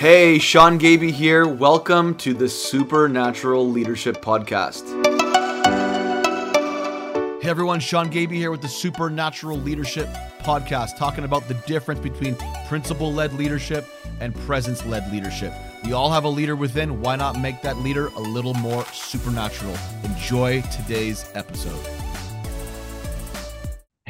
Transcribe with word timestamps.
Hey, 0.00 0.38
Sean 0.38 0.78
Gaby 0.78 1.12
here. 1.12 1.46
Welcome 1.46 2.14
to 2.20 2.32
the 2.32 2.48
Supernatural 2.48 3.68
Leadership 3.68 4.22
Podcast. 4.22 4.88
Hey 7.42 7.50
everyone, 7.50 7.80
Sean 7.80 8.08
Gaby 8.08 8.38
here 8.38 8.50
with 8.50 8.62
the 8.62 8.68
Supernatural 8.68 9.58
Leadership 9.58 10.08
Podcast, 10.38 10.96
talking 10.96 11.24
about 11.24 11.46
the 11.48 11.54
difference 11.66 12.00
between 12.00 12.34
principle 12.66 13.12
led 13.12 13.34
leadership 13.34 13.84
and 14.20 14.34
presence 14.34 14.86
led 14.86 15.12
leadership. 15.12 15.52
We 15.84 15.92
all 15.92 16.10
have 16.10 16.24
a 16.24 16.30
leader 16.30 16.56
within. 16.56 17.02
Why 17.02 17.16
not 17.16 17.38
make 17.38 17.60
that 17.60 17.76
leader 17.76 18.06
a 18.06 18.20
little 18.20 18.54
more 18.54 18.86
supernatural? 18.94 19.76
Enjoy 20.04 20.62
today's 20.62 21.30
episode. 21.34 21.99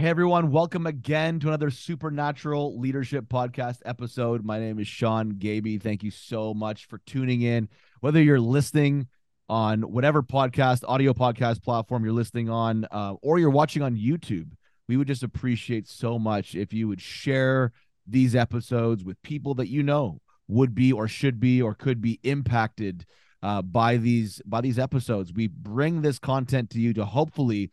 Hey 0.00 0.08
everyone, 0.08 0.50
welcome 0.50 0.86
again 0.86 1.40
to 1.40 1.48
another 1.48 1.68
Supernatural 1.68 2.80
Leadership 2.80 3.26
Podcast 3.26 3.82
episode. 3.84 4.42
My 4.46 4.58
name 4.58 4.78
is 4.78 4.88
Sean 4.88 5.28
Gaby. 5.28 5.76
Thank 5.76 6.02
you 6.02 6.10
so 6.10 6.54
much 6.54 6.86
for 6.86 6.96
tuning 7.04 7.42
in. 7.42 7.68
Whether 8.00 8.22
you're 8.22 8.41
listening 8.41 9.08
on 9.50 9.82
whatever 9.82 10.22
podcast, 10.22 10.84
audio 10.88 11.12
podcast 11.12 11.62
platform 11.62 12.02
you're 12.02 12.14
listening 12.14 12.48
on, 12.48 12.86
uh, 12.91 13.16
or 13.20 13.38
you're 13.38 13.50
watching 13.50 13.82
on 13.82 13.94
YouTube, 13.94 14.52
we 14.88 14.96
would 14.96 15.06
just 15.06 15.22
appreciate 15.22 15.86
so 15.86 16.19
much 16.19 16.55
if 16.55 16.72
you 16.72 16.88
would 16.88 17.02
share 17.02 17.70
these 18.06 18.34
episodes 18.34 19.05
with 19.05 19.20
people 19.20 19.52
that 19.56 19.69
you 19.69 19.82
know 19.82 20.22
would 20.48 20.74
be 20.74 20.92
or 20.94 21.08
should 21.08 21.38
be 21.38 21.60
or 21.60 21.74
could 21.74 22.00
be 22.00 22.19
impacted 22.22 23.05
uh, 23.42 23.60
by 23.60 23.98
these 23.98 24.41
by 24.46 24.62
these 24.62 24.78
episodes. 24.78 25.30
We 25.30 25.48
bring 25.48 26.00
this 26.00 26.19
content 26.19 26.70
to 26.70 26.80
you 26.80 26.94
to 26.94 27.05
hopefully 27.05 27.70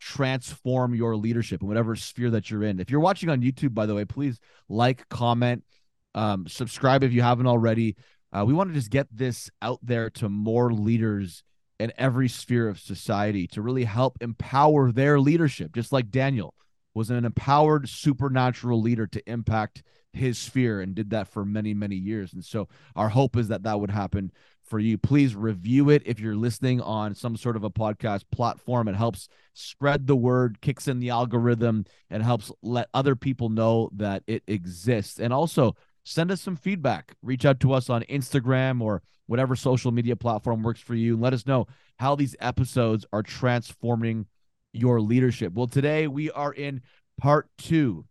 transform 0.00 0.94
your 0.94 1.14
leadership 1.16 1.60
in 1.62 1.68
whatever 1.68 1.94
sphere 1.94 2.30
that 2.30 2.50
you're 2.50 2.64
in. 2.64 2.80
If 2.80 2.90
you're 2.90 3.00
watching 3.00 3.28
on 3.28 3.42
YouTube, 3.42 3.74
by 3.74 3.86
the 3.86 3.94
way, 3.94 4.04
please 4.04 4.40
like, 4.68 5.08
comment, 5.08 5.64
um, 6.14 6.46
subscribe 6.48 7.04
if 7.04 7.12
you 7.12 7.22
haven't 7.22 7.46
already. 7.46 7.96
Uh, 8.32 8.44
we 8.46 8.54
want 8.54 8.70
to 8.70 8.74
just 8.74 8.90
get 8.90 9.06
this 9.12 9.50
out 9.60 9.78
there 9.82 10.10
to 10.10 10.28
more 10.28 10.72
leaders 10.72 11.44
in 11.78 11.92
every 11.96 12.28
sphere 12.28 12.68
of 12.68 12.78
society 12.78 13.46
to 13.48 13.62
really 13.62 13.84
help 13.84 14.16
empower 14.20 14.90
their 14.92 15.20
leadership, 15.20 15.74
just 15.74 15.92
like 15.92 16.10
Daniel 16.10 16.54
was 16.94 17.10
an 17.10 17.24
empowered 17.24 17.88
supernatural 17.88 18.80
leader 18.80 19.06
to 19.06 19.30
impact 19.30 19.82
his 20.12 20.38
sphere 20.38 20.80
and 20.80 20.94
did 20.94 21.10
that 21.10 21.28
for 21.28 21.44
many, 21.44 21.72
many 21.72 21.94
years. 21.94 22.32
And 22.32 22.44
so 22.44 22.68
our 22.96 23.08
hope 23.08 23.36
is 23.36 23.48
that 23.48 23.62
that 23.62 23.78
would 23.78 23.90
happen 23.90 24.32
for 24.70 24.78
you. 24.78 24.96
Please 24.96 25.34
review 25.34 25.90
it 25.90 26.02
if 26.06 26.20
you're 26.20 26.36
listening 26.36 26.80
on 26.80 27.14
some 27.14 27.36
sort 27.36 27.56
of 27.56 27.64
a 27.64 27.70
podcast 27.70 28.22
platform. 28.30 28.86
It 28.86 28.94
helps 28.94 29.28
spread 29.52 30.06
the 30.06 30.16
word, 30.16 30.60
kicks 30.60 30.86
in 30.86 31.00
the 31.00 31.10
algorithm, 31.10 31.84
and 32.08 32.22
helps 32.22 32.52
let 32.62 32.88
other 32.94 33.16
people 33.16 33.48
know 33.48 33.90
that 33.96 34.22
it 34.28 34.44
exists. 34.46 35.18
And 35.18 35.32
also, 35.32 35.76
send 36.04 36.30
us 36.30 36.40
some 36.40 36.56
feedback. 36.56 37.16
Reach 37.20 37.44
out 37.44 37.60
to 37.60 37.72
us 37.72 37.90
on 37.90 38.02
Instagram 38.04 38.80
or 38.80 39.02
whatever 39.26 39.56
social 39.56 39.90
media 39.90 40.16
platform 40.16 40.62
works 40.62 40.80
for 40.80 40.94
you 40.94 41.14
and 41.14 41.22
let 41.22 41.34
us 41.34 41.46
know 41.46 41.66
how 41.98 42.14
these 42.14 42.36
episodes 42.40 43.04
are 43.12 43.22
transforming 43.22 44.26
your 44.72 45.00
leadership. 45.00 45.52
Well, 45.52 45.66
today 45.66 46.06
we 46.06 46.30
are 46.30 46.52
in 46.52 46.82
part 47.20 47.48
two 47.58 48.06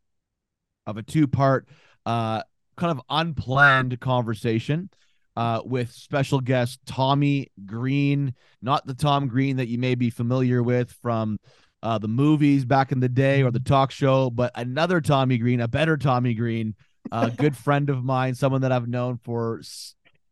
of 0.85 0.97
a 0.97 1.03
two 1.03 1.27
part, 1.27 1.67
uh, 2.05 2.43
kind 2.75 2.91
of 2.91 3.01
unplanned 3.09 3.99
conversation 3.99 4.89
uh, 5.35 5.61
with 5.63 5.91
special 5.91 6.39
guest 6.39 6.79
Tommy 6.85 7.51
Green, 7.65 8.33
not 8.61 8.85
the 8.85 8.93
Tom 8.93 9.27
Green 9.27 9.57
that 9.57 9.67
you 9.67 9.77
may 9.77 9.95
be 9.95 10.09
familiar 10.09 10.61
with 10.61 10.91
from 11.01 11.39
uh, 11.81 11.97
the 11.97 12.07
movies 12.07 12.65
back 12.65 12.91
in 12.91 12.99
the 12.99 13.09
day 13.09 13.43
or 13.43 13.51
the 13.51 13.59
talk 13.59 13.91
show, 13.91 14.29
but 14.29 14.51
another 14.55 14.99
Tommy 14.99 15.37
Green, 15.37 15.61
a 15.61 15.67
better 15.67 15.97
Tommy 15.97 16.33
Green, 16.33 16.75
a 17.11 17.31
good 17.31 17.55
friend 17.65 17.89
of 17.89 18.03
mine, 18.03 18.35
someone 18.35 18.61
that 18.61 18.71
I've 18.71 18.87
known 18.87 19.17
for 19.17 19.61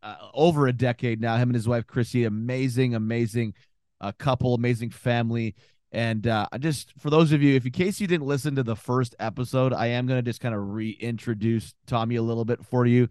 uh, 0.02 0.16
over 0.34 0.66
a 0.66 0.72
decade 0.72 1.20
now. 1.20 1.36
Him 1.36 1.48
and 1.48 1.54
his 1.54 1.68
wife 1.68 1.86
Chrissy, 1.86 2.24
amazing, 2.24 2.94
amazing 2.94 3.54
uh, 4.00 4.12
couple, 4.18 4.54
amazing 4.54 4.90
family. 4.90 5.54
And 5.90 6.26
uh, 6.26 6.46
I 6.52 6.58
just 6.58 6.92
for 6.98 7.08
those 7.08 7.32
of 7.32 7.42
you, 7.42 7.56
if 7.56 7.64
in 7.64 7.72
case 7.72 8.00
you 8.00 8.06
didn't 8.06 8.26
listen 8.26 8.56
to 8.56 8.62
the 8.62 8.76
first 8.76 9.14
episode, 9.18 9.72
I 9.72 9.86
am 9.88 10.06
going 10.06 10.18
to 10.18 10.28
just 10.28 10.40
kind 10.40 10.54
of 10.54 10.68
reintroduce 10.68 11.74
Tommy 11.86 12.16
a 12.16 12.22
little 12.22 12.44
bit 12.44 12.64
for 12.64 12.84
you. 12.84 13.08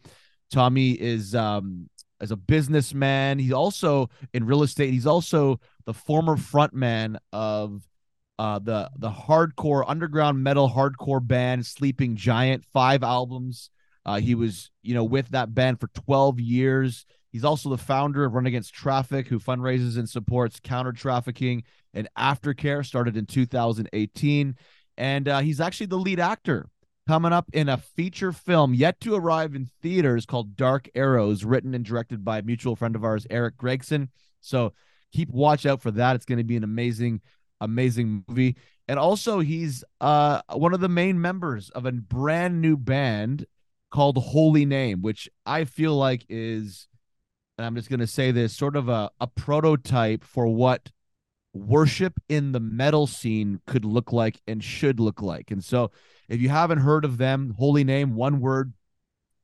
Tommy 0.52 0.91
is 0.91 1.35
um 1.35 1.90
as 2.19 2.31
a 2.31 2.35
businessman. 2.35 3.40
He's 3.40 3.52
also 3.52 4.09
in 4.34 4.46
real 4.46 4.63
estate. 4.63 4.91
He's 4.91 5.06
also 5.06 5.59
the 5.85 5.94
former 5.94 6.35
frontman 6.35 7.18
of 7.31 7.88
uh 8.40 8.59
the 8.59 8.90
the 8.97 9.12
hardcore 9.12 9.84
underground 9.88 10.44
metal 10.44 10.69
hardcore 10.69 11.25
band 11.25 11.66
Sleeping 11.66 12.16
Giant, 12.16 12.66
five 12.66 13.03
albums. 13.03 13.69
Uh, 14.06 14.22
he 14.22 14.36
was, 14.36 14.72
you 14.84 14.94
know, 14.94 15.03
with 15.03 15.28
that 15.31 15.53
band 15.53 15.81
for 15.81 15.88
12 15.88 16.40
years. 16.40 17.06
He's 17.30 17.44
also 17.44 17.69
the 17.69 17.78
founder 17.78 18.24
of 18.24 18.34
Run 18.34 18.46
Against 18.46 18.74
Traffic, 18.74 19.28
who 19.28 19.38
fundraises 19.38 19.97
and 19.97 20.07
supports 20.07 20.62
counter 20.63 20.94
trafficking 20.94 21.63
and 21.94 22.07
aftercare, 22.18 22.86
started 22.86 23.18
in 23.18 23.25
2018. 23.25 24.56
And 24.97 25.28
uh, 25.28 25.40
he's 25.41 25.59
actually 25.59 25.88
the 25.88 25.97
lead 25.97 26.22
actor 26.22 26.69
coming 27.07 27.31
up 27.31 27.50
in 27.53 27.69
a 27.69 27.78
feature 27.78 28.34
film 28.34 28.73
yet 28.73 29.00
to 29.00 29.16
arrive 29.16 29.56
in 29.56 29.69
theaters 29.81 30.25
called 30.25 30.57
Dark 30.57 30.90
Arrows, 30.94 31.45
written 31.45 31.73
and 31.73 31.85
directed 31.85 32.25
by 32.25 32.40
a 32.40 32.44
mutual 32.44 32.75
friend 32.75 32.95
of 32.95 33.06
ours, 33.06 33.25
Eric 33.29 33.56
Gregson. 33.56 34.09
So 34.41 34.73
keep 35.13 35.29
watch 35.29 35.66
out 35.66 35.81
for 35.81 35.91
that. 35.91 36.18
It's 36.18 36.25
going 36.25 36.38
to 36.38 36.44
be 36.44 36.57
an 36.57 36.66
amazing, 36.66 37.22
amazing 37.62 38.25
movie. 38.28 38.57
And 38.90 39.00
also, 39.00 39.40
he's 39.40 39.85
uh, 40.01 40.41
one 40.51 40.73
of 40.73 40.81
the 40.81 40.90
main 40.90 41.19
members 41.19 41.69
of 41.69 41.85
a 41.85 41.94
brand 41.94 42.62
new 42.62 42.75
band 42.75 43.45
called 43.89 44.18
Holy 44.18 44.66
Name, 44.66 45.01
which 45.01 45.29
I 45.45 45.63
feel 45.63 45.95
like 45.95 46.25
is, 46.28 46.88
and 47.57 47.66
I'm 47.66 47.75
just 47.75 47.89
going 47.89 48.01
to 48.01 48.07
say 48.07 48.31
this, 48.31 48.53
sort 48.53 48.75
of 48.75 48.89
a, 48.89 49.09
a 49.22 49.28
prototype 49.28 50.25
for 50.25 50.47
what 50.47 50.91
worship 51.57 52.13
in 52.29 52.51
the 52.51 52.59
metal 52.59 53.07
scene 53.07 53.62
could 53.68 53.85
look 53.85 54.13
like 54.13 54.40
and 54.47 54.63
should 54.63 55.00
look 55.00 55.22
like. 55.22 55.51
And 55.51 55.63
so, 55.63 55.91
if 56.29 56.41
you 56.41 56.50
haven't 56.50 56.79
heard 56.79 57.06
of 57.06 57.18
them, 57.18 57.56
Holy 57.57 57.84
Name, 57.84 58.16
one 58.16 58.40
word, 58.40 58.73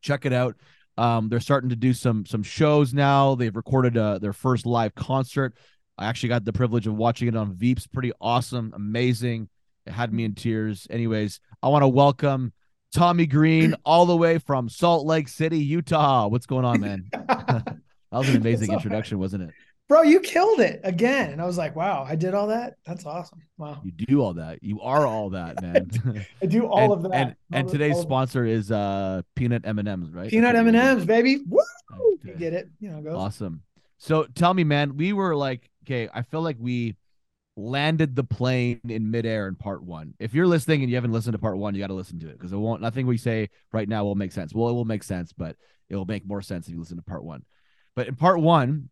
check 0.02 0.26
it 0.26 0.34
out. 0.34 0.56
Um, 0.98 1.30
they're 1.30 1.40
starting 1.40 1.70
to 1.70 1.76
do 1.76 1.94
some 1.94 2.26
some 2.26 2.44
shows 2.44 2.94
now. 2.94 3.36
They've 3.36 3.56
recorded 3.56 3.98
uh, 3.98 4.20
their 4.20 4.34
first 4.34 4.66
live 4.66 4.94
concert. 4.94 5.56
I 5.98 6.06
actually 6.06 6.30
got 6.30 6.46
the 6.46 6.54
privilege 6.54 6.88
of 6.88 6.96
watching 6.96 7.28
it 7.28 7.36
on 7.36 7.54
Veeps. 7.54 7.92
Pretty 7.92 8.12
awesome, 8.20 8.74
amazing. 8.76 9.50
It 9.86 9.92
had 9.92 10.14
me 10.14 10.24
in 10.24 10.36
tears. 10.36 10.88
Anyways, 10.90 11.40
I 11.62 11.70
want 11.70 11.84
to 11.84 11.88
welcome 11.88 12.54
Tommy 12.94 13.26
Green 13.26 13.76
all 13.86 14.06
the 14.06 14.16
way 14.16 14.38
from 14.38 14.70
Salt 14.70 15.06
Lake 15.06 15.28
City, 15.28 15.60
Utah. 15.60 16.28
What's 16.28 16.46
going 16.46 16.66
on, 16.66 16.82
man? 16.82 17.10
that 17.12 17.80
was 18.12 18.30
an 18.30 18.38
amazing 18.38 18.72
introduction, 18.72 19.20
wasn't 19.20 19.44
it? 19.44 19.50
Bro, 19.88 20.02
you 20.02 20.20
killed 20.20 20.60
it 20.60 20.82
again. 20.84 21.32
And 21.32 21.42
I 21.42 21.46
was 21.46 21.58
like, 21.58 21.76
wow, 21.76 22.06
I 22.08 22.16
did 22.16 22.34
all 22.34 22.48
that. 22.48 22.76
That's 22.86 23.06
awesome. 23.06 23.42
Wow. 23.58 23.82
You 23.84 23.92
do 23.92 24.22
all 24.22 24.34
that. 24.34 24.64
You 24.64 24.82
are 24.82 25.06
all 25.06 25.30
that, 25.32 25.62
man. 25.62 26.26
I 26.42 26.46
do 26.46 26.66
all 26.68 26.94
and, 26.94 27.06
of 27.06 27.12
that. 27.12 27.14
And, 27.14 27.36
and 27.52 27.70
today's 27.70 28.00
sponsor 28.00 28.46
is 28.46 28.72
uh 28.72 29.22
peanut 29.36 29.66
M&Ms, 29.66 30.12
right? 30.12 30.30
Peanut 30.30 30.56
M&Ms, 30.56 31.06
baby. 31.06 31.42
Woo! 31.48 31.62
Okay. 31.92 32.30
You 32.30 32.36
get 32.36 32.54
it. 32.54 32.70
You 32.80 32.92
know, 32.92 33.02
goes. 33.02 33.16
Awesome. 33.16 33.62
So 33.98 34.26
tell 34.36 34.54
me, 34.54 34.64
man, 34.64 34.98
we 34.98 35.14
were 35.14 35.36
like, 35.36 35.70
okay, 35.86 36.10
I 36.14 36.24
feel 36.24 36.42
like 36.42 36.58
we 36.60 36.96
landed 37.56 38.16
the 38.16 38.24
plane 38.24 38.82
in 38.90 39.12
midair 39.12 39.48
in 39.48 39.56
part 39.56 39.84
one. 39.84 40.14
If 40.20 40.34
you're 40.34 40.48
listening 40.48 40.82
and 40.82 40.90
you 40.90 40.96
haven't 40.96 41.12
listened 41.12 41.34
to 41.34 41.40
part 41.40 41.58
one, 41.58 41.76
you 41.76 41.82
got 41.82 41.88
to 41.88 41.94
listen 41.94 42.20
to 42.20 42.30
it 42.30 42.34
because 42.34 42.52
it 42.52 42.58
won't. 42.58 42.82
Nothing 42.82 43.06
we 43.06 43.18
say 43.18 43.50
right 43.72 43.88
now 43.88 44.04
will 44.04 44.16
make 44.16 44.32
sense. 44.32 44.54
Well, 44.54 44.70
it 44.70 44.74
will 44.74 44.86
make 44.86 45.04
sense, 45.04 45.32
but 45.34 45.56
it 45.90 45.96
will 45.96 46.06
make 46.06 46.26
more 46.26 46.42
sense 46.42 46.68
if 46.68 46.74
you 46.74 46.80
listen 46.80 46.98
to 46.98 47.04
part 47.04 47.24
one. 47.24 47.44
But 47.96 48.08
in 48.08 48.16
part 48.16 48.40
one, 48.40 48.90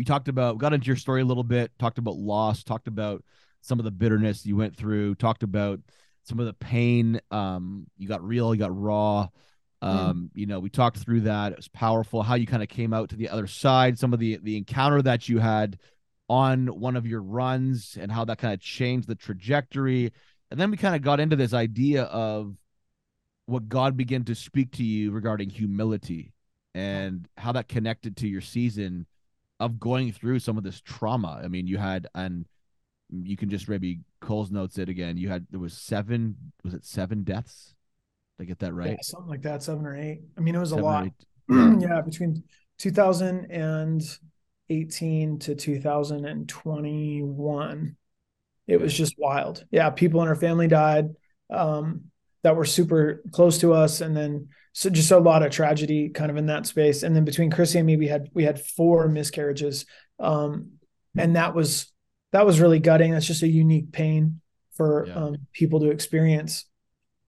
we 0.00 0.04
talked 0.04 0.28
about 0.28 0.56
got 0.56 0.72
into 0.72 0.86
your 0.86 0.96
story 0.96 1.20
a 1.20 1.26
little 1.26 1.44
bit 1.44 1.70
talked 1.78 1.98
about 1.98 2.16
loss 2.16 2.64
talked 2.64 2.88
about 2.88 3.22
some 3.60 3.78
of 3.78 3.84
the 3.84 3.90
bitterness 3.90 4.46
you 4.46 4.56
went 4.56 4.74
through 4.74 5.14
talked 5.16 5.42
about 5.42 5.78
some 6.22 6.40
of 6.40 6.46
the 6.46 6.54
pain 6.54 7.20
um 7.30 7.86
you 7.98 8.08
got 8.08 8.26
real 8.26 8.54
you 8.54 8.58
got 8.58 8.74
raw. 8.74 9.28
Um 9.82 10.30
you 10.32 10.46
know 10.46 10.58
we 10.58 10.70
talked 10.70 10.96
through 10.96 11.20
that. 11.22 11.52
It 11.52 11.58
was 11.58 11.68
powerful 11.68 12.22
how 12.22 12.34
you 12.36 12.46
kind 12.46 12.62
of 12.62 12.70
came 12.70 12.94
out 12.94 13.10
to 13.10 13.16
the 13.16 13.28
other 13.28 13.46
side 13.46 13.98
some 13.98 14.14
of 14.14 14.20
the 14.20 14.38
the 14.42 14.56
encounter 14.56 15.02
that 15.02 15.28
you 15.28 15.36
had 15.36 15.78
on 16.30 16.68
one 16.68 16.96
of 16.96 17.06
your 17.06 17.20
runs 17.20 17.98
and 18.00 18.10
how 18.10 18.24
that 18.24 18.38
kind 18.38 18.54
of 18.54 18.60
changed 18.60 19.06
the 19.06 19.14
trajectory. 19.14 20.14
And 20.50 20.58
then 20.58 20.70
we 20.70 20.78
kind 20.78 20.96
of 20.96 21.02
got 21.02 21.20
into 21.20 21.36
this 21.36 21.52
idea 21.52 22.04
of 22.04 22.56
what 23.44 23.68
god 23.68 23.98
began 23.98 24.24
to 24.24 24.34
speak 24.34 24.72
to 24.72 24.82
you 24.82 25.10
regarding 25.10 25.50
humility 25.50 26.32
and 26.74 27.28
how 27.36 27.52
that 27.52 27.68
connected 27.68 28.16
to 28.16 28.26
your 28.28 28.40
season 28.40 29.06
of 29.60 29.78
going 29.78 30.12
through 30.12 30.40
some 30.40 30.58
of 30.58 30.64
this 30.64 30.80
trauma. 30.80 31.40
I 31.44 31.48
mean, 31.48 31.66
you 31.66 31.76
had 31.78 32.08
and 32.14 32.46
you 33.10 33.36
can 33.36 33.50
just 33.50 33.68
maybe 33.68 34.00
Coles 34.20 34.50
Notes 34.50 34.78
it 34.78 34.88
again. 34.88 35.16
You 35.16 35.28
had 35.28 35.46
there 35.50 35.60
was 35.60 35.74
seven 35.74 36.34
was 36.64 36.74
it 36.74 36.84
seven 36.84 37.22
deaths? 37.22 37.76
Did 38.38 38.44
I 38.44 38.46
get 38.46 38.58
that 38.60 38.72
right? 38.72 38.92
Yeah, 38.92 38.96
something 39.02 39.28
like 39.28 39.42
that, 39.42 39.62
seven 39.62 39.84
or 39.86 39.94
eight. 39.96 40.22
I 40.36 40.40
mean, 40.40 40.54
it 40.54 40.58
was 40.58 40.70
seven 40.70 40.84
a 40.84 40.86
lot. 40.86 41.08
Yeah. 41.50 42.00
between 42.00 42.44
2018 42.78 45.38
to 45.40 45.54
2021. 45.54 47.96
It 48.66 48.80
was 48.80 48.94
just 48.94 49.14
wild. 49.18 49.66
Yeah, 49.72 49.90
people 49.90 50.22
in 50.22 50.28
our 50.28 50.36
family 50.36 50.68
died 50.68 51.08
um, 51.50 52.04
that 52.42 52.54
were 52.54 52.64
super 52.64 53.24
close 53.32 53.58
to 53.58 53.74
us, 53.74 54.00
and 54.00 54.16
then 54.16 54.48
so 54.72 54.90
just 54.90 55.10
a 55.10 55.18
lot 55.18 55.42
of 55.42 55.50
tragedy 55.50 56.10
kind 56.10 56.30
of 56.30 56.36
in 56.36 56.46
that 56.46 56.66
space. 56.66 57.02
And 57.02 57.14
then 57.14 57.24
between 57.24 57.50
Chrissy 57.50 57.78
and 57.78 57.86
me, 57.86 57.96
we 57.96 58.08
had 58.08 58.30
we 58.32 58.44
had 58.44 58.60
four 58.60 59.08
miscarriages. 59.08 59.86
Um, 60.18 60.72
and 61.16 61.36
that 61.36 61.54
was 61.54 61.92
that 62.32 62.46
was 62.46 62.60
really 62.60 62.78
gutting. 62.78 63.12
That's 63.12 63.26
just 63.26 63.42
a 63.42 63.48
unique 63.48 63.92
pain 63.92 64.40
for 64.72 65.06
yeah. 65.06 65.14
um, 65.14 65.36
people 65.52 65.80
to 65.80 65.90
experience 65.90 66.66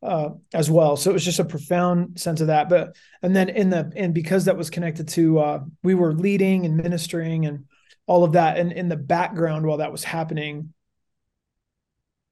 uh, 0.02 0.30
as 0.52 0.70
well. 0.70 0.96
So 0.96 1.10
it 1.10 1.14
was 1.14 1.24
just 1.24 1.38
a 1.38 1.44
profound 1.44 2.20
sense 2.20 2.40
of 2.40 2.48
that. 2.48 2.68
But 2.68 2.96
and 3.22 3.34
then 3.34 3.48
in 3.48 3.70
the 3.70 3.92
and 3.96 4.14
because 4.14 4.44
that 4.46 4.56
was 4.56 4.70
connected 4.70 5.08
to 5.08 5.38
uh, 5.38 5.60
we 5.82 5.94
were 5.94 6.12
leading 6.14 6.64
and 6.66 6.76
ministering 6.76 7.46
and 7.46 7.64
all 8.06 8.24
of 8.24 8.32
that, 8.32 8.56
and 8.56 8.72
in 8.72 8.88
the 8.88 8.96
background 8.96 9.64
while 9.64 9.78
that 9.78 9.92
was 9.92 10.04
happening, 10.04 10.72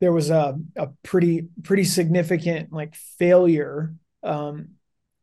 there 0.01 0.13
was 0.13 0.31
a 0.31 0.59
a 0.77 0.89
pretty 1.03 1.49
pretty 1.63 1.85
significant 1.85 2.73
like 2.73 2.95
failure, 3.19 3.95
um, 4.23 4.71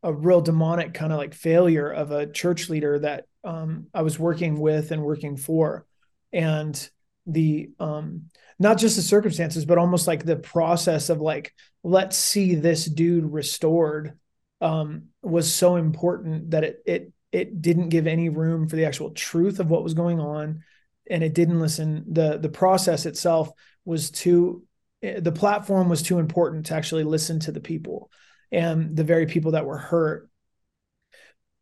a 0.02 0.12
real 0.12 0.40
demonic 0.40 0.94
kind 0.94 1.12
of 1.12 1.18
like 1.18 1.34
failure 1.34 1.90
of 1.90 2.10
a 2.10 2.26
church 2.26 2.68
leader 2.68 2.98
that 3.00 3.24
um, 3.44 3.86
I 3.92 4.02
was 4.02 4.18
working 4.18 4.60
with 4.60 4.90
and 4.90 5.02
working 5.02 5.36
for, 5.36 5.86
and 6.32 6.90
the 7.26 7.70
um 7.78 8.22
not 8.58 8.78
just 8.78 8.96
the 8.96 9.02
circumstances 9.02 9.66
but 9.66 9.76
almost 9.76 10.06
like 10.06 10.24
the 10.24 10.36
process 10.36 11.10
of 11.10 11.20
like 11.20 11.52
let's 11.82 12.16
see 12.16 12.54
this 12.54 12.86
dude 12.86 13.30
restored 13.30 14.18
um 14.62 15.08
was 15.20 15.52
so 15.52 15.76
important 15.76 16.52
that 16.52 16.64
it 16.64 16.82
it 16.86 17.12
it 17.32 17.60
didn't 17.60 17.90
give 17.90 18.06
any 18.06 18.28
room 18.28 18.68
for 18.68 18.76
the 18.76 18.84
actual 18.84 19.10
truth 19.10 19.60
of 19.60 19.68
what 19.68 19.84
was 19.84 19.94
going 19.94 20.20
on. 20.20 20.62
And 21.10 21.22
it 21.22 21.34
didn't 21.34 21.60
listen. 21.60 22.04
The 22.10 22.38
the 22.38 22.48
process 22.48 23.06
itself 23.06 23.50
was 23.84 24.10
too 24.10 24.64
eh, 25.02 25.20
the 25.20 25.32
platform 25.32 25.88
was 25.88 26.02
too 26.02 26.18
important 26.18 26.66
to 26.66 26.74
actually 26.74 27.04
listen 27.04 27.40
to 27.40 27.52
the 27.52 27.60
people 27.60 28.10
and 28.50 28.96
the 28.96 29.04
very 29.04 29.26
people 29.26 29.52
that 29.52 29.66
were 29.66 29.78
hurt 29.78 30.28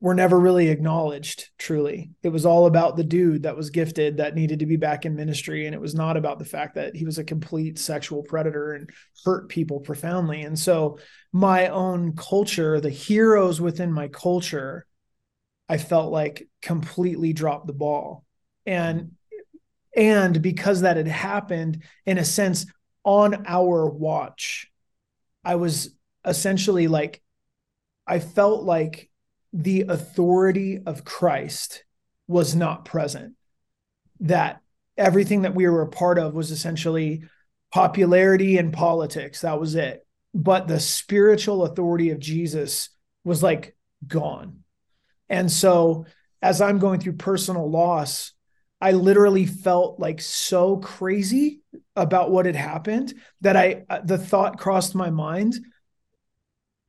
were 0.00 0.14
never 0.14 0.38
really 0.38 0.68
acknowledged 0.68 1.48
truly. 1.58 2.10
It 2.22 2.28
was 2.28 2.44
all 2.44 2.66
about 2.66 2.96
the 2.96 3.04
dude 3.04 3.44
that 3.44 3.56
was 3.56 3.70
gifted 3.70 4.18
that 4.18 4.34
needed 4.34 4.58
to 4.58 4.66
be 4.66 4.76
back 4.76 5.06
in 5.06 5.16
ministry. 5.16 5.64
And 5.66 5.74
it 5.74 5.80
was 5.80 5.94
not 5.94 6.18
about 6.18 6.38
the 6.38 6.44
fact 6.44 6.74
that 6.74 6.94
he 6.94 7.06
was 7.06 7.18
a 7.18 7.24
complete 7.24 7.78
sexual 7.78 8.22
predator 8.22 8.74
and 8.74 8.90
hurt 9.24 9.48
people 9.48 9.80
profoundly. 9.80 10.42
And 10.42 10.58
so, 10.58 10.98
my 11.32 11.68
own 11.68 12.14
culture, 12.14 12.80
the 12.80 12.90
heroes 12.90 13.60
within 13.60 13.90
my 13.92 14.08
culture, 14.08 14.86
I 15.68 15.78
felt 15.78 16.12
like 16.12 16.46
completely 16.60 17.32
dropped 17.32 17.66
the 17.66 17.72
ball. 17.72 18.24
And 18.66 19.12
and 19.96 20.42
because 20.42 20.82
that 20.82 20.98
had 20.98 21.08
happened 21.08 21.82
in 22.04 22.18
a 22.18 22.24
sense 22.24 22.66
on 23.02 23.44
our 23.46 23.88
watch, 23.88 24.70
I 25.42 25.54
was 25.54 25.96
essentially 26.26 26.88
like 26.88 27.22
I 28.06 28.20
felt 28.20 28.64
like 28.64 29.10
the 29.52 29.86
authority 29.88 30.80
of 30.84 31.04
Christ 31.04 31.84
was 32.28 32.54
not 32.54 32.84
present. 32.84 33.34
That 34.20 34.60
everything 34.96 35.42
that 35.42 35.54
we 35.54 35.68
were 35.68 35.82
a 35.82 35.88
part 35.88 36.18
of 36.18 36.34
was 36.34 36.50
essentially 36.50 37.24
popularity 37.72 38.58
and 38.58 38.72
politics. 38.72 39.40
That 39.40 39.60
was 39.60 39.74
it. 39.74 40.06
But 40.34 40.68
the 40.68 40.80
spiritual 40.80 41.64
authority 41.64 42.10
of 42.10 42.18
Jesus 42.18 42.90
was 43.24 43.42
like 43.42 43.76
gone. 44.06 44.62
And 45.28 45.50
so 45.50 46.06
as 46.42 46.60
I'm 46.60 46.78
going 46.78 47.00
through 47.00 47.14
personal 47.14 47.68
loss, 47.70 48.32
I 48.80 48.92
literally 48.92 49.46
felt 49.46 49.98
like 49.98 50.20
so 50.20 50.76
crazy 50.76 51.62
about 51.96 52.30
what 52.30 52.46
had 52.46 52.56
happened 52.56 53.14
that 53.40 53.56
I 53.56 53.84
uh, 53.88 54.00
the 54.04 54.18
thought 54.18 54.58
crossed 54.58 54.94
my 54.94 55.08
mind 55.10 55.54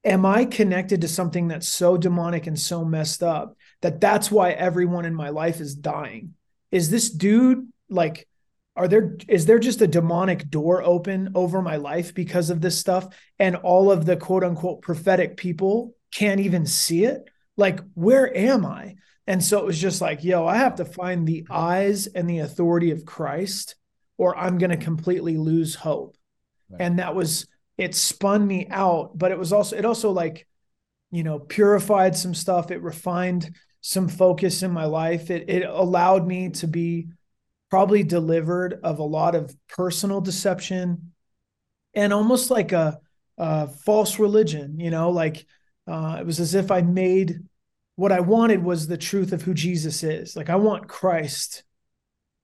am 0.08 0.26
I 0.26 0.46
connected 0.46 1.02
to 1.02 1.08
something 1.08 1.50
that's 1.50 1.68
so 1.68 1.98
demonic 1.98 2.48
and 2.48 2.58
so 2.58 2.84
messed 2.84 3.22
up 3.22 3.58
that 3.82 4.00
that's 4.02 4.32
why 4.32 4.52
everyone 4.52 5.06
in 5.06 5.14
my 5.14 5.30
life 5.30 5.60
is 5.60 5.76
dying? 5.76 6.34
Is 6.72 6.90
this 6.90 7.10
dude 7.10 7.68
like, 7.90 8.28
are 8.76 8.88
there, 8.88 9.18
is 9.28 9.46
there 9.46 9.60
just 9.60 9.82
a 9.82 9.88
demonic 9.88 10.50
door 10.50 10.82
open 10.84 11.32
over 11.36 11.62
my 11.62 11.76
life 11.76 12.14
because 12.14 12.50
of 12.50 12.62
this 12.62 12.80
stuff? 12.80 13.08
And 13.38 13.56
all 13.58 13.92
of 13.92 14.06
the 14.06 14.16
quote 14.16 14.44
unquote 14.44 14.82
prophetic 14.82 15.36
people 15.36 15.96
can't 16.12 16.40
even 16.40 16.66
see 16.66 17.04
it? 17.04 17.30
Like, 17.58 17.82
where 17.94 18.36
am 18.36 18.66
I? 18.66 18.96
And 19.26 19.44
so 19.44 19.60
it 19.60 19.66
was 19.66 19.80
just 19.80 20.00
like, 20.00 20.24
yo, 20.24 20.48
I 20.48 20.58
have 20.58 20.76
to 20.76 20.86
find 20.86 21.28
the 21.28 21.46
eyes 21.50 22.08
and 22.08 22.30
the 22.30 22.40
authority 22.40 22.92
of 22.92 23.06
Christ, 23.06 23.76
or 24.18 24.38
I'm 24.38 24.58
going 24.58 24.70
to 24.70 24.78
completely 24.78 25.38
lose 25.38 25.76
hope. 25.76 26.16
Right. 26.70 26.82
And 26.82 27.00
that 27.00 27.14
was, 27.14 27.48
it 27.78 27.96
spun 27.96 28.46
me 28.46 28.68
out, 28.70 29.18
but 29.18 29.32
it 29.32 29.38
was 29.38 29.54
also 29.54 29.76
it 29.76 29.86
also 29.86 30.12
like, 30.12 30.48
you 31.12 31.24
know, 31.24 31.40
purified 31.40 32.16
some 32.16 32.34
stuff. 32.34 32.72
It 32.72 32.82
refined 32.82 33.56
some 33.82 34.08
focus 34.08 34.64
in 34.64 34.72
my 34.72 34.86
life. 34.86 35.30
It 35.30 35.50
it 35.50 35.64
allowed 35.64 36.28
me 36.28 36.50
to 36.50 36.68
be 36.68 37.10
probably 37.70 38.04
delivered 38.04 38.80
of 38.84 39.00
a 39.00 39.04
lot 39.04 39.36
of 39.36 39.56
personal 39.68 40.22
deception 40.22 41.12
and 41.94 42.14
almost 42.14 42.50
like 42.50 42.72
a, 42.72 43.00
a 43.38 43.68
false 43.68 44.20
religion, 44.20 44.80
you 44.80 44.90
know, 44.90 45.10
like 45.10 45.46
uh, 45.88 46.18
it 46.20 46.26
was 46.26 46.40
as 46.40 46.54
if 46.54 46.72
I 46.72 46.82
made 46.82 47.40
what 47.96 48.12
I 48.12 48.20
wanted 48.20 48.64
was 48.64 48.88
the 48.88 48.98
truth 48.98 49.34
of 49.34 49.42
who 49.42 49.54
Jesus 49.54 50.04
is. 50.04 50.36
Like 50.36 50.50
I 50.50 50.56
want 50.58 50.88
Christ. 50.88 51.64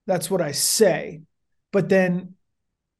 That's 0.06 0.30
what 0.30 0.42
I 0.42 0.52
say. 0.52 1.22
But 1.72 1.88
then 1.88 2.34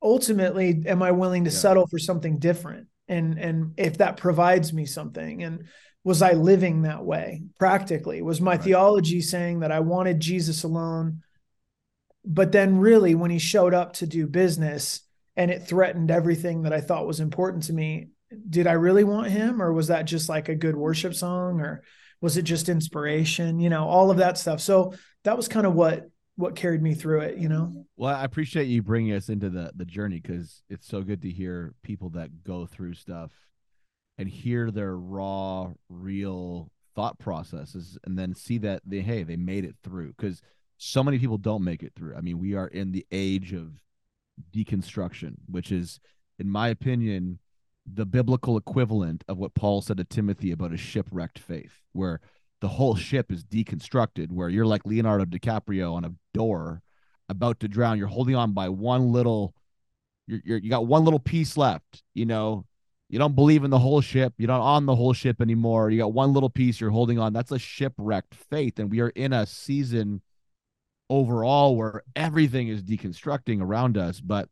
ultimately 0.04 0.84
am 0.86 1.02
i 1.02 1.10
willing 1.10 1.44
to 1.44 1.50
yeah. 1.50 1.56
settle 1.56 1.86
for 1.86 1.98
something 1.98 2.38
different? 2.38 2.86
And 3.08 3.38
and 3.38 3.72
if 3.76 3.98
that 3.98 4.18
provides 4.18 4.72
me 4.72 4.86
something 4.86 5.42
and 5.42 5.64
was 6.04 6.20
i 6.22 6.32
living 6.32 6.82
that 6.82 7.04
way 7.04 7.42
practically? 7.58 8.22
Was 8.22 8.40
my 8.40 8.52
right. 8.52 8.62
theology 8.62 9.20
saying 9.20 9.60
that 9.60 9.72
i 9.72 9.80
wanted 9.80 10.20
jesus 10.20 10.62
alone? 10.62 11.22
But 12.26 12.52
then 12.52 12.78
really 12.78 13.14
when 13.14 13.30
he 13.30 13.38
showed 13.38 13.74
up 13.74 13.94
to 13.94 14.06
do 14.06 14.26
business 14.26 15.00
and 15.36 15.50
it 15.50 15.66
threatened 15.66 16.10
everything 16.10 16.62
that 16.62 16.72
i 16.72 16.80
thought 16.80 17.06
was 17.06 17.20
important 17.20 17.64
to 17.64 17.72
me 17.72 18.08
did 18.48 18.66
i 18.66 18.72
really 18.72 19.04
want 19.04 19.28
him? 19.28 19.62
Or 19.62 19.72
was 19.72 19.88
that 19.88 20.04
just 20.04 20.28
like 20.28 20.48
a 20.48 20.54
good 20.54 20.76
worship 20.76 21.14
song? 21.14 21.60
Or 21.60 21.82
was 22.20 22.36
it 22.36 22.42
just 22.42 22.68
inspiration? 22.68 23.60
You 23.60 23.70
know 23.70 23.86
all 23.86 24.10
of 24.10 24.18
that 24.18 24.38
stuff. 24.38 24.60
So 24.60 24.94
that 25.24 25.36
was 25.36 25.48
kind 25.48 25.66
of 25.66 25.74
what 25.74 26.08
what 26.36 26.56
carried 26.56 26.82
me 26.82 26.94
through 26.94 27.20
it 27.20 27.38
you 27.38 27.48
know? 27.48 27.86
Well 27.96 28.14
i 28.14 28.24
appreciate 28.24 28.64
you 28.64 28.82
bringing 28.82 29.12
us 29.12 29.28
into 29.28 29.50
the 29.50 29.72
the 29.74 29.84
journey 29.84 30.20
because 30.20 30.62
it's 30.68 30.86
so 30.86 31.02
good 31.02 31.22
to 31.22 31.30
hear 31.30 31.74
people 31.82 32.10
that 32.10 32.44
go 32.44 32.66
through 32.66 32.94
stuff 32.94 33.32
and 34.18 34.28
hear 34.28 34.70
their 34.70 34.96
raw 34.96 35.72
real 35.88 36.70
thought 36.94 37.18
processes 37.18 37.98
and 38.04 38.18
then 38.18 38.34
see 38.34 38.58
that 38.58 38.82
they 38.86 39.00
hey 39.00 39.22
they 39.22 39.36
made 39.36 39.64
it 39.64 39.76
through 39.82 40.14
because 40.16 40.42
so 40.76 41.02
many 41.02 41.18
people 41.18 41.38
don't 41.38 41.64
make 41.64 41.82
it 41.82 41.92
through. 41.94 42.14
I 42.16 42.20
mean 42.20 42.38
we 42.38 42.54
are 42.54 42.68
in 42.68 42.92
the 42.92 43.06
age 43.10 43.52
of 43.52 43.80
deconstruction 44.52 45.34
which 45.48 45.70
is 45.70 46.00
in 46.38 46.50
my 46.50 46.68
opinion 46.68 47.38
the 47.86 48.06
biblical 48.06 48.56
equivalent 48.56 49.22
of 49.28 49.38
what 49.38 49.54
paul 49.54 49.80
said 49.80 49.98
to 49.98 50.04
timothy 50.04 50.50
about 50.50 50.72
a 50.72 50.76
shipwrecked 50.76 51.38
faith 51.38 51.82
where 51.92 52.20
the 52.64 52.68
whole 52.68 52.96
ship 52.96 53.30
is 53.30 53.44
deconstructed 53.44 54.32
where 54.32 54.48
you're 54.48 54.64
like 54.64 54.86
Leonardo 54.86 55.26
DiCaprio 55.26 55.92
on 55.92 56.06
a 56.06 56.14
door 56.32 56.80
about 57.28 57.60
to 57.60 57.68
drown. 57.68 57.98
You're 57.98 58.06
holding 58.06 58.36
on 58.36 58.54
by 58.54 58.70
one 58.70 59.12
little, 59.12 59.54
you're, 60.26 60.40
you're, 60.46 60.56
you 60.56 60.70
got 60.70 60.86
one 60.86 61.04
little 61.04 61.20
piece 61.20 61.58
left. 61.58 62.02
You 62.14 62.24
know, 62.24 62.64
you 63.10 63.18
don't 63.18 63.34
believe 63.34 63.64
in 63.64 63.70
the 63.70 63.78
whole 63.78 64.00
ship. 64.00 64.32
You're 64.38 64.48
not 64.48 64.62
on 64.62 64.86
the 64.86 64.96
whole 64.96 65.12
ship 65.12 65.42
anymore. 65.42 65.90
You 65.90 65.98
got 65.98 66.14
one 66.14 66.32
little 66.32 66.48
piece 66.48 66.80
you're 66.80 66.88
holding 66.88 67.18
on. 67.18 67.34
That's 67.34 67.52
a 67.52 67.58
shipwrecked 67.58 68.34
faith. 68.34 68.78
And 68.78 68.90
we 68.90 69.00
are 69.00 69.10
in 69.10 69.34
a 69.34 69.44
season 69.44 70.22
overall 71.10 71.76
where 71.76 72.02
everything 72.16 72.68
is 72.68 72.82
deconstructing 72.82 73.60
around 73.60 73.98
us. 73.98 74.22
But, 74.22 74.48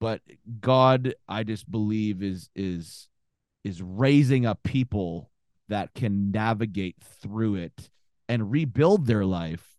but 0.00 0.22
God, 0.60 1.14
I 1.28 1.44
just 1.44 1.70
believe 1.70 2.20
is, 2.20 2.50
is, 2.56 3.08
is 3.62 3.80
raising 3.80 4.44
up 4.44 4.64
people 4.64 5.30
that 5.68 5.94
can 5.94 6.30
navigate 6.30 6.96
through 7.00 7.56
it 7.56 7.90
and 8.28 8.50
rebuild 8.50 9.06
their 9.06 9.24
life 9.24 9.76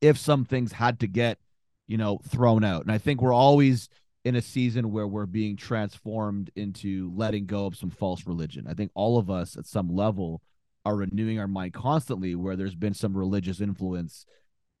if 0.00 0.18
some 0.18 0.44
things 0.44 0.72
had 0.72 1.00
to 1.00 1.06
get, 1.06 1.38
you 1.86 1.96
know, 1.96 2.20
thrown 2.28 2.64
out. 2.64 2.82
And 2.82 2.92
I 2.92 2.98
think 2.98 3.20
we're 3.20 3.32
always 3.32 3.88
in 4.24 4.36
a 4.36 4.42
season 4.42 4.90
where 4.90 5.06
we're 5.06 5.26
being 5.26 5.56
transformed 5.56 6.50
into 6.56 7.12
letting 7.14 7.46
go 7.46 7.66
of 7.66 7.76
some 7.76 7.90
false 7.90 8.26
religion. 8.26 8.66
I 8.68 8.74
think 8.74 8.90
all 8.94 9.18
of 9.18 9.30
us 9.30 9.56
at 9.56 9.66
some 9.66 9.88
level 9.88 10.42
are 10.84 10.96
renewing 10.96 11.38
our 11.38 11.48
mind 11.48 11.72
constantly 11.72 12.34
where 12.34 12.56
there's 12.56 12.74
been 12.74 12.94
some 12.94 13.16
religious 13.16 13.60
influence 13.60 14.26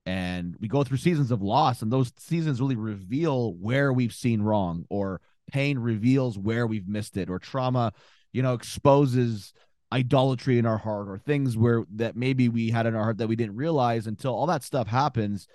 and 0.06 0.54
we 0.60 0.68
go 0.68 0.84
through 0.84 0.98
seasons 0.98 1.30
of 1.30 1.42
loss 1.42 1.80
and 1.80 1.90
those 1.90 2.12
seasons 2.18 2.60
really 2.60 2.76
reveal 2.76 3.54
where 3.54 3.92
we've 3.92 4.12
seen 4.12 4.42
wrong 4.42 4.84
or 4.90 5.20
pain 5.50 5.78
reveals 5.78 6.38
where 6.38 6.66
we've 6.66 6.88
missed 6.88 7.16
it 7.16 7.30
or 7.30 7.38
trauma 7.38 7.92
you 8.32 8.42
know 8.42 8.52
exposes 8.52 9.52
idolatry 9.94 10.58
in 10.58 10.66
our 10.66 10.78
heart 10.78 11.08
or 11.08 11.18
things 11.18 11.56
where 11.56 11.84
that 11.94 12.16
maybe 12.16 12.48
we 12.48 12.70
had 12.70 12.86
in 12.86 12.94
our 12.94 13.02
heart 13.02 13.18
that 13.18 13.28
we 13.28 13.36
didn't 13.36 13.56
realize 13.56 14.06
until 14.06 14.34
all 14.34 14.46
that 14.46 14.62
stuff 14.62 14.88
happens 14.88 15.46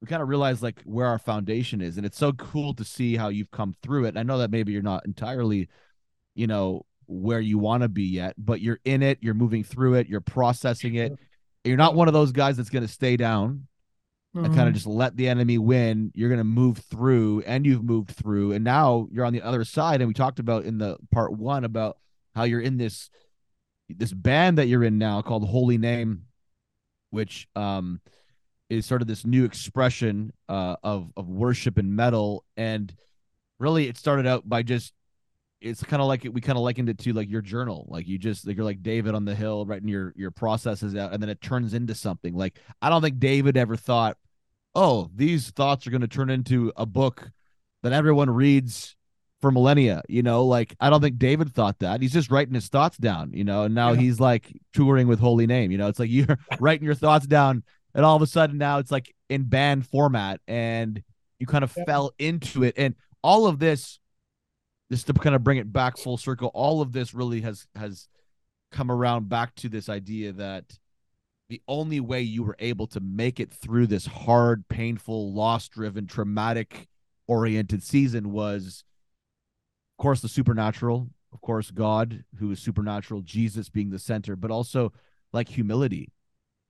we 0.00 0.06
kind 0.06 0.22
of 0.22 0.28
realize 0.28 0.62
like 0.62 0.80
where 0.84 1.06
our 1.06 1.18
foundation 1.18 1.80
is 1.80 1.96
and 1.96 2.04
it's 2.04 2.18
so 2.18 2.32
cool 2.32 2.74
to 2.74 2.84
see 2.84 3.16
how 3.16 3.28
you've 3.28 3.50
come 3.50 3.74
through 3.82 4.04
it 4.04 4.16
i 4.16 4.22
know 4.22 4.38
that 4.38 4.50
maybe 4.50 4.72
you're 4.72 4.82
not 4.82 5.04
entirely 5.06 5.68
you 6.34 6.46
know 6.46 6.84
where 7.10 7.40
you 7.40 7.58
want 7.58 7.82
to 7.82 7.88
be 7.88 8.04
yet, 8.04 8.34
but 8.38 8.60
you're 8.60 8.78
in 8.84 9.02
it, 9.02 9.18
you're 9.20 9.34
moving 9.34 9.64
through 9.64 9.94
it, 9.94 10.06
you're 10.06 10.20
processing 10.20 10.94
it. 10.94 11.12
You're 11.64 11.76
not 11.76 11.94
one 11.94 12.08
of 12.08 12.14
those 12.14 12.32
guys 12.32 12.56
that's 12.56 12.70
going 12.70 12.86
to 12.86 12.92
stay 12.92 13.16
down 13.16 13.66
mm-hmm. 14.34 14.46
and 14.46 14.54
kind 14.54 14.68
of 14.68 14.74
just 14.74 14.86
let 14.86 15.16
the 15.16 15.28
enemy 15.28 15.58
win. 15.58 16.12
You're 16.14 16.28
going 16.28 16.38
to 16.38 16.44
move 16.44 16.78
through 16.78 17.42
and 17.46 17.66
you've 17.66 17.82
moved 17.82 18.12
through 18.12 18.52
and 18.52 18.64
now 18.64 19.08
you're 19.10 19.24
on 19.24 19.32
the 19.32 19.42
other 19.42 19.64
side 19.64 20.00
and 20.00 20.08
we 20.08 20.14
talked 20.14 20.38
about 20.38 20.64
in 20.64 20.78
the 20.78 20.96
part 21.10 21.32
1 21.32 21.64
about 21.64 21.98
how 22.34 22.44
you're 22.44 22.60
in 22.60 22.78
this 22.78 23.10
this 23.96 24.12
band 24.12 24.58
that 24.58 24.66
you're 24.66 24.84
in 24.84 24.98
now 24.98 25.22
called 25.22 25.48
Holy 25.48 25.78
Name 25.78 26.24
which 27.10 27.48
um 27.56 28.00
is 28.68 28.86
sort 28.86 29.02
of 29.02 29.08
this 29.08 29.26
new 29.26 29.44
expression 29.44 30.32
uh, 30.48 30.76
of 30.82 31.10
of 31.16 31.28
worship 31.28 31.76
and 31.76 31.94
metal. 31.94 32.44
And 32.56 32.94
really 33.58 33.88
it 33.88 33.98
started 33.98 34.26
out 34.26 34.48
by 34.48 34.62
just 34.62 34.94
it's 35.60 35.82
kind 35.82 36.00
of 36.00 36.08
like 36.08 36.26
we 36.32 36.40
kind 36.40 36.56
of 36.56 36.62
likened 36.62 36.88
it 36.88 36.98
to 36.98 37.12
like 37.12 37.28
your 37.28 37.42
journal. 37.42 37.86
Like 37.88 38.06
you 38.06 38.16
just 38.16 38.46
like 38.46 38.56
you're 38.56 38.64
like 38.64 38.82
david 38.82 39.14
on 39.14 39.24
the 39.24 39.34
hill 39.34 39.66
writing 39.66 39.88
your 39.88 40.14
your 40.16 40.30
processes 40.30 40.94
out 40.94 41.12
and 41.12 41.22
then 41.22 41.28
it 41.28 41.40
turns 41.40 41.74
into 41.74 41.94
something. 41.94 42.34
Like 42.34 42.58
i 42.80 42.88
don't 42.88 43.02
think 43.02 43.18
david 43.18 43.56
ever 43.56 43.76
thought 43.76 44.16
oh 44.74 45.10
these 45.14 45.50
thoughts 45.50 45.86
are 45.86 45.90
going 45.90 46.00
to 46.00 46.08
turn 46.08 46.30
into 46.30 46.72
a 46.76 46.86
book 46.86 47.30
that 47.82 47.92
everyone 47.92 48.30
reads 48.30 48.96
for 49.40 49.50
millennia 49.50 50.02
you 50.08 50.22
know 50.22 50.44
like 50.44 50.74
i 50.80 50.90
don't 50.90 51.00
think 51.00 51.18
david 51.18 51.52
thought 51.52 51.78
that 51.78 52.00
he's 52.00 52.12
just 52.12 52.30
writing 52.30 52.54
his 52.54 52.68
thoughts 52.68 52.96
down 52.98 53.32
you 53.32 53.44
know 53.44 53.64
and 53.64 53.74
now 53.74 53.92
yeah. 53.92 54.00
he's 54.00 54.20
like 54.20 54.52
touring 54.72 55.06
with 55.06 55.18
holy 55.18 55.46
name 55.46 55.70
you 55.70 55.78
know 55.78 55.88
it's 55.88 55.98
like 55.98 56.10
you're 56.10 56.38
writing 56.60 56.84
your 56.84 56.94
thoughts 56.94 57.26
down 57.26 57.62
and 57.94 58.04
all 58.04 58.16
of 58.16 58.22
a 58.22 58.26
sudden 58.26 58.58
now 58.58 58.78
it's 58.78 58.92
like 58.92 59.14
in 59.28 59.44
band 59.44 59.86
format 59.86 60.40
and 60.46 61.02
you 61.38 61.46
kind 61.46 61.64
of 61.64 61.72
yeah. 61.76 61.84
fell 61.84 62.12
into 62.18 62.62
it 62.62 62.74
and 62.76 62.94
all 63.22 63.46
of 63.46 63.58
this 63.58 63.98
just 64.90 65.06
to 65.06 65.12
kind 65.12 65.36
of 65.36 65.44
bring 65.44 65.58
it 65.58 65.72
back 65.72 65.96
full 65.96 66.16
circle 66.16 66.50
all 66.52 66.82
of 66.82 66.92
this 66.92 67.14
really 67.14 67.40
has 67.40 67.66
has 67.74 68.08
come 68.72 68.90
around 68.90 69.28
back 69.28 69.54
to 69.54 69.68
this 69.68 69.88
idea 69.88 70.32
that 70.32 70.64
the 71.48 71.60
only 71.66 71.98
way 71.98 72.20
you 72.22 72.44
were 72.44 72.56
able 72.60 72.86
to 72.86 73.00
make 73.00 73.40
it 73.40 73.50
through 73.50 73.86
this 73.86 74.06
hard 74.06 74.68
painful 74.68 75.32
loss 75.32 75.68
driven 75.68 76.06
traumatic 76.06 76.86
oriented 77.26 77.82
season 77.82 78.30
was 78.30 78.84
course 80.00 80.20
the 80.20 80.28
supernatural 80.28 81.08
of 81.32 81.40
course 81.40 81.70
god 81.70 82.24
who 82.38 82.50
is 82.50 82.60
supernatural 82.60 83.20
jesus 83.20 83.68
being 83.68 83.90
the 83.90 83.98
center 83.98 84.34
but 84.34 84.50
also 84.50 84.92
like 85.32 85.48
humility 85.48 86.10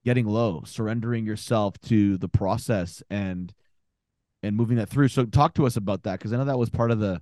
getting 0.05 0.27
low 0.27 0.63
surrendering 0.67 1.25
yourself 1.25 1.81
to 1.81 2.19
the 2.19 2.29
process 2.29 3.03
and 3.09 3.55
and 4.43 4.57
moving 4.57 4.77
that 4.77 4.89
through 4.89 5.09
so 5.09 5.25
talk 5.25 5.55
to 5.55 5.67
us 5.67 5.77
about 5.77 6.03
that 6.03 6.19
because 6.19 6.33
i 6.33 6.37
know 6.37 6.45
that 6.45 6.59
was 6.59 6.71
part 6.71 6.91
of 6.91 6.99
the 6.99 7.21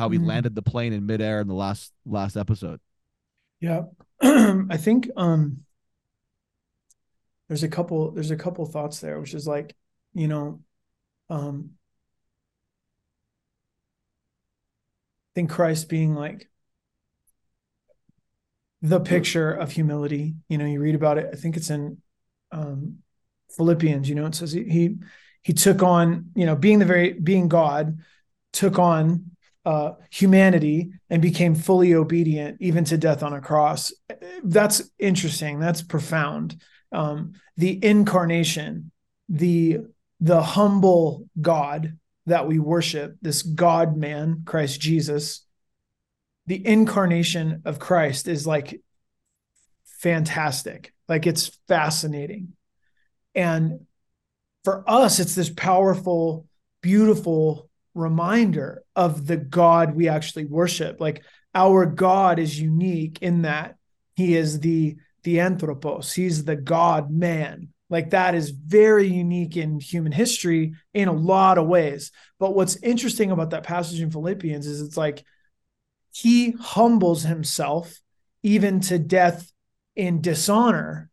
how 0.00 0.08
we 0.08 0.18
mm. 0.18 0.26
landed 0.26 0.54
the 0.54 0.62
plane 0.62 0.94
in 0.94 1.04
midair 1.04 1.40
in 1.40 1.46
the 1.46 1.54
last 1.54 1.92
last 2.06 2.34
episode. 2.34 2.80
Yeah, 3.60 3.82
I 4.22 4.78
think 4.78 5.10
um, 5.14 5.64
there's 7.48 7.62
a 7.62 7.68
couple 7.68 8.10
there's 8.12 8.30
a 8.30 8.36
couple 8.36 8.64
thoughts 8.64 9.00
there, 9.00 9.20
which 9.20 9.34
is 9.34 9.46
like, 9.46 9.76
you 10.14 10.26
know, 10.26 10.62
um, 11.28 11.72
I 15.30 15.32
think 15.34 15.50
Christ 15.50 15.88
being 15.88 16.14
like 16.14 16.48
the 18.82 19.00
picture 19.00 19.52
of 19.52 19.72
humility. 19.72 20.34
You 20.48 20.58
know, 20.58 20.64
you 20.64 20.80
read 20.80 20.94
about 20.94 21.18
it. 21.18 21.30
I 21.32 21.36
think 21.36 21.56
it's 21.56 21.70
in 21.70 21.98
um, 22.50 22.98
Philippians. 23.56 24.08
You 24.08 24.14
know, 24.14 24.26
it 24.26 24.34
says 24.34 24.52
he, 24.52 24.64
he 24.64 24.96
he 25.42 25.52
took 25.52 25.82
on 25.82 26.30
you 26.34 26.46
know 26.46 26.56
being 26.56 26.78
the 26.78 26.84
very 26.84 27.12
being 27.12 27.48
God 27.48 27.98
took 28.52 28.78
on 28.78 29.30
uh, 29.64 29.92
humanity 30.10 30.90
and 31.10 31.20
became 31.20 31.54
fully 31.54 31.94
obedient, 31.94 32.56
even 32.60 32.84
to 32.84 32.96
death 32.96 33.22
on 33.22 33.34
a 33.34 33.40
cross. 33.40 33.92
That's 34.42 34.82
interesting. 34.98 35.60
That's 35.60 35.82
profound. 35.82 36.60
Um, 36.92 37.34
the 37.56 37.82
incarnation, 37.84 38.90
the 39.28 39.80
the 40.20 40.42
humble 40.42 41.28
God 41.40 41.96
that 42.30 42.48
we 42.48 42.58
worship, 42.58 43.16
this 43.22 43.42
God 43.42 43.96
man, 43.96 44.42
Christ 44.44 44.80
Jesus, 44.80 45.44
the 46.46 46.66
incarnation 46.66 47.62
of 47.64 47.78
Christ 47.78 48.26
is 48.26 48.46
like 48.46 48.80
fantastic. 49.84 50.92
Like 51.08 51.26
it's 51.26 51.58
fascinating. 51.68 52.54
And 53.34 53.86
for 54.64 54.84
us, 54.88 55.20
it's 55.20 55.34
this 55.34 55.50
powerful, 55.50 56.46
beautiful 56.82 57.68
reminder 57.94 58.82
of 58.96 59.26
the 59.26 59.36
God 59.36 59.94
we 59.94 60.08
actually 60.08 60.44
worship. 60.44 61.00
Like 61.00 61.22
our 61.54 61.86
God 61.86 62.38
is 62.38 62.60
unique 62.60 63.18
in 63.20 63.42
that 63.42 63.76
he 64.14 64.36
is 64.36 64.60
the 64.60 64.96
the 65.22 65.40
anthropos, 65.40 66.14
he's 66.14 66.44
the 66.44 66.56
God 66.56 67.10
man. 67.10 67.68
Like 67.90 68.10
that 68.10 68.34
is 68.34 68.50
very 68.50 69.08
unique 69.08 69.56
in 69.56 69.80
human 69.80 70.12
history 70.12 70.74
in 70.94 71.08
a 71.08 71.12
lot 71.12 71.58
of 71.58 71.66
ways. 71.66 72.12
But 72.38 72.54
what's 72.54 72.76
interesting 72.76 73.32
about 73.32 73.50
that 73.50 73.64
passage 73.64 74.00
in 74.00 74.12
Philippians 74.12 74.66
is 74.66 74.80
it's 74.80 74.96
like 74.96 75.24
he 76.12 76.52
humbles 76.52 77.24
himself 77.24 78.00
even 78.42 78.80
to 78.80 78.98
death 78.98 79.52
in 79.96 80.20
dishonor. 80.20 81.10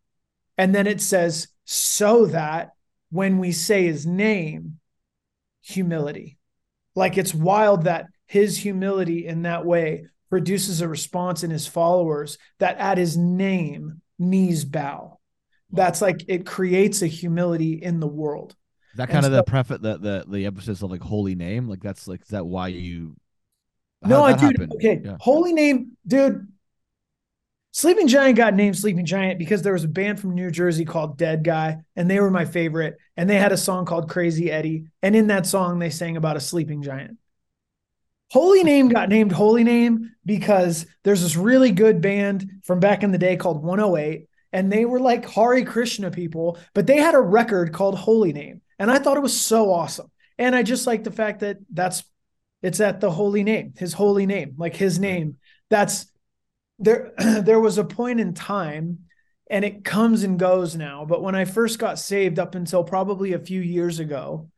And 0.58 0.74
then 0.74 0.88
it 0.88 1.02
says, 1.02 1.48
so 1.66 2.28
that 2.28 2.72
when 3.10 3.40
we 3.40 3.52
say 3.52 3.86
his 3.86 4.06
name, 4.06 4.80
humility. 5.62 6.38
Like 6.96 7.18
it's 7.18 7.34
wild 7.34 7.84
that 7.84 8.06
his 8.26 8.58
humility 8.58 9.28
in 9.28 9.44
that 9.44 9.66
way 9.66 10.06
produces 10.30 10.82
a 10.82 10.88
response 10.88 11.44
in 11.44 11.52
his 11.52 11.68
followers 11.68 12.38
that 12.60 12.78
at 12.78 12.98
his 12.98 13.18
name 13.18 14.02
knees 14.20 14.66
bow. 14.66 15.17
That's 15.72 16.02
like 16.02 16.24
it 16.28 16.46
creates 16.46 17.02
a 17.02 17.08
humility 17.08 17.74
in 17.74 18.00
the 18.00 18.08
world. 18.08 18.56
Is 18.94 18.98
that 18.98 19.10
kind 19.10 19.26
and 19.26 19.26
of 19.26 19.32
so, 19.32 19.36
the 19.38 19.44
preface 19.44 19.80
the, 19.82 19.98
the 19.98 20.26
the 20.28 20.46
emphasis 20.46 20.82
of 20.82 20.90
like 20.92 21.02
holy 21.02 21.36
name? 21.36 21.68
Like 21.68 21.82
that's 21.82 22.08
like 22.08 22.22
is 22.22 22.30
that 22.30 22.46
why 22.46 22.70
you 22.70 23.16
No, 24.04 24.24
I 24.24 24.34
do. 24.34 24.52
Okay. 24.76 25.02
Yeah. 25.04 25.18
Holy 25.20 25.54
name, 25.54 25.98
dude. 26.06 26.48
Sleeping 27.72 28.08
Giant 28.08 28.38
got 28.38 28.56
named 28.56 28.76
Sleeping 28.76 29.06
Giant 29.06 29.38
because 29.38 29.62
there 29.62 29.74
was 29.74 29.84
a 29.84 29.88
band 29.88 30.20
from 30.20 30.34
New 30.34 30.50
Jersey 30.50 30.84
called 30.84 31.18
Dead 31.18 31.44
Guy, 31.44 31.78
and 31.96 32.10
they 32.10 32.20
were 32.20 32.32
my 32.32 32.46
favorite. 32.46 32.98
And 33.16 33.30
they 33.30 33.38
had 33.38 33.52
a 33.52 33.58
song 33.58 33.86
called 33.86 34.10
Crazy 34.10 34.52
Eddie. 34.52 34.86
And 35.04 35.16
in 35.16 35.28
that 35.28 35.46
song, 35.46 35.78
they 35.78 35.92
sang 35.92 36.18
about 36.18 36.38
a 36.38 36.40
sleeping 36.40 36.82
giant. 36.82 37.20
Holy 38.32 38.64
Name 38.64 38.90
got 38.90 39.10
named 39.10 39.32
Holy 39.32 39.64
Name 39.64 40.12
because 40.26 40.88
there's 41.04 41.22
this 41.22 41.36
really 41.36 41.72
good 41.72 42.02
band 42.02 42.50
from 42.64 42.80
back 42.80 43.04
in 43.04 43.12
the 43.12 43.18
day 43.18 43.38
called 43.38 43.64
108. 43.64 44.28
And 44.58 44.72
they 44.72 44.86
were 44.86 45.00
like 45.00 45.30
Hare 45.30 45.64
Krishna 45.64 46.10
people, 46.10 46.58
but 46.74 46.88
they 46.88 46.98
had 46.98 47.14
a 47.14 47.22
record 47.22 47.74
called 47.74 47.94
Holy 47.94 48.34
Name. 48.34 48.62
And 48.80 48.90
I 48.90 48.98
thought 48.98 49.16
it 49.16 49.22
was 49.22 49.40
so 49.40 49.72
awesome. 49.72 50.10
And 50.40 50.56
I 50.56 50.64
just 50.64 50.88
like 50.88 51.04
the 51.04 51.12
fact 51.12 51.42
that 51.42 51.58
that's 51.72 52.04
it's 52.64 52.80
at 52.80 53.00
the 53.00 53.12
holy 53.12 53.44
name, 53.44 53.74
his 53.78 53.94
holy 53.94 54.26
name, 54.26 54.56
like 54.58 54.76
his 54.76 54.98
name. 54.98 55.38
That's 55.70 56.08
there 56.80 57.14
there 57.42 57.60
was 57.60 57.78
a 57.78 57.84
point 57.84 58.20
in 58.20 58.34
time 58.34 59.02
and 59.48 59.64
it 59.64 59.84
comes 59.84 60.24
and 60.24 60.40
goes 60.40 60.76
now 60.76 61.06
but 61.06 61.22
when 61.22 61.36
i 61.36 61.46
first 61.46 61.80
got 61.80 62.00
saved 62.00 62.40
up 62.40 62.56
until 62.56 62.84
probably 62.84 63.34
a 63.34 63.40
few 63.40 63.62
years 63.62 64.00
ago 64.00 64.50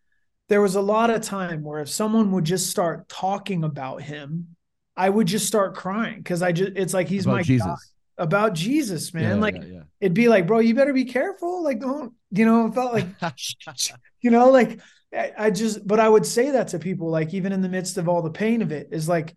there 0.48 0.62
was 0.62 0.76
a 0.76 0.82
lot 0.82 1.10
of 1.10 1.22
time 1.22 1.64
where 1.64 1.80
if 1.80 1.90
someone 1.90 2.32
would 2.32 2.44
just 2.44 2.70
start 2.70 3.08
talking 3.08 3.64
about 3.64 4.02
him 4.02 4.56
i 4.98 5.10
would 5.10 5.28
just 5.28 5.46
start 5.48 5.76
crying 5.76 6.18
because 6.18 6.42
i 6.42 6.52
just 6.52 6.72
it's 6.76 6.94
like 6.94 7.08
he's 7.08 7.26
about 7.26 7.36
my 7.36 7.44
jesus 7.44 7.68
God. 7.68 7.78
About 8.20 8.54
jesus 8.54 9.14
man 9.14 9.24
yeah, 9.24 9.42
like 9.42 9.56
yeah, 9.56 9.64
yeah. 9.66 9.82
it'd 10.00 10.14
be 10.14 10.28
like 10.28 10.46
bro 10.46 10.60
you 10.60 10.76
better 10.76 10.94
be 10.94 11.06
careful 11.06 11.64
like 11.64 11.80
don't 11.80 12.14
you 12.32 12.46
know 12.46 12.68
it 12.68 12.74
felt 12.74 12.94
like 12.94 13.08
you 14.22 14.30
know 14.30 14.50
like 14.50 14.80
I, 15.12 15.32
I 15.38 15.50
just 15.50 15.88
but 15.88 16.00
i 16.00 16.08
would 16.08 16.26
say 16.26 16.52
that 16.52 16.70
to 16.70 16.80
people 16.80 17.10
like 17.10 17.34
even 17.34 17.52
in 17.52 17.62
the 17.62 17.70
midst 17.70 17.98
of 17.98 18.08
all 18.08 18.22
the 18.22 18.30
pain 18.30 18.62
of 18.62 18.72
it 18.72 18.90
is 18.92 19.10
like 19.10 19.36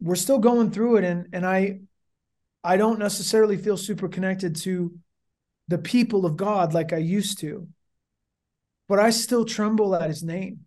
we're 0.00 0.14
still 0.16 0.38
going 0.38 0.70
through 0.70 0.96
it 0.96 1.04
and 1.04 1.28
and 1.32 1.46
I 1.46 1.80
I 2.62 2.76
don't 2.76 2.98
necessarily 2.98 3.56
feel 3.56 3.76
super 3.76 4.08
connected 4.08 4.56
to 4.56 4.94
the 5.68 5.78
people 5.78 6.26
of 6.26 6.36
God 6.36 6.74
like 6.74 6.92
I 6.92 6.98
used 6.98 7.38
to. 7.40 7.68
But 8.88 8.98
I 8.98 9.10
still 9.10 9.44
tremble 9.44 9.94
at 9.94 10.08
his 10.08 10.22
name. 10.22 10.60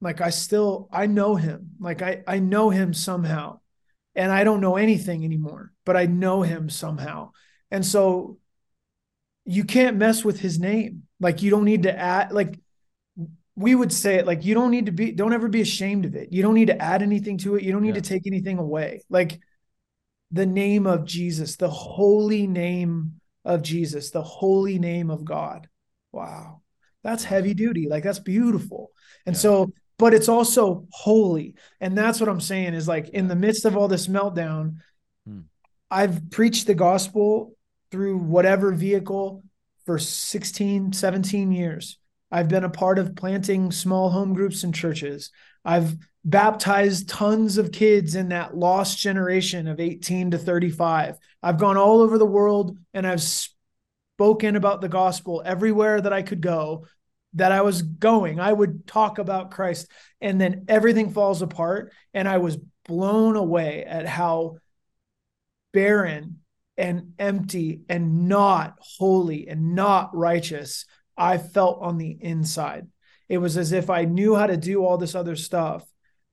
Like 0.00 0.20
I 0.20 0.30
still 0.30 0.88
I 0.90 1.06
know 1.06 1.36
him. 1.36 1.72
Like 1.78 2.02
I 2.02 2.22
I 2.26 2.38
know 2.38 2.70
him 2.70 2.94
somehow. 2.94 3.60
And 4.14 4.32
I 4.32 4.42
don't 4.42 4.60
know 4.60 4.76
anything 4.76 5.24
anymore, 5.24 5.72
but 5.88 5.96
I 5.96 6.04
know 6.04 6.42
him 6.42 6.68
somehow. 6.68 7.30
And 7.70 7.84
so 7.84 8.36
you 9.46 9.64
can't 9.64 9.96
mess 9.96 10.22
with 10.22 10.38
his 10.38 10.60
name. 10.60 11.04
Like 11.18 11.40
you 11.40 11.48
don't 11.48 11.64
need 11.64 11.84
to 11.84 11.98
add 11.98 12.30
like 12.30 12.60
we 13.56 13.74
would 13.74 13.90
say 13.90 14.16
it 14.16 14.26
like 14.26 14.44
you 14.44 14.52
don't 14.54 14.70
need 14.70 14.84
to 14.84 14.92
be 14.92 15.12
don't 15.12 15.32
ever 15.32 15.48
be 15.48 15.62
ashamed 15.62 16.04
of 16.04 16.14
it 16.14 16.28
you 16.30 16.42
don't 16.42 16.54
need 16.54 16.68
to 16.68 16.80
add 16.80 17.02
anything 17.02 17.38
to 17.38 17.56
it 17.56 17.64
you 17.64 17.72
don't 17.72 17.82
need 17.82 17.96
yeah. 17.96 18.02
to 18.02 18.08
take 18.12 18.24
anything 18.24 18.58
away 18.58 19.02
like 19.10 19.40
the 20.30 20.46
name 20.46 20.86
of 20.86 21.04
jesus 21.04 21.56
the 21.56 21.68
holy 21.68 22.46
name 22.46 23.20
of 23.44 23.60
jesus 23.60 24.10
the 24.10 24.22
holy 24.22 24.78
name 24.78 25.10
of 25.10 25.24
god 25.24 25.68
wow 26.12 26.60
that's 27.02 27.24
heavy 27.24 27.52
duty 27.52 27.88
like 27.88 28.04
that's 28.04 28.20
beautiful 28.20 28.92
and 29.26 29.34
yeah. 29.34 29.40
so 29.40 29.72
but 29.98 30.14
it's 30.14 30.28
also 30.28 30.86
holy. 30.90 31.56
And 31.80 31.98
that's 31.98 32.20
what 32.20 32.28
I'm 32.28 32.40
saying 32.40 32.74
is 32.74 32.86
like 32.86 33.08
in 33.10 33.28
the 33.28 33.36
midst 33.36 33.64
of 33.64 33.76
all 33.76 33.88
this 33.88 34.06
meltdown. 34.06 34.76
I've 35.90 36.30
preached 36.30 36.66
the 36.66 36.74
gospel 36.74 37.56
through 37.90 38.18
whatever 38.18 38.72
vehicle 38.72 39.42
for 39.86 39.98
16, 39.98 40.92
17 40.92 41.52
years. 41.52 41.98
I've 42.30 42.48
been 42.48 42.64
a 42.64 42.70
part 42.70 42.98
of 42.98 43.16
planting 43.16 43.72
small 43.72 44.10
home 44.10 44.34
groups 44.34 44.62
and 44.64 44.74
churches. 44.74 45.30
I've 45.64 45.96
baptized 46.24 47.08
tons 47.08 47.56
of 47.56 47.72
kids 47.72 48.14
in 48.14 48.28
that 48.28 48.56
lost 48.56 48.98
generation 48.98 49.66
of 49.66 49.80
18 49.80 50.32
to 50.32 50.38
35. 50.38 51.16
I've 51.42 51.58
gone 51.58 51.78
all 51.78 52.00
over 52.00 52.18
the 52.18 52.26
world 52.26 52.76
and 52.92 53.06
I've 53.06 53.22
spoken 53.22 54.56
about 54.56 54.82
the 54.82 54.88
gospel 54.88 55.42
everywhere 55.44 56.00
that 56.00 56.12
I 56.12 56.22
could 56.22 56.42
go 56.42 56.86
that 57.34 57.52
I 57.52 57.62
was 57.62 57.82
going. 57.82 58.40
I 58.40 58.52
would 58.52 58.86
talk 58.86 59.18
about 59.18 59.50
Christ 59.50 59.90
and 60.20 60.40
then 60.40 60.64
everything 60.68 61.10
falls 61.10 61.42
apart. 61.42 61.92
And 62.14 62.28
I 62.28 62.38
was 62.38 62.58
blown 62.86 63.36
away 63.36 63.84
at 63.84 64.06
how 64.06 64.56
barren 65.72 66.38
and 66.76 67.12
empty 67.18 67.82
and 67.88 68.28
not 68.28 68.76
holy 68.80 69.48
and 69.48 69.74
not 69.74 70.16
righteous 70.16 70.86
I 71.16 71.38
felt 71.38 71.80
on 71.82 71.98
the 71.98 72.16
inside. 72.20 72.86
It 73.28 73.38
was 73.38 73.56
as 73.56 73.72
if 73.72 73.90
I 73.90 74.04
knew 74.04 74.36
how 74.36 74.46
to 74.46 74.56
do 74.56 74.84
all 74.84 74.96
this 74.96 75.14
other 75.14 75.36
stuff, 75.36 75.84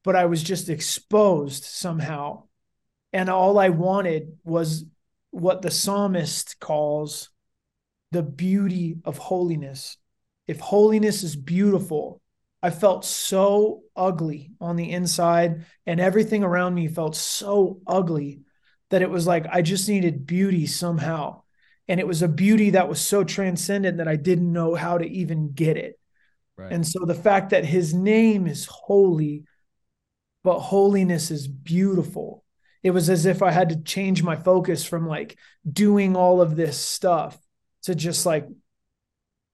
but 0.04 0.16
I 0.16 0.26
was 0.26 0.44
just 0.44 0.70
exposed 0.70 1.64
somehow. 1.64 2.44
And 3.12 3.30
all 3.30 3.58
I 3.58 3.70
wanted 3.70 4.38
was 4.44 4.86
what 5.32 5.62
the 5.62 5.72
psalmist 5.72 6.60
calls 6.60 7.30
the 8.12 8.24
beauty 8.24 8.98
of 9.04 9.18
holiness. 9.18 9.98
If 10.48 10.60
holiness 10.60 11.24
is 11.24 11.36
beautiful, 11.36 12.22
I 12.62 12.70
felt 12.70 13.04
so 13.04 13.82
ugly 13.96 14.52
on 14.62 14.76
the 14.76 14.92
inside, 14.92 15.66
and 15.86 16.00
everything 16.00 16.44
around 16.44 16.76
me 16.76 16.88
felt 16.88 17.16
so 17.16 17.82
ugly 17.86 18.42
that 18.90 19.02
it 19.02 19.10
was 19.10 19.26
like 19.26 19.46
I 19.52 19.62
just 19.62 19.90
needed 19.90 20.26
beauty 20.26 20.68
somehow. 20.68 21.42
And 21.88 22.00
it 22.00 22.08
was 22.08 22.22
a 22.22 22.28
beauty 22.28 22.72
that 22.72 22.90
was 22.90 23.00
so 23.00 23.24
transcendent 23.24 23.98
that 23.98 24.08
I 24.08 24.16
didn't 24.16 24.52
know 24.52 24.74
how 24.74 24.98
to 24.98 25.06
even 25.06 25.54
get 25.54 25.78
it. 25.78 26.00
Right. 26.58 26.72
And 26.72 26.88
so 26.88 27.06
the 27.06 27.14
fact 27.14 27.52
that 27.52 27.66
his 27.66 27.94
name 27.94 28.48
is 28.48 28.66
holy, 28.66 29.44
but 30.44 30.60
holiness 30.60 31.30
is 31.32 31.48
beautiful. 31.48 32.44
It 32.82 32.92
was 32.92 33.10
as 33.10 33.26
if 33.26 33.42
I 33.42 33.52
had 33.52 33.70
to 33.70 33.82
change 33.82 34.24
my 34.24 34.36
focus 34.36 34.86
from 34.86 35.08
like 35.08 35.38
doing 35.72 36.16
all 36.16 36.42
of 36.42 36.56
this 36.56 36.78
stuff 36.78 37.38
to 37.84 37.96
just 37.96 38.26
like, 38.26 38.48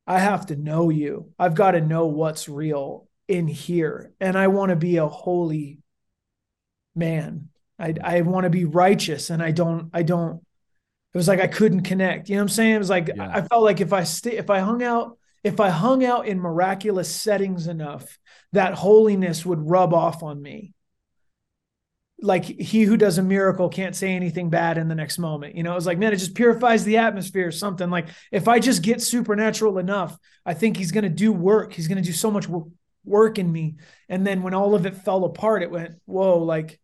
I 0.05 0.19
have 0.19 0.47
to 0.47 0.55
know 0.55 0.89
you. 0.89 1.31
I've 1.39 1.55
got 1.55 1.71
to 1.71 1.81
know 1.81 2.07
what's 2.07 2.49
real 2.49 3.07
in 3.27 3.47
here. 3.47 4.11
And 4.19 4.37
I 4.37 4.47
want 4.47 4.71
to 4.71 4.75
be 4.75 4.97
a 4.97 5.07
holy 5.07 5.79
man. 6.93 7.50
I, 7.81 7.95
I 8.03 8.21
want 8.21 8.43
to 8.43 8.49
be 8.49 8.65
righteous 8.65 9.29
and 9.29 9.41
I 9.41 9.51
don't, 9.51 9.89
I 9.93 10.03
don't, 10.03 10.37
it 11.13 11.17
was 11.17 11.27
like 11.27 11.41
I 11.41 11.47
couldn't 11.47 11.81
connect. 11.81 12.29
You 12.29 12.35
know 12.35 12.41
what 12.41 12.51
I'm 12.51 12.55
saying? 12.55 12.75
It 12.75 12.79
was 12.79 12.89
like 12.89 13.09
yeah. 13.13 13.31
I 13.33 13.41
felt 13.41 13.63
like 13.63 13.81
if 13.81 13.91
I 13.91 14.03
stay, 14.03 14.37
if 14.37 14.49
I 14.49 14.59
hung 14.59 14.81
out 14.81 15.17
if 15.43 15.59
I 15.59 15.69
hung 15.69 16.05
out 16.05 16.27
in 16.27 16.39
miraculous 16.39 17.13
settings 17.13 17.67
enough, 17.67 18.19
that 18.53 18.75
holiness 18.75 19.45
would 19.45 19.69
rub 19.69 19.93
off 19.93 20.23
on 20.23 20.41
me. 20.41 20.73
Like 22.23 22.45
he 22.45 22.83
who 22.83 22.97
does 22.97 23.17
a 23.17 23.23
miracle 23.23 23.67
can't 23.67 23.95
say 23.95 24.11
anything 24.11 24.51
bad 24.51 24.77
in 24.77 24.87
the 24.87 24.95
next 24.95 25.17
moment. 25.17 25.55
You 25.55 25.63
know, 25.63 25.71
it 25.71 25.75
was 25.75 25.87
like, 25.87 25.97
man, 25.97 26.13
it 26.13 26.17
just 26.17 26.35
purifies 26.35 26.83
the 26.83 26.97
atmosphere 26.97 27.47
or 27.47 27.51
something. 27.51 27.89
Like 27.89 28.09
if 28.31 28.47
I 28.47 28.59
just 28.59 28.83
get 28.83 29.01
supernatural 29.01 29.79
enough, 29.79 30.15
I 30.45 30.53
think 30.53 30.77
he's 30.77 30.91
going 30.91 31.03
to 31.03 31.09
do 31.09 31.33
work. 31.33 31.73
He's 31.73 31.87
going 31.87 31.97
to 31.97 32.07
do 32.07 32.13
so 32.13 32.29
much 32.29 32.47
work 33.03 33.39
in 33.39 33.51
me. 33.51 33.77
And 34.07 34.25
then 34.25 34.43
when 34.43 34.53
all 34.53 34.75
of 34.75 34.85
it 34.85 34.97
fell 34.97 35.25
apart, 35.25 35.63
it 35.63 35.71
went, 35.71 35.95
whoa, 36.05 36.37
like 36.37 36.79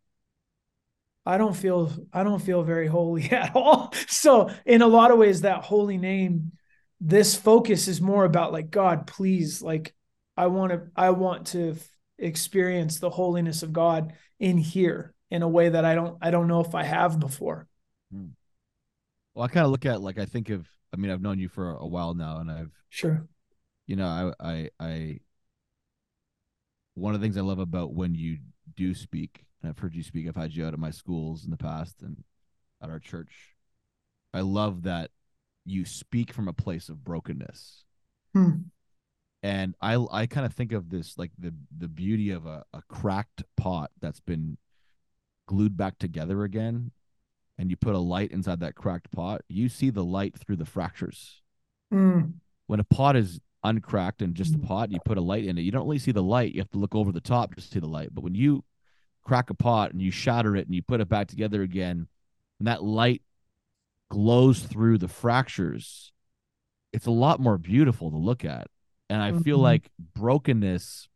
I 1.27 1.37
don't 1.37 1.55
feel 1.55 1.91
I 2.13 2.23
don't 2.23 2.41
feel 2.41 2.63
very 2.63 2.87
holy 2.87 3.23
at 3.31 3.55
all. 3.55 3.93
So 4.07 4.49
in 4.65 4.81
a 4.81 4.87
lot 4.87 5.11
of 5.11 5.17
ways, 5.17 5.41
that 5.41 5.63
holy 5.63 5.97
name 5.97 6.53
this 6.99 7.35
focus 7.35 7.87
is 7.87 8.01
more 8.01 8.25
about 8.25 8.51
like 8.51 8.71
god 8.71 9.05
please 9.05 9.61
like 9.61 9.93
i 10.35 10.47
want 10.47 10.71
to 10.71 10.81
i 10.95 11.11
want 11.11 11.47
to 11.47 11.75
experience 12.17 12.99
the 12.99 13.09
holiness 13.09 13.61
of 13.61 13.71
god 13.71 14.13
in 14.39 14.57
here 14.57 15.13
in 15.29 15.43
a 15.43 15.47
way 15.47 15.69
that 15.69 15.85
i 15.85 15.93
don't 15.93 16.17
i 16.21 16.31
don't 16.31 16.47
know 16.47 16.61
if 16.61 16.73
i 16.73 16.83
have 16.83 17.19
before 17.19 17.67
hmm. 18.11 18.27
well 19.35 19.45
i 19.45 19.47
kind 19.47 19.65
of 19.65 19.71
look 19.71 19.85
at 19.85 20.01
like 20.01 20.17
i 20.17 20.25
think 20.25 20.49
of 20.49 20.67
i 20.93 20.97
mean 20.97 21.11
i've 21.11 21.21
known 21.21 21.39
you 21.39 21.49
for 21.49 21.71
a 21.71 21.85
while 21.85 22.15
now 22.15 22.39
and 22.39 22.49
i've 22.49 22.71
sure 22.89 23.27
you 23.85 23.95
know 23.95 24.33
i 24.39 24.49
i 24.49 24.69
i 24.79 25.19
one 26.95 27.13
of 27.13 27.21
the 27.21 27.25
things 27.25 27.37
i 27.37 27.41
love 27.41 27.59
about 27.59 27.93
when 27.93 28.15
you 28.15 28.37
do 28.75 28.95
speak 28.95 29.45
and 29.67 29.75
i've 29.75 29.79
heard 29.79 29.95
you 29.95 30.03
speak 30.03 30.27
i've 30.27 30.35
had 30.35 30.53
you 30.53 30.65
out 30.65 30.73
at 30.73 30.79
my 30.79 30.91
schools 30.91 31.43
in 31.43 31.51
the 31.51 31.57
past 31.57 32.01
and 32.01 32.23
at 32.81 32.89
our 32.89 32.99
church 32.99 33.55
i 34.33 34.41
love 34.41 34.83
that 34.83 35.11
you 35.67 35.85
speak 35.85 36.33
from 36.33 36.47
a 36.47 36.53
place 36.53 36.89
of 36.89 37.03
brokenness. 37.03 37.83
Hmm. 38.33 38.51
And 39.43 39.75
I 39.81 40.03
I 40.11 40.25
kind 40.25 40.45
of 40.45 40.53
think 40.53 40.71
of 40.71 40.89
this 40.89 41.17
like 41.17 41.31
the 41.37 41.53
the 41.77 41.87
beauty 41.87 42.31
of 42.31 42.45
a, 42.45 42.63
a 42.73 42.81
cracked 42.87 43.43
pot 43.55 43.91
that's 44.01 44.19
been 44.19 44.57
glued 45.47 45.77
back 45.77 45.99
together 45.99 46.43
again 46.43 46.91
and 47.57 47.69
you 47.69 47.77
put 47.77 47.95
a 47.95 47.99
light 47.99 48.31
inside 48.31 48.59
that 48.59 48.75
cracked 48.75 49.11
pot, 49.11 49.41
you 49.47 49.69
see 49.69 49.89
the 49.89 50.03
light 50.03 50.37
through 50.37 50.57
the 50.57 50.65
fractures. 50.65 51.41
Mm. 51.93 52.33
When 52.67 52.79
a 52.79 52.83
pot 52.83 53.15
is 53.15 53.39
uncracked 53.63 54.21
and 54.21 54.35
just 54.35 54.55
a 54.55 54.57
hmm. 54.57 54.65
pot, 54.65 54.91
you 54.91 54.99
put 55.03 55.17
a 55.17 55.21
light 55.21 55.45
in 55.45 55.57
it, 55.57 55.61
you 55.61 55.71
don't 55.71 55.85
really 55.85 55.99
see 55.99 56.11
the 56.11 56.23
light. 56.23 56.53
You 56.53 56.61
have 56.61 56.71
to 56.71 56.77
look 56.77 56.95
over 56.95 57.11
the 57.11 57.21
top 57.21 57.55
to 57.55 57.61
see 57.61 57.79
the 57.79 57.87
light. 57.87 58.09
But 58.13 58.23
when 58.23 58.35
you 58.35 58.63
crack 59.27 59.49
a 59.49 59.53
pot 59.53 59.91
and 59.91 60.01
you 60.01 60.09
shatter 60.09 60.55
it 60.55 60.65
and 60.65 60.73
you 60.73 60.81
put 60.81 61.01
it 61.01 61.09
back 61.09 61.27
together 61.27 61.61
again, 61.61 62.07
and 62.59 62.67
that 62.67 62.83
light 62.83 63.21
glows 64.09 64.61
through 64.61 64.97
the 64.97 65.07
fractures, 65.07 66.13
it's 66.93 67.05
a 67.05 67.11
lot 67.11 67.39
more 67.39 67.57
beautiful 67.57 68.09
to 68.09 68.17
look 68.17 68.45
at. 68.45 68.67
And 69.09 69.21
I 69.21 69.31
mm-hmm. 69.31 69.41
feel 69.41 69.57
like 69.57 69.89
brokenness, 70.15 71.09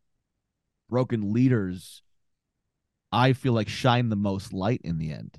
broken 0.90 1.34
leaders, 1.34 2.04
I 3.12 3.34
feel 3.34 3.54
like 3.54 3.70
shine 3.70 4.10
the 4.10 4.16
most 4.16 4.54
light 4.54 4.82
in 4.84 4.98
the 4.98 5.12
end. 5.12 5.38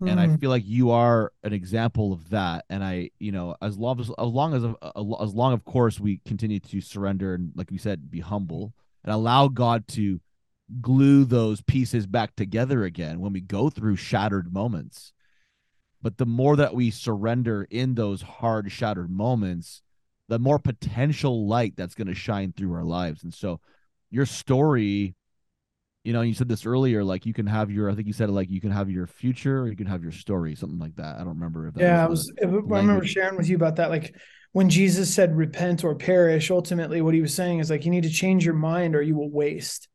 Mm-hmm. 0.00 0.08
And 0.08 0.20
I 0.20 0.26
mm. 0.28 0.40
feel 0.40 0.50
like 0.50 0.64
you 0.64 0.92
are 0.92 1.32
an 1.42 1.52
example 1.52 2.12
of 2.12 2.30
that. 2.30 2.64
And 2.70 2.84
I, 2.84 3.10
you 3.18 3.32
know, 3.32 3.56
as 3.60 3.76
long 3.76 4.00
as, 4.00 4.08
as 4.08 4.14
long 4.18 4.54
as, 4.54 4.64
as 4.64 5.34
long, 5.34 5.52
of 5.52 5.64
course, 5.64 5.98
we 5.98 6.20
continue 6.24 6.60
to 6.60 6.80
surrender 6.80 7.34
and, 7.34 7.52
like 7.56 7.70
we 7.70 7.78
said, 7.78 8.10
be 8.10 8.20
humble 8.20 8.72
and 9.02 9.12
allow 9.12 9.48
God 9.48 9.88
to 9.88 10.20
glue 10.80 11.24
those 11.24 11.60
pieces 11.62 12.06
back 12.06 12.36
together 12.36 12.84
again 12.84 13.20
when 13.20 13.32
we 13.32 13.40
go 13.40 13.70
through 13.70 13.96
shattered 13.96 14.52
moments 14.52 15.12
but 16.02 16.16
the 16.16 16.26
more 16.26 16.56
that 16.56 16.74
we 16.74 16.90
surrender 16.90 17.66
in 17.70 17.94
those 17.94 18.22
hard, 18.22 18.70
shattered 18.70 19.10
moments, 19.10 19.82
the 20.28 20.38
more 20.38 20.58
potential 20.58 21.46
light 21.48 21.74
that's 21.76 21.94
going 21.94 22.06
to 22.06 22.14
shine 22.14 22.52
through 22.52 22.72
our 22.74 22.84
lives. 22.84 23.24
And 23.24 23.34
so, 23.34 23.60
your 24.10 24.26
story, 24.26 25.14
you 26.04 26.12
know, 26.12 26.22
you 26.22 26.34
said 26.34 26.48
this 26.48 26.64
earlier, 26.64 27.02
like 27.02 27.26
you 27.26 27.34
can 27.34 27.46
have 27.46 27.70
your, 27.70 27.90
I 27.90 27.94
think 27.94 28.06
you 28.06 28.12
said 28.12 28.28
it 28.28 28.32
like 28.32 28.48
you 28.48 28.60
can 28.60 28.70
have 28.70 28.90
your 28.90 29.06
future, 29.06 29.62
or 29.62 29.68
you 29.68 29.76
can 29.76 29.86
have 29.86 30.02
your 30.02 30.12
story, 30.12 30.54
something 30.54 30.78
like 30.78 30.96
that. 30.96 31.16
I 31.16 31.18
don't 31.18 31.28
remember 31.28 31.66
if 31.66 31.74
that 31.74 31.80
yeah, 31.80 32.06
was 32.06 32.32
I 32.40 32.46
was. 32.46 32.64
I 32.72 32.76
remember 32.78 33.04
sharing 33.04 33.36
with 33.36 33.48
you 33.48 33.56
about 33.56 33.76
that, 33.76 33.90
like 33.90 34.14
when 34.52 34.70
Jesus 34.70 35.12
said 35.12 35.36
repent 35.36 35.82
or 35.84 35.94
perish, 35.96 36.50
ultimately 36.50 37.02
what 37.02 37.14
he 37.14 37.20
was 37.20 37.34
saying 37.34 37.58
is 37.58 37.70
like 37.70 37.84
you 37.84 37.90
need 37.90 38.04
to 38.04 38.10
change 38.10 38.44
your 38.44 38.54
mind 38.54 38.94
or 38.94 39.02
you 39.02 39.16
will 39.16 39.30
waste. 39.30 39.88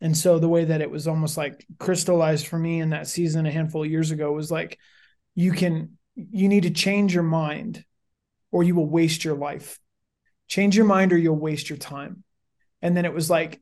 And 0.00 0.16
so 0.16 0.38
the 0.38 0.48
way 0.48 0.64
that 0.64 0.80
it 0.80 0.90
was 0.90 1.08
almost 1.08 1.36
like 1.36 1.66
crystallized 1.78 2.46
for 2.46 2.58
me 2.58 2.80
in 2.80 2.90
that 2.90 3.08
season 3.08 3.46
a 3.46 3.50
handful 3.50 3.82
of 3.82 3.90
years 3.90 4.10
ago 4.10 4.32
was 4.32 4.50
like 4.50 4.78
you 5.34 5.52
can 5.52 5.98
you 6.14 6.48
need 6.48 6.64
to 6.64 6.70
change 6.70 7.14
your 7.14 7.22
mind 7.22 7.84
or 8.50 8.62
you 8.62 8.74
will 8.74 8.88
waste 8.88 9.24
your 9.24 9.36
life. 9.36 9.78
Change 10.46 10.76
your 10.76 10.86
mind 10.86 11.12
or 11.12 11.18
you'll 11.18 11.36
waste 11.36 11.68
your 11.68 11.76
time. 11.76 12.22
And 12.80 12.96
then 12.96 13.04
it 13.04 13.12
was 13.12 13.28
like 13.28 13.60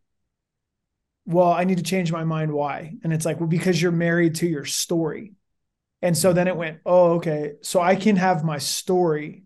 well 1.29 1.51
i 1.51 1.65
need 1.65 1.79
to 1.79 1.83
change 1.83 2.13
my 2.13 2.25
mind 2.25 2.53
why? 2.53 2.95
And 3.03 3.13
it's 3.13 3.25
like 3.25 3.41
well 3.41 3.49
because 3.49 3.81
you're 3.81 3.93
married 3.93 4.37
to 4.37 4.47
your 4.47 4.67
story. 4.67 5.33
And 6.03 6.17
so 6.17 6.35
then 6.35 6.49
it 6.49 6.57
went 6.57 6.81
oh 6.85 7.15
okay 7.15 7.55
so 7.63 7.81
i 7.81 7.97
can 7.97 8.17
have 8.17 8.45
my 8.45 8.59
story 8.59 9.45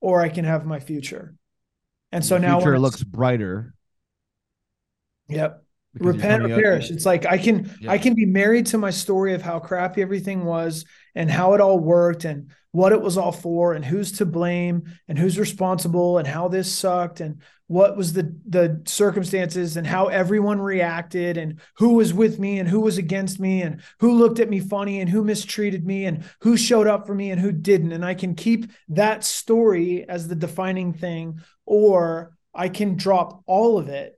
or 0.00 0.20
i 0.20 0.28
can 0.28 0.44
have 0.44 0.66
my 0.66 0.80
future. 0.80 1.36
And 2.10 2.24
so 2.24 2.36
now 2.36 2.58
future 2.58 2.80
looks 2.80 3.04
brighter. 3.04 3.74
Yep 5.28 5.64
repent 6.00 6.44
or 6.44 6.48
perish. 6.48 6.90
It's 6.90 7.06
like 7.06 7.26
I 7.26 7.38
can 7.38 7.70
yeah. 7.80 7.92
I 7.92 7.98
can 7.98 8.14
be 8.14 8.26
married 8.26 8.66
to 8.66 8.78
my 8.78 8.90
story 8.90 9.34
of 9.34 9.42
how 9.42 9.58
crappy 9.58 10.02
everything 10.02 10.44
was 10.44 10.84
and 11.14 11.30
how 11.30 11.54
it 11.54 11.60
all 11.60 11.78
worked 11.78 12.24
and 12.24 12.50
what 12.72 12.92
it 12.92 13.00
was 13.00 13.16
all 13.16 13.32
for 13.32 13.72
and 13.72 13.84
who's 13.84 14.12
to 14.12 14.26
blame 14.26 14.84
and 15.08 15.18
who's 15.18 15.38
responsible 15.38 16.18
and 16.18 16.28
how 16.28 16.48
this 16.48 16.70
sucked 16.70 17.20
and 17.20 17.40
what 17.66 17.96
was 17.96 18.12
the 18.12 18.34
the 18.48 18.82
circumstances 18.86 19.76
and 19.76 19.86
how 19.86 20.06
everyone 20.06 20.60
reacted 20.60 21.36
and 21.36 21.60
who 21.76 21.94
was 21.94 22.12
with 22.12 22.38
me 22.38 22.58
and 22.58 22.68
who 22.68 22.80
was 22.80 22.98
against 22.98 23.40
me 23.40 23.62
and 23.62 23.82
who 24.00 24.12
looked 24.12 24.38
at 24.38 24.50
me 24.50 24.60
funny 24.60 25.00
and 25.00 25.10
who 25.10 25.24
mistreated 25.24 25.86
me 25.86 26.04
and 26.04 26.24
who 26.40 26.56
showed 26.56 26.86
up 26.86 27.06
for 27.06 27.14
me 27.14 27.30
and 27.30 27.40
who 27.40 27.52
didn't 27.52 27.92
and 27.92 28.04
I 28.04 28.14
can 28.14 28.34
keep 28.34 28.70
that 28.88 29.24
story 29.24 30.08
as 30.08 30.28
the 30.28 30.34
defining 30.34 30.92
thing 30.92 31.40
or 31.66 32.32
I 32.54 32.68
can 32.68 32.96
drop 32.96 33.42
all 33.46 33.78
of 33.78 33.88
it 33.88 34.17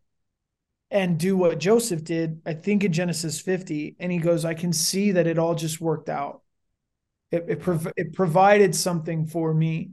and 0.91 1.19
do 1.19 1.37
what 1.37 1.59
Joseph 1.59 2.03
did, 2.05 2.41
I 2.45 2.55
think 2.55 2.85
in 2.85 2.93
Genesis 2.93 3.41
50. 3.41 3.97
And 4.01 4.11
he 4.11 4.19
goes, 4.19 4.45
I 4.45 4.55
can 4.55 4.73
see 4.73 5.13
that 5.13 5.27
it 5.27 5.39
all 5.39 5.55
just 5.55 5.81
worked 5.81 6.09
out. 6.09 6.43
It, 7.31 7.45
it, 7.49 7.61
prov- 7.61 7.93
it 7.97 8.13
provided 8.13 8.75
something 8.75 9.27
for 9.27 9.55
me 9.55 9.93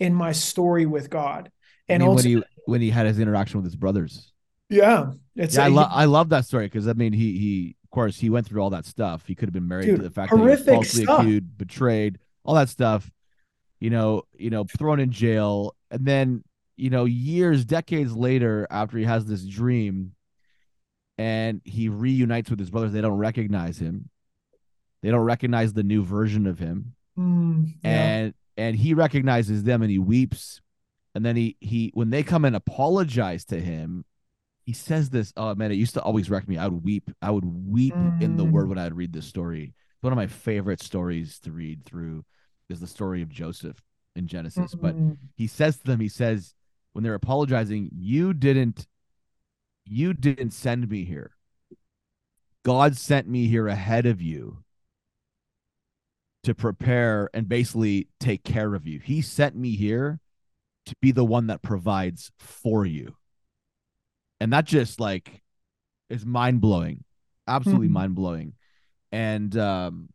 in 0.00 0.14
my 0.14 0.32
story 0.32 0.86
with 0.86 1.10
God. 1.10 1.50
And 1.88 2.02
I 2.02 2.06
mean, 2.06 2.08
also, 2.08 2.28
when 2.28 2.36
he 2.36 2.42
when 2.64 2.80
he 2.80 2.90
had 2.90 3.06
his 3.06 3.18
interaction 3.18 3.58
with 3.58 3.64
his 3.64 3.76
brothers. 3.76 4.32
yeah, 4.68 5.12
it's 5.36 5.56
Yeah, 5.56 5.64
I, 5.64 5.68
lo- 5.68 5.88
I 5.90 6.04
love 6.04 6.28
that 6.30 6.44
story 6.44 6.66
because 6.66 6.86
I 6.86 6.92
mean 6.92 7.12
he 7.12 7.38
he 7.38 7.76
of 7.82 7.90
course 7.90 8.18
he 8.18 8.30
went 8.30 8.46
through 8.46 8.60
all 8.62 8.70
that 8.70 8.84
stuff. 8.84 9.26
He 9.26 9.34
could 9.34 9.48
have 9.48 9.54
been 9.54 9.68
married 9.68 9.86
Dude, 9.86 9.96
to 9.96 10.02
the 10.02 10.10
fact 10.10 10.30
that 10.30 10.36
he 10.36 10.42
horrific 10.42 10.66
was 10.78 10.88
falsely 10.88 11.04
stuff. 11.04 11.20
accused, 11.20 11.58
betrayed, 11.58 12.18
all 12.44 12.54
that 12.54 12.68
stuff. 12.68 13.10
You 13.80 13.90
know, 13.90 14.22
you 14.36 14.50
know, 14.50 14.64
thrown 14.64 15.00
in 15.00 15.12
jail, 15.12 15.74
and 15.90 16.04
then 16.04 16.42
you 16.76 16.90
know, 16.90 17.06
years, 17.06 17.64
decades 17.64 18.14
later, 18.14 18.66
after 18.70 18.98
he 18.98 19.04
has 19.04 19.26
this 19.26 19.44
dream, 19.44 20.12
and 21.18 21.60
he 21.64 21.88
reunites 21.88 22.48
with 22.50 22.58
his 22.58 22.70
brothers, 22.70 22.92
they 22.92 23.00
don't 23.00 23.18
recognize 23.18 23.78
him. 23.78 24.08
They 25.02 25.10
don't 25.10 25.20
recognize 25.24 25.72
the 25.72 25.82
new 25.82 26.02
version 26.04 26.46
of 26.46 26.58
him. 26.58 26.94
Mm, 27.18 27.74
yeah. 27.82 27.90
and 27.90 28.34
and 28.56 28.76
he 28.76 28.94
recognizes 28.94 29.62
them 29.64 29.82
and 29.82 29.90
he 29.90 29.98
weeps. 29.98 30.60
And 31.14 31.24
then 31.24 31.36
he 31.36 31.56
he 31.60 31.90
when 31.94 32.10
they 32.10 32.22
come 32.22 32.44
and 32.44 32.54
apologize 32.56 33.44
to 33.46 33.60
him 33.60 34.04
he 34.66 34.72
says 34.74 35.08
this 35.10 35.32
oh 35.36 35.54
man 35.54 35.72
it 35.72 35.76
used 35.76 35.94
to 35.94 36.02
always 36.02 36.28
wreck 36.30 36.46
me. 36.48 36.58
I 36.58 36.66
would 36.68 36.84
weep. 36.84 37.10
I 37.22 37.30
would 37.30 37.44
weep 37.44 37.94
in 38.20 38.36
the 38.36 38.44
Mm. 38.44 38.50
word 38.52 38.68
when 38.68 38.78
i'd 38.78 38.94
read 38.94 39.12
this 39.12 39.26
story. 39.26 39.74
One 40.00 40.12
of 40.12 40.16
my 40.16 40.26
favorite 40.28 40.80
stories 40.82 41.38
to 41.40 41.50
read 41.50 41.84
through 41.84 42.24
is 42.68 42.78
the 42.80 42.86
story 42.86 43.22
of 43.22 43.30
joseph 43.30 43.80
in 44.14 44.26
genesis. 44.26 44.74
But 44.74 44.94
Mm, 44.96 45.16
he 45.36 45.46
says 45.46 45.78
to 45.78 45.84
them 45.84 46.00
he 46.00 46.08
says 46.08 46.54
when 46.92 47.02
they're 47.02 47.14
apologizing 47.14 47.90
you 47.96 48.34
didn't 48.34 48.86
you 49.90 50.12
didn't 50.12 50.50
send 50.50 50.88
me 50.88 51.04
here. 51.04 51.32
God 52.64 52.96
sent 52.96 53.28
me 53.28 53.46
here 53.46 53.68
ahead 53.68 54.06
of 54.06 54.20
you 54.20 54.58
to 56.44 56.54
prepare 56.54 57.30
and 57.34 57.48
basically 57.48 58.08
take 58.20 58.44
care 58.44 58.74
of 58.74 58.86
you. 58.86 59.00
He 59.00 59.22
sent 59.22 59.56
me 59.56 59.76
here 59.76 60.20
to 60.86 60.94
be 61.00 61.12
the 61.12 61.24
one 61.24 61.48
that 61.48 61.62
provides 61.62 62.30
for 62.38 62.86
you. 62.86 63.16
And 64.40 64.52
that 64.52 64.64
just 64.64 65.00
like 65.00 65.42
is 66.08 66.24
mind-blowing. 66.24 67.04
Absolutely 67.46 67.88
Mhm. 67.88 67.92
mind-blowing. 67.92 68.52
And 69.12 69.56
um 69.56 70.08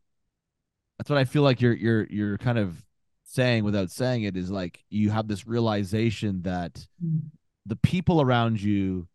that's 0.98 1.10
what 1.10 1.18
i 1.20 1.26
feel 1.26 1.42
like 1.42 1.60
you're 1.60 1.74
you're 1.74 2.06
you're 2.06 2.38
kind 2.38 2.58
of 2.60 2.82
saying 3.26 3.64
without 3.64 3.90
saying 3.90 4.24
it 4.24 4.38
is 4.38 4.52
like 4.52 4.86
you 4.92 5.10
have 5.10 5.28
this 5.28 5.48
realization 5.48 6.44
that 6.44 6.88
mm, 7.04 7.20
the 7.66 7.76
people 7.78 8.22
around 8.22 8.62
you 8.62 9.08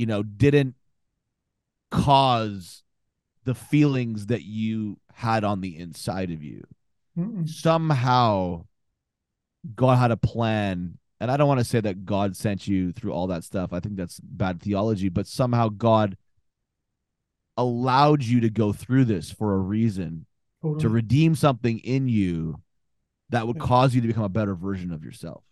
you 0.00 0.06
know 0.06 0.22
didn't 0.22 0.74
cause 1.90 2.82
the 3.44 3.54
feelings 3.54 4.26
that 4.26 4.42
you 4.42 4.98
had 5.12 5.44
on 5.44 5.60
the 5.60 5.76
inside 5.76 6.30
of 6.30 6.42
you 6.42 6.64
mm, 7.18 7.46
somehow 7.46 8.64
god 9.74 9.96
had 9.96 10.10
a 10.10 10.16
plan 10.16 10.96
and 11.20 11.30
i 11.30 11.36
don't 11.36 11.48
want 11.48 11.60
to 11.60 11.64
say 11.64 11.80
that 11.80 12.06
god 12.06 12.34
sent 12.34 12.66
you 12.66 12.92
through 12.92 13.12
all 13.12 13.26
that 13.26 13.44
stuff 13.44 13.74
i 13.74 13.80
think 13.80 13.96
that's 13.96 14.18
bad 14.20 14.62
theology 14.62 15.10
but 15.10 15.26
somehow 15.26 15.68
god 15.68 16.16
allowed 17.58 18.22
you 18.22 18.40
to 18.40 18.48
go 18.48 18.72
through 18.72 19.04
this 19.04 19.30
for 19.30 19.54
a 19.54 19.58
reason 19.58 20.24
to 20.78 20.88
redeem 20.88 21.34
something 21.34 21.78
in 21.80 22.08
you 22.08 22.62
that 23.28 23.46
would 23.46 23.56
Yeah. 23.56 23.66
cause 23.66 23.94
you 23.94 24.00
to 24.00 24.06
become 24.06 24.24
a 24.24 24.28
better 24.30 24.54
version 24.54 24.92
of 24.92 25.04
yourself. 25.04 25.44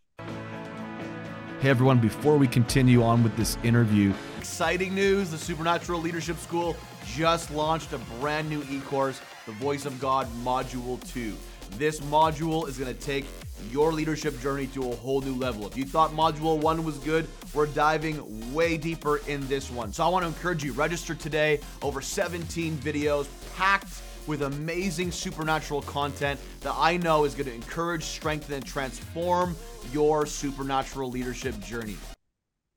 Hey 1.60 1.70
everyone, 1.70 1.98
before 1.98 2.36
we 2.36 2.46
continue 2.46 3.02
on 3.02 3.24
with 3.24 3.36
this 3.36 3.58
interview, 3.64 4.12
Exciting 4.38 4.94
news 4.94 5.32
the 5.32 5.38
Supernatural 5.38 6.00
Leadership 6.00 6.36
School 6.36 6.76
just 7.04 7.50
launched 7.50 7.92
a 7.92 7.98
brand 8.20 8.48
new 8.48 8.62
e 8.70 8.78
course, 8.82 9.20
the 9.44 9.50
Voice 9.50 9.84
of 9.84 9.98
God 9.98 10.28
Module 10.44 11.04
2. 11.12 11.34
This 11.70 11.98
module 11.98 12.68
is 12.68 12.78
going 12.78 12.94
to 12.94 13.00
take 13.02 13.24
your 13.72 13.92
leadership 13.92 14.40
journey 14.40 14.68
to 14.68 14.92
a 14.92 14.94
whole 14.94 15.20
new 15.20 15.34
level. 15.34 15.66
If 15.66 15.76
you 15.76 15.84
thought 15.84 16.12
Module 16.12 16.58
1 16.58 16.84
was 16.84 16.96
good, 16.98 17.26
we're 17.52 17.66
diving 17.66 18.54
way 18.54 18.76
deeper 18.76 19.16
in 19.26 19.44
this 19.48 19.68
one. 19.68 19.92
So 19.92 20.04
I 20.04 20.08
want 20.08 20.22
to 20.22 20.28
encourage 20.28 20.62
you, 20.62 20.72
register 20.74 21.16
today. 21.16 21.58
Over 21.82 22.00
17 22.00 22.76
videos 22.76 23.26
packed 23.56 24.00
with 24.28 24.42
amazing 24.42 25.10
supernatural 25.10 25.82
content 25.82 26.38
that 26.60 26.74
I 26.76 26.98
know 26.98 27.24
is 27.24 27.34
going 27.34 27.46
to 27.46 27.54
encourage, 27.54 28.04
strengthen, 28.04 28.54
and 28.54 28.64
transform 28.64 29.56
your 29.92 30.26
supernatural 30.26 31.10
leadership 31.10 31.58
journey. 31.60 31.96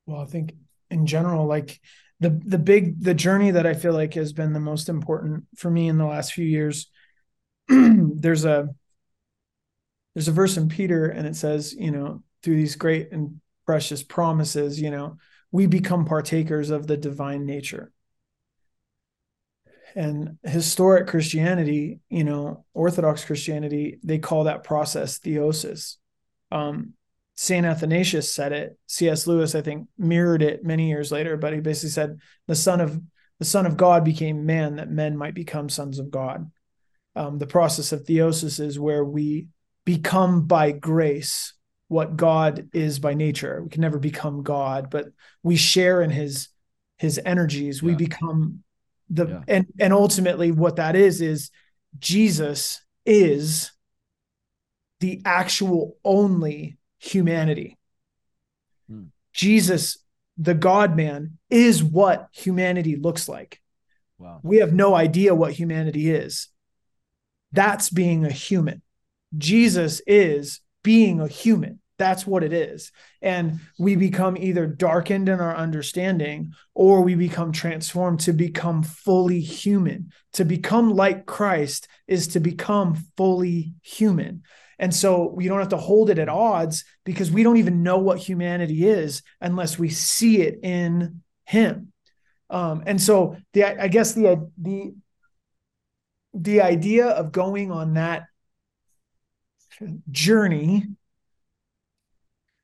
Well, 0.08 0.22
I 0.22 0.26
think 0.26 0.56
in 0.90 1.06
general, 1.06 1.46
like 1.46 1.80
the 2.20 2.30
the 2.46 2.58
big 2.58 3.04
the 3.04 3.14
journey 3.14 3.52
that 3.52 3.68
I 3.68 3.74
feel 3.74 3.94
like 3.94 4.14
has 4.14 4.34
been 4.34 4.54
the 4.54 4.60
most 4.60 4.90
important 4.90 5.46
for 5.58 5.70
me 5.70 5.90
in 5.90 5.98
the 5.98 6.06
last 6.06 6.34
few 6.34 6.46
years. 6.46 6.90
there's 7.68 8.46
a 8.46 8.70
there's 10.16 10.28
a 10.28 10.34
verse 10.34 10.58
in 10.58 10.70
Peter, 10.70 11.08
and 11.08 11.28
it 11.28 11.36
says, 11.36 11.74
you 11.74 11.92
know, 11.92 12.24
through 12.44 12.56
these 12.56 12.76
great 12.76 13.12
and 13.12 13.42
precious 13.66 14.04
promises, 14.04 14.80
you 14.80 14.92
know, 14.92 15.18
we 15.52 15.68
become 15.68 16.06
partakers 16.06 16.70
of 16.70 16.88
the 16.88 16.98
divine 16.98 17.46
nature. 17.46 17.92
And 19.96 20.38
historic 20.44 21.08
Christianity, 21.08 22.00
you 22.10 22.24
know, 22.24 22.66
Orthodox 22.74 23.26
Christianity, 23.26 24.00
they 24.04 24.20
call 24.20 24.46
that 24.46 24.64
process 24.64 25.20
theosis. 25.20 25.98
Um, 26.52 26.94
St. 27.36 27.66
Athanasius 27.66 28.32
said 28.32 28.52
it. 28.52 28.78
C.S. 28.88 29.26
Lewis, 29.26 29.56
I 29.56 29.62
think, 29.62 29.88
mirrored 29.98 30.42
it 30.42 30.64
many 30.64 30.90
years 30.90 31.12
later, 31.12 31.38
but 31.38 31.54
he 31.54 31.60
basically 31.60 31.90
said 31.90 32.20
the 32.48 32.56
Son 32.56 32.82
of 32.82 33.02
the 33.40 33.46
Son 33.46 33.66
of 33.66 33.76
God 33.76 34.06
became 34.06 34.46
man 34.46 34.76
that 34.76 34.92
men 34.92 35.18
might 35.18 35.34
become 35.34 35.68
sons 35.68 35.98
of 35.98 36.12
God. 36.12 36.52
Um, 37.16 37.40
the 37.40 37.48
process 37.48 37.92
of 37.92 38.04
theosis 38.04 38.60
is 38.60 38.80
where 38.80 39.04
we 39.04 39.48
become 39.84 40.46
by 40.46 40.72
grace 40.72 41.54
what 41.88 42.16
God 42.16 42.70
is 42.74 43.00
by 43.00 43.16
nature. 43.16 43.62
We 43.64 43.70
can 43.70 43.82
never 43.82 43.98
become 44.00 44.44
God, 44.44 44.90
but 44.90 45.08
we 45.42 45.56
share 45.56 46.02
in 46.02 46.10
his 46.10 46.50
his 47.00 47.20
energies. 47.26 47.82
We 47.82 47.96
become 47.96 48.64
the 49.12 49.28
Yeah. 49.28 49.44
and 49.48 49.68
and 49.80 49.94
ultimately 49.94 50.52
what 50.52 50.78
that 50.78 50.96
is 50.96 51.22
is 51.22 51.52
Jesus 52.00 52.82
is 53.06 53.72
the 55.02 55.22
actual 55.26 55.98
only 56.06 56.78
humanity. 57.00 57.78
Hmm. 58.88 59.06
Jesus, 59.34 59.98
the 60.38 60.54
God 60.54 60.96
man, 60.96 61.38
is 61.50 61.84
what 61.84 62.30
humanity 62.32 62.96
looks 62.96 63.28
like. 63.28 63.60
wow. 64.18 64.40
We 64.44 64.58
have 64.58 64.72
no 64.74 64.96
idea 64.96 65.36
what 65.36 65.52
humanity 65.54 66.10
is. 66.10 66.48
That's 67.52 67.90
being 67.90 68.24
a 68.26 68.32
human. 68.32 68.82
Jesus 69.38 70.02
is 70.08 70.62
being 70.84 71.20
a 71.20 71.28
human. 71.28 71.81
That's 72.02 72.26
what 72.26 72.44
it 72.44 72.52
is. 72.52 72.92
And 73.22 73.60
we 73.78 73.96
become 73.96 74.36
either 74.36 74.66
darkened 74.66 75.30
in 75.30 75.40
our 75.40 75.56
understanding 75.56 76.54
or 76.74 77.02
we 77.02 77.14
become 77.14 77.52
transformed 77.52 78.22
to 78.22 78.34
become 78.34 78.82
fully 78.82 79.40
human. 79.40 80.12
To 80.34 80.44
become 80.44 80.96
like 80.96 81.28
Christ 81.28 81.88
is 82.08 82.30
to 82.30 82.40
become 82.40 82.96
fully 83.18 83.76
human. 83.84 84.42
And 84.80 84.96
so 84.96 85.28
we 85.28 85.48
don't 85.48 85.60
have 85.60 85.70
to 85.70 85.78
hold 85.78 86.10
it 86.10 86.18
at 86.18 86.28
odds 86.28 86.86
because 87.06 87.30
we 87.30 87.44
don't 87.44 87.58
even 87.58 87.84
know 87.84 88.00
what 88.00 88.18
humanity 88.18 88.90
is 88.90 89.22
unless 89.40 89.78
we 89.78 89.90
see 89.90 90.42
it 90.42 90.60
in 90.64 91.22
him. 91.46 91.94
Um, 92.50 92.82
and 92.88 93.00
so 93.00 93.38
the 93.54 93.80
I 93.80 93.90
guess 93.90 94.14
the 94.14 94.50
the 94.60 94.96
the 96.34 96.62
idea 96.62 97.10
of 97.10 97.32
going 97.32 97.72
on 97.72 97.94
that 97.94 98.24
journey 100.10 100.88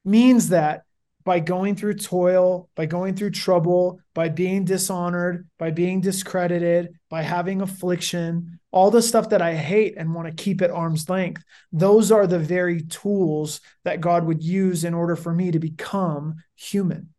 means 0.08 0.50
that 0.50 0.84
by 1.28 1.42
going 1.42 1.76
through 1.76 1.96
toil, 1.96 2.70
by 2.74 2.86
going 2.86 3.14
through 3.14 3.32
trouble, 3.32 4.00
by 4.14 4.30
being 4.30 4.64
dishonored, 4.64 5.46
by 5.60 5.72
being 5.72 6.00
discredited, 6.00 6.98
by 7.10 7.22
having 7.22 7.62
affliction, 7.62 8.62
all 8.72 8.92
the 8.92 9.02
stuff 9.02 9.30
that 9.30 9.42
I 9.42 9.54
hate 9.54 9.96
and 9.98 10.16
want 10.16 10.30
to 10.30 10.44
keep 10.44 10.62
at 10.62 10.72
arm's 10.72 11.10
length, 11.10 11.44
those 11.74 12.14
are 12.14 12.28
the 12.28 12.40
very 12.40 12.82
tools 12.84 13.60
that 13.84 14.00
God 14.00 14.24
would 14.24 14.42
use 14.42 14.86
in 14.86 14.94
order 14.94 15.18
for 15.18 15.34
me 15.34 15.52
to 15.52 15.60
become 15.60 16.36
human. 16.56 17.10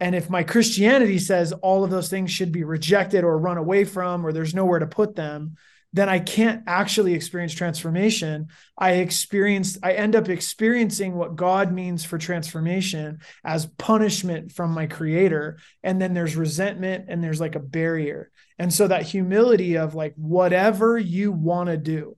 And 0.00 0.14
if 0.14 0.30
my 0.30 0.42
Christianity 0.42 1.18
says 1.18 1.52
all 1.52 1.84
of 1.84 1.90
those 1.90 2.08
things 2.08 2.30
should 2.30 2.50
be 2.50 2.64
rejected 2.64 3.24
or 3.24 3.38
run 3.38 3.58
away 3.58 3.84
from, 3.84 4.24
or 4.24 4.32
there's 4.32 4.54
nowhere 4.54 4.78
to 4.78 4.86
put 4.86 5.14
them, 5.14 5.56
then 5.94 6.08
I 6.08 6.18
can't 6.18 6.64
actually 6.66 7.14
experience 7.14 7.54
transformation. 7.54 8.48
I 8.76 8.94
experience, 8.94 9.78
I 9.80 9.92
end 9.92 10.16
up 10.16 10.28
experiencing 10.28 11.14
what 11.14 11.36
God 11.36 11.72
means 11.72 12.04
for 12.04 12.18
transformation 12.18 13.20
as 13.44 13.66
punishment 13.66 14.50
from 14.50 14.72
my 14.72 14.86
creator. 14.86 15.58
And 15.84 16.02
then 16.02 16.12
there's 16.12 16.34
resentment 16.34 17.04
and 17.08 17.22
there's 17.22 17.40
like 17.40 17.54
a 17.54 17.60
barrier. 17.60 18.32
And 18.58 18.74
so 18.74 18.88
that 18.88 19.02
humility 19.02 19.76
of 19.76 19.94
like, 19.94 20.14
whatever 20.16 20.98
you 20.98 21.30
want 21.30 21.68
to 21.68 21.76
do, 21.76 22.16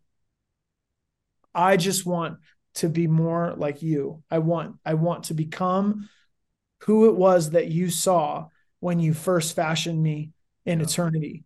I 1.55 1.77
just 1.77 2.07
want 2.07 2.39
to 2.77 2.89
be 2.89 3.07
more 3.07 3.53
like 3.59 3.83
you. 3.83 4.23
I 4.31 4.39
want, 4.39 4.77
I 4.87 4.95
want 4.95 5.25
to 5.25 5.35
become 5.35 6.09
who 6.85 7.11
it 7.11 7.15
was 7.15 7.51
that 7.51 7.69
you 7.69 7.91
saw 7.91 8.47
when 8.81 9.01
you 9.01 9.13
first 9.13 9.55
fashioned 9.55 10.03
me 10.03 10.31
in 10.65 10.81
yeah. 10.81 10.87
eternity. 10.87 11.45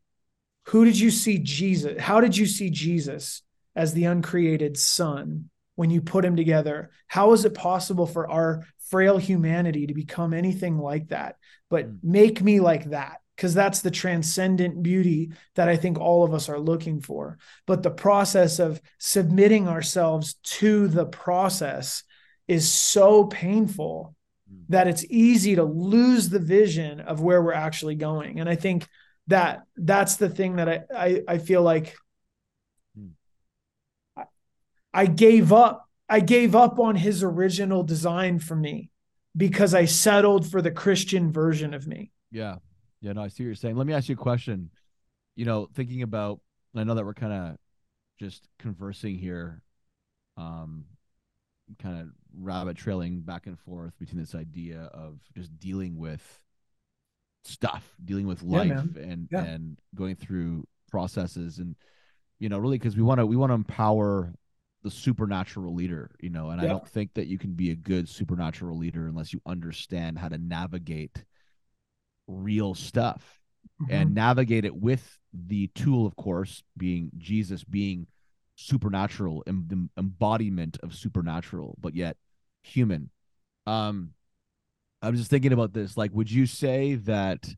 Who 0.70 0.84
did 0.84 0.96
you 0.96 1.10
see 1.10 1.38
Jesus? 1.38 2.00
How 2.00 2.20
did 2.20 2.36
you 2.36 2.46
see 2.46 2.70
Jesus 2.70 3.42
as 3.74 3.92
the 3.92 4.04
uncreated 4.04 4.78
Son 4.78 5.50
when 5.74 5.90
you 5.90 6.00
put 6.00 6.24
him 6.24 6.36
together? 6.36 6.90
How 7.08 7.32
is 7.32 7.44
it 7.44 7.54
possible 7.54 8.06
for 8.06 8.30
our 8.30 8.64
frail 8.88 9.18
humanity 9.18 9.88
to 9.88 9.94
become 9.94 10.32
anything 10.32 10.78
like 10.78 11.08
that? 11.08 11.38
But 11.70 11.88
mm. 11.90 11.98
make 12.04 12.40
me 12.40 12.60
like 12.60 12.90
that 12.90 13.16
because 13.34 13.52
that's 13.52 13.80
the 13.80 13.90
transcendent 13.90 14.80
beauty 14.80 15.32
that 15.56 15.68
I 15.68 15.76
think 15.76 15.98
all 15.98 16.22
of 16.22 16.32
us 16.32 16.48
are 16.48 16.60
looking 16.60 17.00
for. 17.00 17.38
But 17.66 17.82
the 17.82 17.90
process 17.90 18.60
of 18.60 18.80
submitting 18.98 19.66
ourselves 19.66 20.34
to 20.34 20.86
the 20.86 21.06
process 21.06 22.04
is 22.46 22.70
so 22.70 23.24
painful 23.24 24.14
hmm. 24.48 24.60
that 24.68 24.86
it's 24.86 25.04
easy 25.08 25.56
to 25.56 25.64
lose 25.64 26.28
the 26.28 26.38
vision 26.38 27.00
of 27.00 27.22
where 27.22 27.42
we're 27.42 27.54
actually 27.54 27.96
going. 27.96 28.38
And 28.38 28.48
I 28.48 28.54
think 28.54 28.86
that 29.30 29.62
that's 29.76 30.16
the 30.16 30.28
thing 30.28 30.56
that 30.56 30.68
I 30.68 30.82
I, 30.94 31.22
I 31.26 31.38
feel 31.38 31.62
like. 31.62 31.96
I, 34.16 34.24
I 34.92 35.06
gave 35.06 35.52
up. 35.52 35.86
I 36.08 36.20
gave 36.20 36.54
up 36.54 36.78
on 36.78 36.96
his 36.96 37.22
original 37.22 37.82
design 37.84 38.40
for 38.40 38.56
me 38.56 38.90
because 39.36 39.74
I 39.74 39.84
settled 39.84 40.50
for 40.50 40.60
the 40.60 40.72
Christian 40.72 41.32
version 41.32 41.72
of 41.72 41.86
me. 41.86 42.10
Yeah. 42.32 42.56
Yeah, 43.00 43.12
no, 43.12 43.22
I 43.22 43.28
see 43.28 43.44
what 43.44 43.46
you're 43.46 43.54
saying. 43.54 43.76
Let 43.76 43.86
me 43.86 43.94
ask 43.94 44.08
you 44.08 44.14
a 44.14 44.18
question. 44.18 44.70
You 45.36 45.46
know, 45.46 45.68
thinking 45.72 46.02
about, 46.02 46.40
I 46.76 46.84
know 46.84 46.94
that 46.94 47.04
we're 47.06 47.14
kind 47.14 47.32
of 47.32 47.56
just 48.18 48.46
conversing 48.58 49.16
here, 49.16 49.62
um, 50.36 50.84
kind 51.80 52.00
of 52.00 52.08
rabbit 52.36 52.76
trailing 52.76 53.20
back 53.20 53.46
and 53.46 53.58
forth 53.58 53.96
between 53.98 54.20
this 54.20 54.34
idea 54.34 54.90
of 54.92 55.18
just 55.34 55.58
dealing 55.58 55.96
with 55.96 56.20
stuff, 57.44 57.84
dealing 58.04 58.26
with 58.26 58.42
life, 58.42 58.68
yeah, 58.68 59.02
and 59.02 59.28
yeah. 59.30 59.44
and 59.44 59.78
going 59.94 60.16
through 60.16 60.66
processes, 60.90 61.58
and 61.58 61.76
you 62.38 62.48
know, 62.48 62.58
really 62.58 62.78
because 62.78 62.96
we 62.96 63.02
want 63.02 63.18
to 63.18 63.26
we 63.26 63.36
want 63.36 63.50
to 63.50 63.54
empower 63.54 64.32
the 64.82 64.90
supernatural 64.90 65.74
leader, 65.74 66.10
you 66.20 66.30
know, 66.30 66.50
and 66.50 66.60
yeah. 66.60 66.68
I 66.68 66.70
don't 66.70 66.88
think 66.88 67.14
that 67.14 67.26
you 67.26 67.38
can 67.38 67.52
be 67.52 67.70
a 67.70 67.76
good 67.76 68.08
supernatural 68.08 68.78
leader 68.78 69.06
unless 69.06 69.32
you 69.32 69.40
understand 69.44 70.18
how 70.18 70.28
to 70.28 70.38
navigate 70.38 71.24
real 72.26 72.74
stuff 72.74 73.40
mm-hmm. 73.82 73.92
and 73.92 74.14
navigate 74.14 74.64
it 74.64 74.74
with 74.74 75.18
the 75.32 75.68
tool, 75.74 76.06
of 76.06 76.16
course, 76.16 76.62
being 76.76 77.10
Jesus 77.18 77.62
being 77.62 78.06
supernatural, 78.56 79.42
em- 79.46 79.90
embodiment 79.96 80.78
of 80.82 80.94
supernatural, 80.94 81.76
but 81.80 81.94
yet 81.94 82.16
human. 82.62 83.10
Um, 83.66 84.10
I'm 85.02 85.16
just 85.16 85.30
thinking 85.30 85.52
about 85.52 85.72
this. 85.72 85.96
Like, 85.96 86.12
would 86.12 86.30
you 86.30 86.46
say 86.46 86.94
that 86.94 87.48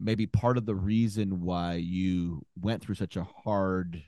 maybe 0.00 0.26
part 0.26 0.56
of 0.56 0.66
the 0.66 0.74
reason 0.74 1.40
why 1.40 1.74
you 1.74 2.42
went 2.60 2.82
through 2.82 2.94
such 2.94 3.16
a 3.16 3.26
hard, 3.44 4.02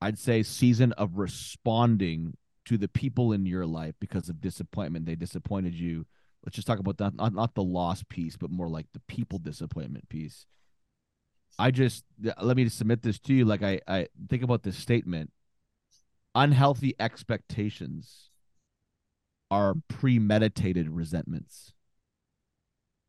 I'd 0.00 0.18
say, 0.18 0.42
season 0.42 0.92
of 0.92 1.16
responding 1.16 2.36
to 2.66 2.78
the 2.78 2.88
people 2.88 3.32
in 3.32 3.46
your 3.46 3.66
life 3.66 3.94
because 4.00 4.28
of 4.28 4.40
disappointment, 4.40 5.06
they 5.06 5.16
disappointed 5.16 5.74
you 5.74 6.06
let's 6.44 6.56
just 6.56 6.66
talk 6.66 6.78
about 6.78 6.98
that 6.98 7.14
not, 7.14 7.32
not 7.32 7.54
the 7.54 7.62
loss 7.62 8.02
piece 8.08 8.36
but 8.36 8.50
more 8.50 8.68
like 8.68 8.86
the 8.92 9.00
people 9.00 9.38
disappointment 9.38 10.08
piece 10.08 10.46
i 11.58 11.70
just 11.70 12.04
let 12.40 12.56
me 12.56 12.68
submit 12.68 13.02
this 13.02 13.18
to 13.18 13.34
you 13.34 13.44
like 13.44 13.62
i 13.62 13.80
i 13.86 14.06
think 14.28 14.42
about 14.42 14.62
this 14.62 14.76
statement 14.76 15.30
unhealthy 16.34 16.94
expectations 16.98 18.30
are 19.52 19.74
premeditated 19.88 20.88
resentments 20.88 21.72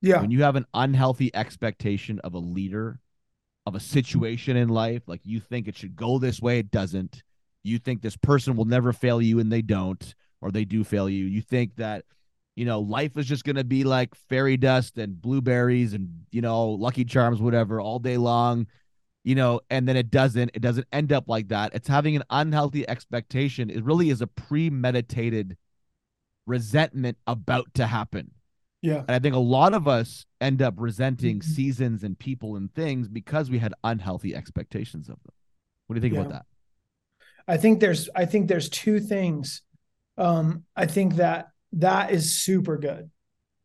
yeah 0.02 0.22
when 0.22 0.30
you 0.30 0.44
have 0.44 0.56
an 0.56 0.66
unhealthy 0.74 1.34
expectation 1.34 2.20
of 2.20 2.34
a 2.34 2.40
leader 2.40 3.00
of 3.66 3.74
a 3.74 3.80
situation 3.80 4.56
in 4.58 4.70
life 4.70 5.04
like 5.08 5.22
you 5.24 5.40
think 5.40 5.68
it 5.68 5.76
should 5.76 5.96
go 5.96 6.20
this 6.20 6.42
way 6.42 6.60
it 6.60 6.70
doesn't 6.70 7.24
you 7.64 7.80
think 7.80 8.02
this 8.02 8.18
person 8.18 8.56
will 8.56 8.66
never 8.66 8.94
fail 8.94 9.22
you 9.22 9.40
and 9.40 9.52
they 9.52 9.62
don't 9.62 10.14
or 10.42 10.52
they 10.52 10.66
do 10.66 10.84
fail 10.84 11.10
you 11.10 11.26
you 11.26 11.42
think 11.42 11.76
that 11.78 12.04
you 12.56 12.66
know, 12.66 12.80
life 12.80 13.18
is 13.18 13.26
just 13.26 13.44
going 13.44 13.56
to 13.56 13.64
be 13.64 13.84
like 13.84 14.14
fairy 14.16 14.58
dust 14.58 14.98
and 14.98 15.20
blueberries 15.20 15.94
and, 15.94 16.26
you 16.32 16.42
know, 16.42 16.70
lucky 16.70 17.04
charms, 17.04 17.42
whatever, 17.42 17.82
all 17.82 18.00
day 18.00 18.18
long, 18.18 18.68
you 19.24 19.36
know, 19.36 19.60
and 19.70 19.88
then 19.88 19.98
it 19.98 20.12
doesn't, 20.12 20.52
it 20.54 20.62
doesn't 20.62 20.88
end 20.92 21.12
up 21.12 21.28
like 21.28 21.48
that. 21.48 21.74
It's 21.74 21.88
having 21.88 22.16
an 22.16 22.24
unhealthy 22.30 22.88
expectation. 22.88 23.70
It 23.70 23.84
really 23.84 24.10
is 24.10 24.22
a 24.22 24.28
premeditated 24.28 25.58
resentment 26.46 27.18
about 27.28 27.74
to 27.76 27.88
happen. 27.88 28.32
Yeah. 28.82 29.00
And 29.08 29.12
I 29.12 29.20
think 29.20 29.34
a 29.34 29.40
lot 29.40 29.74
of 29.74 29.88
us 29.88 30.26
end 30.42 30.62
up 30.62 30.76
resenting 30.78 31.40
mm-hmm. 31.40 31.52
seasons 31.52 32.04
and 32.04 32.20
people 32.20 32.58
and 32.58 32.74
things 32.74 33.08
because 33.08 33.50
we 33.50 33.58
had 33.58 33.74
unhealthy 33.84 34.36
expectations 34.36 35.08
of 35.08 35.16
them. 35.24 35.34
What 35.88 35.96
do 35.96 35.98
you 36.00 36.02
think 36.02 36.14
yeah. 36.16 36.20
about 36.20 36.32
that? 36.34 36.46
I 37.48 37.58
think 37.58 37.80
there's 37.80 38.10
I 38.16 38.26
think 38.26 38.48
there's 38.48 38.70
two 38.70 39.00
things. 39.00 39.62
Um, 40.18 40.66
I 40.76 40.86
think 40.86 41.16
that 41.16 41.48
that 41.74 42.12
is 42.12 42.38
super 42.38 42.78
good. 42.78 43.10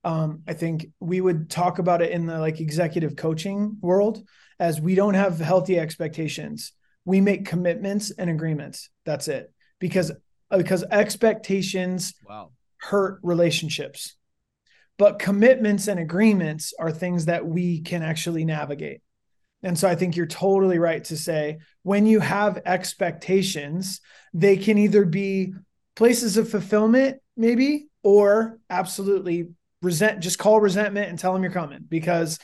Um, 0.04 0.42
I 0.46 0.54
think 0.54 0.88
we 1.00 1.20
would 1.20 1.50
talk 1.50 1.78
about 1.78 2.00
it 2.00 2.12
in 2.12 2.26
the 2.26 2.38
like 2.38 2.60
executive 2.60 3.16
coaching 3.16 3.76
world 3.80 4.22
as 4.58 4.80
we 4.80 4.94
don't 4.94 5.14
have 5.14 5.38
healthy 5.38 5.78
expectations. 5.78 6.72
We 7.04 7.20
make 7.20 7.46
commitments 7.46 8.10
and 8.10 8.30
agreements. 8.30 8.90
That's 9.04 9.28
it. 9.28 9.52
Because 9.80 10.12
because 10.56 10.84
expectations 10.90 12.14
wow. 12.26 12.50
Hurt 12.78 13.20
relationships. 13.22 14.14
But 14.98 15.18
commitments 15.18 15.86
and 15.86 16.00
agreements 16.00 16.72
are 16.78 16.90
things 16.90 17.26
that 17.26 17.46
we 17.46 17.80
can 17.80 18.02
actually 18.02 18.44
navigate. 18.44 19.00
And 19.62 19.78
so 19.78 19.88
I 19.88 19.94
think 19.94 20.16
you're 20.16 20.26
totally 20.26 20.78
right 20.78 21.02
to 21.04 21.16
say 21.16 21.58
when 21.82 22.06
you 22.06 22.20
have 22.20 22.62
expectations, 22.64 24.00
they 24.32 24.56
can 24.56 24.78
either 24.78 25.04
be 25.04 25.54
places 25.96 26.36
of 26.36 26.48
fulfillment, 26.48 27.18
maybe, 27.36 27.88
or 28.02 28.58
absolutely 28.70 29.48
resent 29.82 30.20
just 30.20 30.38
call 30.38 30.60
resentment 30.60 31.08
and 31.08 31.18
tell 31.18 31.32
them 31.32 31.42
you're 31.42 31.52
coming 31.52 31.84
because 31.88 32.38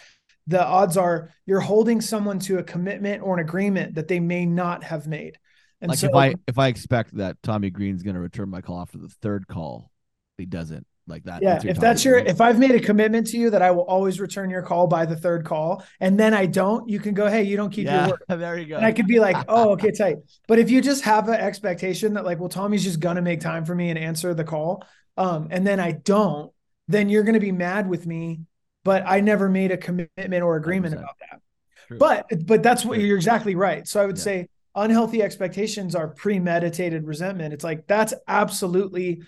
the 0.47 0.65
odds 0.65 0.97
are 0.97 1.33
you're 1.47 1.61
holding 1.61 2.01
someone 2.01 2.39
to 2.39 2.59
a 2.59 2.63
commitment 2.63 3.23
or 3.23 3.35
an 3.35 3.41
agreement 3.41 3.95
that 3.95 4.09
they 4.09 4.21
may 4.21 4.45
not 4.47 4.85
have 4.85 5.07
made. 5.07 5.39
And 5.81 5.89
like 5.91 5.99
so, 5.99 6.09
if 6.09 6.15
I 6.15 6.35
if 6.47 6.59
I 6.59 6.69
expect 6.69 7.17
that 7.17 7.37
Tommy 7.43 7.71
Green's 7.71 8.03
going 8.03 8.15
to 8.15 8.21
return 8.21 8.49
my 8.49 8.61
call 8.61 8.81
after 8.81 8.99
the 8.99 9.09
third 9.09 9.47
call, 9.47 9.91
doesn't 10.39 10.87
like 11.07 11.25
that. 11.25 11.43
Yeah, 11.43 11.61
if 11.65 11.79
that's 11.79 12.05
your 12.05 12.19
if 12.19 12.41
I've 12.41 12.59
made 12.59 12.73
a 12.73 12.81
commitment 12.81 13.27
to 13.29 13.37
you 13.37 13.51
that 13.51 13.63
I 13.63 13.71
will 13.71 13.85
always 13.85 14.21
return 14.21 14.51
your 14.51 14.63
call 14.63 14.87
by 14.87 15.07
the 15.07 15.17
third 15.17 15.45
call, 15.45 15.85
and 16.01 16.19
then 16.19 16.35
I 16.35 16.47
don't, 16.47 16.89
you 16.89 16.99
can 16.99 17.15
go, 17.15 17.29
hey, 17.29 17.43
you 17.43 17.57
don't 17.57 17.71
keep 17.71 17.87
yeah, 17.87 18.07
your 18.07 18.19
word. 18.29 18.41
There 18.41 18.59
you 18.59 18.67
go. 18.67 18.77
And 18.77 18.87
I 18.87 18.93
could 18.93 19.07
be 19.07 19.21
like, 19.21 19.37
oh, 19.49 19.71
okay, 19.73 19.91
tight. 19.91 20.17
But 20.49 20.59
if 20.59 20.71
you 20.71 20.81
just 20.81 21.05
have 21.05 21.29
an 21.29 21.35
expectation 21.35 22.15
that 22.15 22.25
like, 22.25 22.41
well, 22.41 22.49
Tommy's 22.49 22.83
just 22.83 23.01
gonna 23.01 23.23
make 23.23 23.41
time 23.41 23.65
for 23.65 23.75
me 23.75 23.91
and 23.91 23.99
answer 23.99 24.35
the 24.35 24.45
call, 24.45 24.85
um, 25.17 25.49
and 25.51 25.67
then 25.67 25.79
I 25.79 25.93
don't, 25.93 26.53
then 26.89 27.09
you're 27.09 27.23
going 27.23 27.35
to 27.35 27.41
be 27.41 27.53
mad 27.53 27.89
with 27.89 28.07
me. 28.07 28.41
But 28.83 29.05
I 29.07 29.21
never 29.21 29.49
made 29.49 29.71
a 29.71 29.79
commitment 29.79 30.43
or 30.43 30.57
agreement 30.57 30.95
100%. 30.95 30.99
about 30.99 31.17
that. 31.21 31.41
True. 31.89 31.99
But 31.99 32.47
but 32.47 32.63
that's 32.63 32.85
what 32.85 32.99
you're 32.99 33.17
exactly 33.17 33.55
right. 33.55 33.87
So 33.89 34.03
I 34.03 34.07
would 34.07 34.19
yeah. 34.19 34.23
say 34.23 34.49
unhealthy 34.75 35.23
expectations 35.23 35.95
are 35.95 36.09
premeditated 36.09 37.07
resentment. 37.07 37.55
It's 37.55 37.65
like 37.65 37.87
that's 37.87 38.13
absolutely 38.29 39.23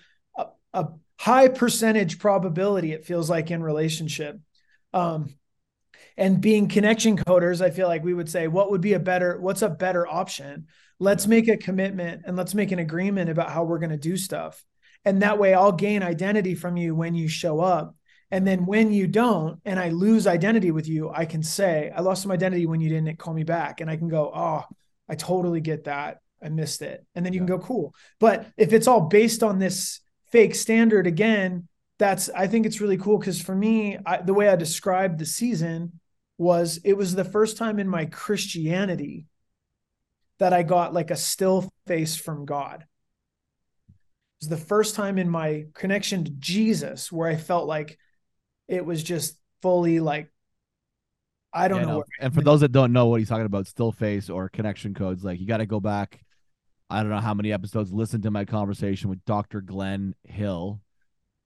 a, 0.79 0.89
high 1.19 1.47
percentage 1.47 2.19
probability. 2.19 2.93
It 2.93 3.05
feels 3.05 3.29
like 3.29 3.51
in 3.51 3.61
relationship. 3.63 4.39
Um, 4.93 5.35
and 6.15 6.41
being 6.41 6.67
connection 6.67 7.17
coders, 7.17 7.61
I 7.61 7.69
feel 7.69 7.87
like 7.87 8.03
we 8.03 8.13
would 8.13 8.29
say, 8.29 8.47
what 8.47 8.71
would 8.71 8.81
be 8.81 8.93
a 8.93 8.99
better, 8.99 9.39
what's 9.39 9.61
a 9.61 9.69
better 9.69 10.07
option? 10.07 10.67
Let's 10.99 11.27
make 11.27 11.47
a 11.47 11.57
commitment 11.57 12.23
and 12.25 12.35
let's 12.35 12.55
make 12.55 12.71
an 12.71 12.79
agreement 12.79 13.29
about 13.29 13.51
how 13.51 13.63
we're 13.63 13.79
going 13.79 13.91
to 13.91 13.97
do 13.97 14.17
stuff. 14.17 14.63
And 15.05 15.21
that 15.21 15.37
way 15.37 15.53
I'll 15.53 15.71
gain 15.71 16.01
identity 16.01 16.55
from 16.55 16.75
you 16.75 16.95
when 16.95 17.13
you 17.13 17.27
show 17.27 17.59
up. 17.59 17.95
And 18.29 18.45
then 18.45 18.65
when 18.65 18.91
you 18.91 19.07
don't, 19.07 19.59
and 19.63 19.79
I 19.79 19.89
lose 19.89 20.27
identity 20.27 20.71
with 20.71 20.87
you, 20.87 21.09
I 21.09 21.25
can 21.25 21.43
say, 21.43 21.91
I 21.95 22.01
lost 22.01 22.23
some 22.23 22.31
identity 22.31 22.65
when 22.65 22.81
you 22.81 22.89
didn't 22.89 23.17
call 23.17 23.33
me 23.33 23.43
back. 23.43 23.79
And 23.79 23.89
I 23.89 23.95
can 23.95 24.09
go, 24.09 24.31
oh, 24.33 24.63
I 25.07 25.15
totally 25.15 25.61
get 25.61 25.85
that. 25.85 26.17
I 26.43 26.49
missed 26.49 26.81
it. 26.81 27.05
And 27.15 27.25
then 27.25 27.33
you 27.33 27.41
yeah. 27.41 27.47
can 27.47 27.57
go, 27.57 27.63
cool. 27.63 27.95
But 28.19 28.47
if 28.57 28.73
it's 28.73 28.87
all 28.87 29.01
based 29.01 29.43
on 29.43 29.59
this 29.59 30.01
fake 30.31 30.55
standard 30.55 31.07
again, 31.07 31.67
that's, 31.99 32.29
I 32.29 32.47
think 32.47 32.65
it's 32.65 32.81
really 32.81 32.97
cool. 32.97 33.19
Cause 33.19 33.41
for 33.41 33.55
me, 33.55 33.97
I, 34.05 34.21
the 34.21 34.33
way 34.33 34.49
I 34.49 34.55
described 34.55 35.19
the 35.19 35.25
season 35.25 35.99
was 36.37 36.79
it 36.83 36.93
was 36.93 37.15
the 37.15 37.23
first 37.23 37.57
time 37.57 37.79
in 37.79 37.87
my 37.87 38.05
Christianity 38.05 39.25
that 40.39 40.53
I 40.53 40.63
got 40.63 40.93
like 40.93 41.09
a 41.09 41.15
still 41.15 41.71
face 41.87 42.15
from 42.15 42.45
God 42.45 42.85
it 44.39 44.45
was 44.45 44.59
the 44.59 44.65
first 44.65 44.93
time 44.93 45.17
in 45.17 45.27
my 45.27 45.65
connection 45.73 46.23
to 46.23 46.31
Jesus 46.31 47.11
where 47.11 47.27
I 47.27 47.35
felt 47.35 47.67
like 47.67 47.97
it 48.67 48.85
was 48.85 49.01
just 49.01 49.35
fully 49.63 49.99
like 49.99 50.31
I 51.51 51.67
don't 51.69 51.79
yeah, 51.79 51.85
know. 51.85 51.97
No. 51.99 52.03
And 52.19 52.33
for 52.35 52.41
those 52.41 52.59
that 52.59 52.71
don't 52.71 52.93
know 52.93 53.07
what 53.07 53.19
he's 53.19 53.29
talking 53.29 53.47
about, 53.47 53.65
still 53.65 53.91
face 53.91 54.29
or 54.29 54.47
connection 54.49 54.93
codes, 54.93 55.23
like 55.23 55.39
you 55.39 55.47
got 55.47 55.57
to 55.57 55.65
go 55.65 55.79
back. 55.79 56.19
I 56.89 57.01
don't 57.01 57.09
know 57.11 57.19
how 57.19 57.33
many 57.33 57.51
episodes. 57.51 57.91
Listen 57.91 58.21
to 58.21 58.31
my 58.31 58.45
conversation 58.45 59.09
with 59.09 59.23
Dr. 59.25 59.61
Glenn 59.61 60.15
Hill, 60.23 60.81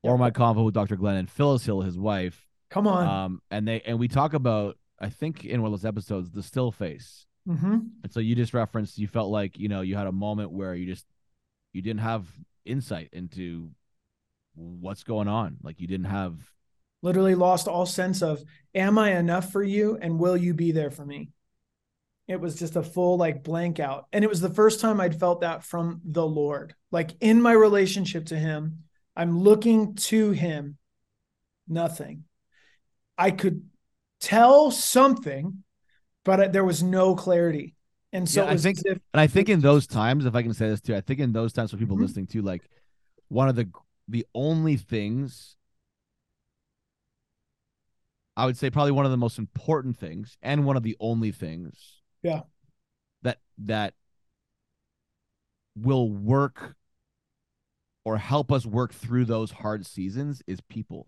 or 0.04 0.18
my 0.18 0.32
convo 0.32 0.66
with 0.66 0.74
Dr. 0.74 0.96
Glenn 0.96 1.18
and 1.18 1.30
Phyllis 1.30 1.66
Hill, 1.66 1.82
his 1.82 1.98
wife. 1.98 2.46
Come 2.70 2.88
on. 2.88 3.08
Um, 3.08 3.42
and 3.52 3.68
they 3.68 3.82
and 3.82 4.00
we 4.00 4.08
talk 4.08 4.34
about 4.34 4.78
I 5.00 5.10
think 5.10 5.46
in 5.46 5.62
one 5.62 5.74
of 5.74 5.80
those 5.80 5.88
episodes 5.88 6.32
the 6.32 6.44
still 6.44 6.72
face. 6.72 7.26
mm-hmm. 7.48 7.80
And 8.04 8.12
so 8.12 8.20
you 8.20 8.36
just 8.36 8.54
referenced 8.54 8.98
you 8.98 9.08
felt 9.08 9.32
like 9.32 9.58
you 9.58 9.68
know 9.68 9.82
you 9.82 9.96
had 9.96 10.08
a 10.08 10.12
moment 10.12 10.52
where 10.52 10.76
you 10.76 10.86
just 10.86 11.06
you 11.74 11.82
didn't 11.82 12.02
have 12.02 12.28
insight 12.66 13.10
into 13.12 13.72
what's 14.56 15.04
going 15.04 15.28
on. 15.28 15.58
Like 15.64 15.80
you 15.80 15.88
didn't 15.88 16.06
have 16.06 16.38
Literally 17.04 17.34
lost 17.34 17.68
all 17.68 17.88
sense 17.88 18.22
of, 18.22 18.44
am 18.76 19.00
I 19.00 19.18
enough 19.18 19.52
for 19.52 19.64
you 19.64 19.98
and 20.00 20.20
will 20.20 20.38
you 20.38 20.54
be 20.54 20.72
there 20.72 20.92
for 20.92 21.04
me? 21.04 21.32
It 22.32 22.40
was 22.40 22.56
just 22.56 22.78
a 22.78 22.84
full 22.84 23.18
like 23.18 23.44
blank 23.44 23.82
out. 23.82 24.08
And 24.14 24.24
it 24.24 24.30
was 24.30 24.40
the 24.40 24.50
first 24.50 24.80
time 24.80 25.02
I'd 25.02 25.20
felt 25.20 25.42
that 25.42 25.66
from 25.66 26.00
the 26.06 26.26
Lord. 26.26 26.74
Like 26.90 27.12
in 27.20 27.42
my 27.42 27.52
relationship 27.52 28.28
to 28.28 28.40
Him, 28.40 28.84
I'm 29.18 29.38
looking 29.38 29.96
to 29.96 30.32
Him, 30.32 30.78
nothing. 31.68 32.24
I 33.18 33.32
could 33.32 33.64
tell 34.22 34.72
something, 34.72 35.64
but 36.24 36.54
there 36.54 36.64
was 36.64 36.82
no 36.82 37.16
clarity. 37.16 37.76
And 38.14 38.30
so 38.30 38.46
Yeah, 38.46 38.52
I 38.52 38.58
think- 38.58 38.80
if, 38.86 38.98
And 39.14 39.20
I 39.20 39.28
think 39.28 39.50
in 39.50 39.60
those 39.60 39.86
times, 39.86 40.26
if 40.26 40.34
I 40.34 40.42
can 40.42 40.54
say 40.54 40.70
this 40.70 40.80
too, 40.80 40.96
I 40.96 41.02
think 41.02 41.20
in 41.20 41.34
those 41.34 41.52
times 41.52 41.72
for 41.72 41.78
people 41.78 41.98
Mhm. 41.98 42.02
listening 42.02 42.28
to, 42.28 42.42
like 42.42 42.64
one 43.28 43.50
of 43.50 43.56
the 43.58 43.70
the 44.08 44.26
only 44.34 44.78
things 44.78 45.56
I 48.38 48.46
would 48.46 48.58
say 48.58 48.70
probably 48.70 48.92
one 48.92 49.06
of 49.06 49.12
the 49.12 49.18
most 49.18 49.38
important 49.38 49.98
things 49.98 50.38
and 50.42 50.66
one 50.66 50.76
of 50.78 50.84
the 50.84 50.96
only 51.00 51.32
things 51.32 52.01
Yeah. 52.24 52.42
that 53.24 53.40
that 53.60 53.94
will 55.76 56.10
work 56.12 56.76
or 58.04 58.18
help 58.18 58.52
us 58.52 58.66
work 58.66 58.94
through 58.94 59.26
those 59.26 59.52
hard 59.52 59.86
seasons 59.86 60.42
is 60.48 60.60
people. 60.62 61.08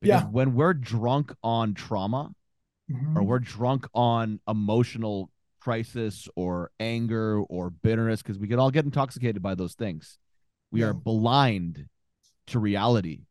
Because 0.00 0.22
Yeah. 0.22 0.28
when 0.28 0.54
we're 0.54 0.74
drunk 0.74 1.34
on 1.42 1.74
trauma, 1.74 2.34
Mhm. 2.90 3.16
or 3.16 3.22
we're 3.22 3.38
drunk 3.38 3.86
on 3.94 4.40
emotional 4.46 5.30
crisis 5.60 6.28
or 6.36 6.70
anger 6.80 7.40
or 7.42 7.70
bitterness 7.70 8.20
because 8.22 8.38
we 8.38 8.48
can 8.48 8.58
all 8.58 8.70
get 8.70 8.84
intoxicated 8.84 9.40
by 9.42 9.54
those 9.54 9.74
things. 9.74 10.18
We 10.70 10.80
Yeah. 10.80 10.88
are 10.88 10.94
blind 10.94 11.88
to 12.48 12.58
reality. 12.58 13.26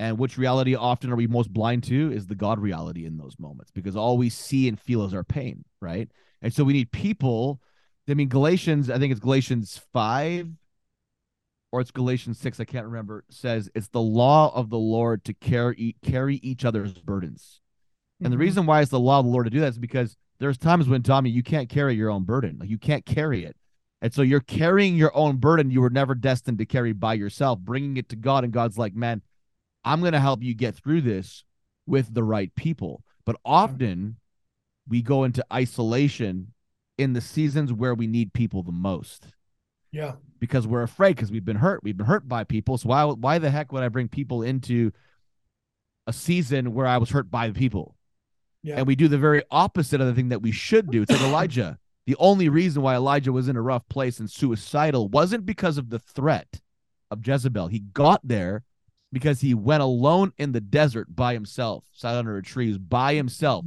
And 0.00 0.18
which 0.18 0.36
reality 0.36 0.74
often 0.74 1.10
are 1.10 1.16
we 1.16 1.26
most 1.28 1.52
blind 1.52 1.84
to 1.84 2.12
is 2.12 2.26
the 2.26 2.34
God 2.34 2.58
reality 2.58 3.06
in 3.06 3.16
those 3.16 3.38
moments 3.38 3.70
because 3.70 3.94
all 3.94 4.18
we 4.18 4.28
see 4.28 4.66
and 4.66 4.78
feel 4.78 5.04
is 5.04 5.14
our 5.14 5.22
pain, 5.22 5.64
right? 5.80 6.10
And 6.42 6.52
so 6.52 6.64
we 6.64 6.72
need 6.72 6.90
people. 6.90 7.60
I 8.08 8.14
mean, 8.14 8.28
Galatians, 8.28 8.90
I 8.90 8.98
think 8.98 9.12
it's 9.12 9.20
Galatians 9.20 9.80
5 9.92 10.50
or 11.72 11.80
it's 11.80 11.90
Galatians 11.90 12.38
6, 12.38 12.60
I 12.60 12.64
can't 12.64 12.86
remember, 12.86 13.24
says 13.30 13.70
it's 13.74 13.88
the 13.88 14.00
law 14.00 14.54
of 14.54 14.70
the 14.70 14.78
Lord 14.78 15.24
to 15.24 15.34
carry 15.34 15.96
carry 16.02 16.36
each 16.36 16.64
other's 16.64 16.92
burdens. 16.92 17.60
And 18.20 18.32
the 18.32 18.36
Mhm. 18.36 18.40
reason 18.40 18.66
why 18.66 18.80
it's 18.80 18.90
the 18.90 19.00
law 19.00 19.18
of 19.18 19.26
the 19.26 19.30
Lord 19.32 19.46
to 19.46 19.50
do 19.50 19.60
that 19.60 19.68
is 19.68 19.78
because 19.78 20.16
there's 20.38 20.58
times 20.58 20.88
when 20.88 21.02
Tommy, 21.02 21.30
you 21.30 21.42
can't 21.42 21.68
carry 21.68 21.94
your 21.94 22.10
own 22.10 22.24
burden. 22.24 22.58
Like 22.58 22.68
you 22.68 22.78
can't 22.78 23.06
carry 23.06 23.44
it. 23.44 23.56
And 24.02 24.12
so 24.12 24.22
you're 24.22 24.40
carrying 24.40 24.96
your 24.96 25.16
own 25.16 25.38
burden 25.38 25.70
you 25.70 25.80
were 25.80 25.90
never 25.90 26.14
destined 26.14 26.58
to 26.58 26.66
carry 26.66 26.92
by 26.92 27.14
yourself, 27.14 27.60
bringing 27.60 27.96
it 27.96 28.08
to 28.10 28.16
God. 28.16 28.44
And 28.44 28.52
God's 28.52 28.76
like, 28.76 28.94
man, 28.94 29.22
I'm 29.84 30.00
going 30.00 30.12
to 30.12 30.20
help 30.20 30.42
you 30.42 30.54
get 30.54 30.74
through 30.74 31.02
this 31.02 31.44
with 31.86 32.12
the 32.12 32.24
right 32.24 32.54
people. 32.54 33.04
But 33.24 33.36
often 33.44 34.16
we 34.88 35.02
go 35.02 35.24
into 35.24 35.44
isolation 35.52 36.52
in 36.98 37.12
the 37.12 37.20
seasons 37.20 37.72
where 37.72 37.94
we 37.94 38.06
need 38.06 38.32
people 38.32 38.62
the 38.62 38.72
most 38.72 39.26
yeah. 39.94 40.12
because 40.40 40.66
we're 40.66 40.82
afraid 40.82 41.16
because 41.16 41.30
we've 41.30 41.44
been 41.44 41.56
hurt. 41.56 41.82
We've 41.82 41.96
been 41.96 42.06
hurt 42.06 42.28
by 42.28 42.44
people. 42.44 42.76
So 42.78 42.88
why 42.88 43.04
why 43.04 43.38
the 43.38 43.50
heck 43.50 43.72
would 43.72 43.82
I 43.82 43.88
bring 43.88 44.08
people 44.08 44.42
into 44.42 44.92
a 46.06 46.12
season 46.12 46.74
where 46.74 46.86
I 46.86 46.98
was 46.98 47.10
hurt 47.10 47.30
by 47.30 47.48
the 47.48 47.54
people? 47.54 47.96
Yeah. 48.62 48.76
And 48.76 48.86
we 48.86 48.96
do 48.96 49.08
the 49.08 49.18
very 49.18 49.42
opposite 49.50 50.00
of 50.00 50.06
the 50.06 50.14
thing 50.14 50.30
that 50.30 50.42
we 50.42 50.50
should 50.50 50.90
do. 50.90 51.02
It's 51.02 51.12
like 51.12 51.20
Elijah. 51.20 51.78
The 52.06 52.16
only 52.18 52.48
reason 52.48 52.82
why 52.82 52.96
Elijah 52.96 53.32
was 53.32 53.48
in 53.48 53.56
a 53.56 53.62
rough 53.62 53.88
place 53.88 54.18
and 54.20 54.30
suicidal 54.30 55.08
wasn't 55.08 55.46
because 55.46 55.78
of 55.78 55.90
the 55.90 55.98
threat 55.98 56.60
of 57.10 57.26
Jezebel. 57.26 57.68
He 57.68 57.78
got 57.78 58.20
there 58.24 58.62
because 59.14 59.40
he 59.40 59.54
went 59.54 59.82
alone 59.82 60.32
in 60.38 60.52
the 60.52 60.60
desert 60.60 61.14
by 61.14 61.32
himself, 61.32 61.84
sat 61.92 62.16
under 62.16 62.36
a 62.36 62.42
tree, 62.42 62.68
was 62.68 62.78
by 62.78 63.14
himself. 63.14 63.64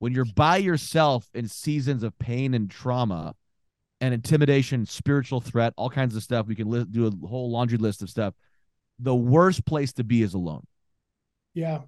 When 0.00 0.12
you're 0.12 0.24
by 0.24 0.58
yourself 0.58 1.28
in 1.34 1.48
seasons 1.48 2.02
of 2.02 2.18
pain 2.18 2.52
and 2.52 2.68
trauma 2.68 3.34
and 4.00 4.12
intimidation, 4.12 4.86
spiritual 4.86 5.40
threat, 5.40 5.72
all 5.76 5.88
kinds 5.88 6.16
of 6.16 6.22
stuff, 6.22 6.46
we 6.46 6.54
can 6.54 6.68
li- 6.68 6.86
do 6.90 7.06
a 7.06 7.26
whole 7.26 7.50
laundry 7.50 7.78
list 7.78 8.02
of 8.02 8.10
stuff. 8.10 8.34
The 8.98 9.14
worst 9.14 9.64
place 9.64 9.92
to 9.94 10.04
be 10.04 10.22
is 10.22 10.34
alone. 10.34 10.66
Yeah. 11.54 11.82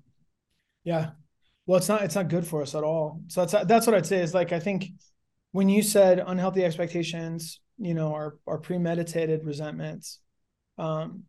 Yeah. 0.85 1.11
Well, 1.67 1.79
it's 1.79 1.89
not 1.89 2.03
it's 2.03 2.15
not 2.15 2.29
good 2.29 2.47
for 2.47 2.63
us 2.63 2.75
at 2.75 2.85
all. 2.85 3.21
So 3.27 3.45
that's 3.45 3.67
that's 3.67 3.87
what 3.87 3.95
I'd 3.97 4.07
say 4.07 4.19
is 4.19 4.35
like 4.35 4.53
I 4.53 4.61
think 4.61 4.87
when 5.53 5.69
you 5.69 5.83
said 5.83 6.23
unhealthy 6.25 6.65
expectations, 6.65 7.61
you 7.79 7.95
know, 7.95 8.15
are 8.15 8.39
are 8.47 8.59
premeditated 8.59 9.45
resentments. 9.45 10.21
Um 10.79 11.25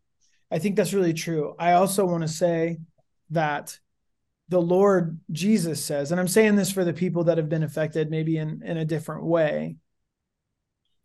I 0.52 0.58
think 0.58 0.76
that's 0.76 0.92
really 0.92 1.14
true. 1.14 1.54
I 1.58 1.72
also 1.72 2.04
want 2.04 2.22
to 2.22 2.28
say 2.28 2.78
that 3.30 3.78
the 4.50 4.60
Lord 4.60 5.18
Jesus 5.30 5.82
says, 5.82 6.12
and 6.12 6.20
I'm 6.20 6.28
saying 6.28 6.56
this 6.56 6.70
for 6.70 6.84
the 6.84 6.92
people 6.92 7.24
that 7.24 7.38
have 7.38 7.48
been 7.48 7.62
affected 7.62 8.10
maybe 8.10 8.36
in 8.36 8.62
in 8.62 8.76
a 8.76 8.84
different 8.84 9.24
way 9.24 9.76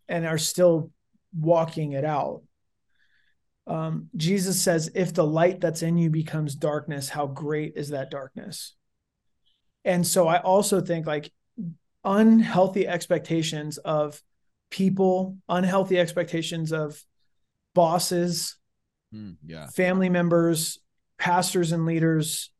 and 0.10 0.26
are 0.26 0.38
still 0.38 0.92
walking 1.34 1.94
it 1.94 2.04
out. 2.04 2.42
Um, 3.68 4.10
Jesus 4.18 4.62
says, 4.62 4.92
if 4.94 5.14
the 5.14 5.26
light 5.26 5.62
that's 5.62 5.82
in 5.82 5.98
you 5.98 6.10
becomes 6.10 6.56
darkness, 6.56 7.08
how 7.08 7.28
great 7.28 7.74
is 7.78 7.90
that 7.90 8.12
darkness? 8.12 8.76
And 9.86 10.06
so 10.06 10.28
I 10.28 10.40
also 10.42 10.82
think 10.82 11.08
like 11.08 11.32
unhealthy 12.04 12.86
expectations 12.86 13.78
of 13.78 14.22
people, 14.70 15.38
unhealthy 15.48 15.98
expectations 15.98 16.74
of 16.74 17.02
bosses, 17.74 18.57
yeah. 19.12 19.68
family 19.68 20.10
members, 20.10 20.80
pastors, 21.18 21.72
and 21.72 21.86
leaders, 21.86 22.52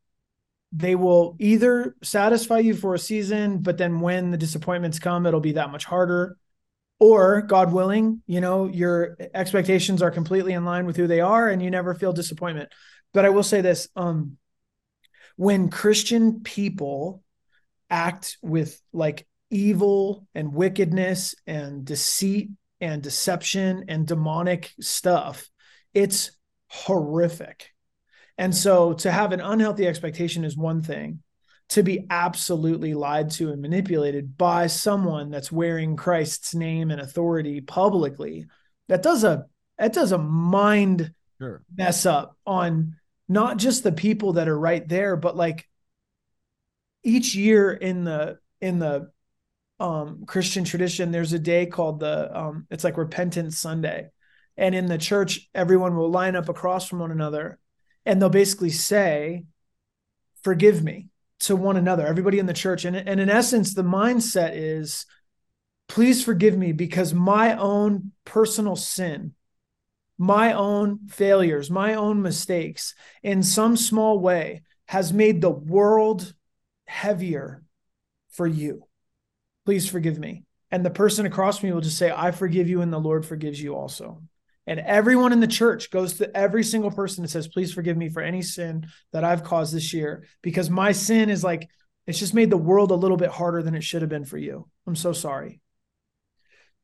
they 0.72 0.96
will 0.96 1.36
either 1.40 1.96
satisfy 2.04 2.60
you 2.60 2.74
for 2.74 2.94
a 2.94 3.00
season, 3.00 3.60
but 3.60 3.78
then 3.78 4.00
when 4.00 4.32
the 4.32 4.38
disappointments 4.38 5.00
come, 5.00 5.26
it'll 5.26 5.40
be 5.40 5.54
that 5.54 5.72
much 5.72 5.86
harder. 5.86 6.38
Or, 7.00 7.42
God 7.44 7.72
willing, 7.72 8.24
you 8.26 8.42
know, 8.42 8.66
your 8.66 9.18
expectations 9.34 10.02
are 10.02 10.10
completely 10.10 10.54
in 10.54 10.66
line 10.66 10.86
with 10.88 10.98
who 10.98 11.06
they 11.06 11.22
are 11.22 11.48
and 11.48 11.62
you 11.62 11.70
never 11.70 11.94
feel 11.94 12.12
disappointment. 12.12 12.70
But 13.14 13.24
I 13.24 13.30
will 13.30 13.44
say 13.44 13.62
this 13.62 13.88
um, 13.96 14.38
when 15.36 15.70
Christian 15.70 16.42
people 16.42 17.24
act 17.90 18.38
with 18.42 18.82
like 18.94 19.28
evil 19.50 20.28
and 20.34 20.54
wickedness 20.54 21.36
and 21.46 21.86
deceit 21.86 22.50
and 22.82 23.02
deception 23.02 23.86
and 23.88 24.08
demonic 24.08 24.72
stuff, 24.82 25.48
it's 25.94 26.32
horrific. 26.68 27.72
And 28.38 28.56
so 28.56 28.94
to 28.94 29.12
have 29.12 29.32
an 29.32 29.42
unhealthy 29.42 29.88
expectation 29.88 30.44
is 30.44 30.56
one 30.58 30.82
thing. 30.82 31.24
To 31.72 31.84
be 31.84 32.06
absolutely 32.10 32.94
lied 32.94 33.32
to 33.32 33.52
and 33.52 33.62
manipulated 33.62 34.38
by 34.38 34.68
someone 34.68 35.30
that's 35.30 35.52
wearing 35.52 35.98
Christ's 35.98 36.56
name 36.56 36.92
and 36.92 37.02
authority 37.02 37.60
publicly, 37.60 38.46
that 38.88 39.04
does 39.04 39.26
a 39.26 39.48
that 39.78 39.92
does 39.92 40.14
a 40.14 40.18
mind 40.18 41.14
Sure. 41.40 41.62
mess 41.76 42.06
up 42.06 42.38
on 42.46 42.96
not 43.28 43.58
just 43.58 43.84
the 43.84 43.92
people 43.92 44.34
that 44.34 44.48
are 44.48 44.58
right 44.58 44.88
there, 44.88 45.18
but 45.18 45.36
like 45.36 45.68
each 47.04 47.36
year 47.36 47.72
in 47.72 48.04
the 48.04 48.40
in 48.62 48.80
the 48.80 49.12
um 49.80 50.24
Christian 50.26 50.64
tradition, 50.64 51.12
there's 51.12 51.34
a 51.34 51.40
day 51.40 51.66
called 51.66 52.00
the 52.00 52.38
um 52.38 52.66
it's 52.72 52.84
like 52.84 52.98
Repentance 52.98 53.58
Sunday. 53.58 54.10
And 54.58 54.74
in 54.74 54.88
the 54.88 54.98
church, 54.98 55.50
everyone 55.54 55.96
will 55.96 56.10
line 56.10 56.36
up 56.36 56.50
across 56.50 56.88
from 56.88 57.00
one 57.00 57.12
another 57.12 57.60
and 58.06 58.22
they'll 58.22 58.30
basically 58.30 58.72
say, 58.72 59.44
Forgive 60.44 60.82
me 60.82 61.10
to 61.42 61.56
one 61.56 61.76
another, 61.76 62.08
everybody 62.08 62.40
in 62.40 62.46
the 62.46 62.54
church. 62.54 62.86
And, 62.86 62.96
and 62.96 63.20
in 63.20 63.30
essence, 63.30 63.74
the 63.74 63.84
mindset 63.84 64.52
is, 64.54 65.06
Please 65.88 66.24
forgive 66.24 66.58
me 66.58 66.72
because 66.72 67.14
my 67.14 67.58
own 67.58 68.12
personal 68.26 68.76
sin, 68.76 69.34
my 70.18 70.54
own 70.54 71.08
failures, 71.08 71.70
my 71.70 71.94
own 71.96 72.22
mistakes 72.22 72.96
in 73.24 73.44
some 73.44 73.78
small 73.78 74.20
way 74.20 74.64
has 74.88 75.14
made 75.14 75.42
the 75.42 75.50
world 75.50 76.34
heavier 76.86 77.64
for 78.30 78.48
you. 78.48 78.84
Please 79.66 79.90
forgive 79.90 80.18
me. 80.18 80.44
And 80.72 80.86
the 80.86 80.90
person 80.90 81.26
across 81.26 81.62
me 81.62 81.72
will 81.72 81.82
just 81.82 81.98
say, 81.98 82.12
I 82.14 82.32
forgive 82.32 82.68
you, 82.68 82.82
and 82.82 82.92
the 82.92 83.00
Lord 83.00 83.26
forgives 83.26 83.62
you 83.62 83.76
also. 83.76 84.22
And 84.68 84.82
everyone 84.82 85.32
in 85.32 85.40
the 85.40 85.48
church 85.48 85.90
goes 85.90 86.16
to 86.16 86.36
every 86.38 86.64
single 86.64 86.92
person 86.92 87.24
and 87.24 87.32
says, 87.32 87.48
Please 87.48 87.74
forgive 87.74 87.96
me 87.98 88.10
for 88.10 88.22
any 88.22 88.42
sin 88.42 88.88
that 89.14 89.24
I've 89.24 89.44
caused 89.44 89.74
this 89.74 89.94
year 89.94 90.26
because 90.42 90.70
my 90.70 90.92
sin 90.92 91.30
is 91.30 91.44
like, 91.44 91.70
it's 92.06 92.20
just 92.20 92.34
made 92.34 92.50
the 92.50 92.58
world 92.58 92.92
a 92.92 92.96
little 92.96 93.18
bit 93.18 93.30
harder 93.30 93.64
than 93.64 93.76
it 93.76 93.84
should 93.84 94.02
have 94.02 94.10
been 94.10 94.26
for 94.26 94.38
you. 94.38 94.68
I'm 94.86 94.96
so 94.96 95.14
sorry. 95.14 95.62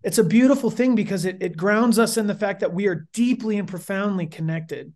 It's 0.02 0.18
a 0.18 0.24
beautiful 0.24 0.70
thing 0.70 0.96
because 0.96 1.26
it, 1.26 1.38
it 1.42 1.56
grounds 1.58 2.00
us 2.00 2.18
in 2.18 2.28
the 2.28 2.36
fact 2.36 2.62
that 2.62 2.74
we 2.74 2.88
are 2.88 3.08
deeply 3.14 3.58
and 3.58 3.68
profoundly 3.68 4.28
connected. 4.28 4.94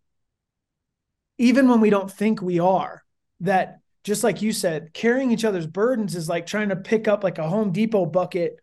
even 1.37 1.67
when 1.67 1.81
we 1.81 1.89
don't 1.89 2.11
think 2.11 2.41
we 2.41 2.59
are, 2.59 3.03
that 3.41 3.79
just 4.03 4.23
like 4.23 4.41
you 4.41 4.51
said, 4.51 4.93
carrying 4.93 5.31
each 5.31 5.45
other's 5.45 5.67
burdens 5.67 6.15
is 6.15 6.29
like 6.29 6.45
trying 6.45 6.69
to 6.69 6.75
pick 6.75 7.07
up 7.07 7.23
like 7.23 7.37
a 7.37 7.47
Home 7.47 7.71
Depot 7.71 8.05
bucket 8.05 8.57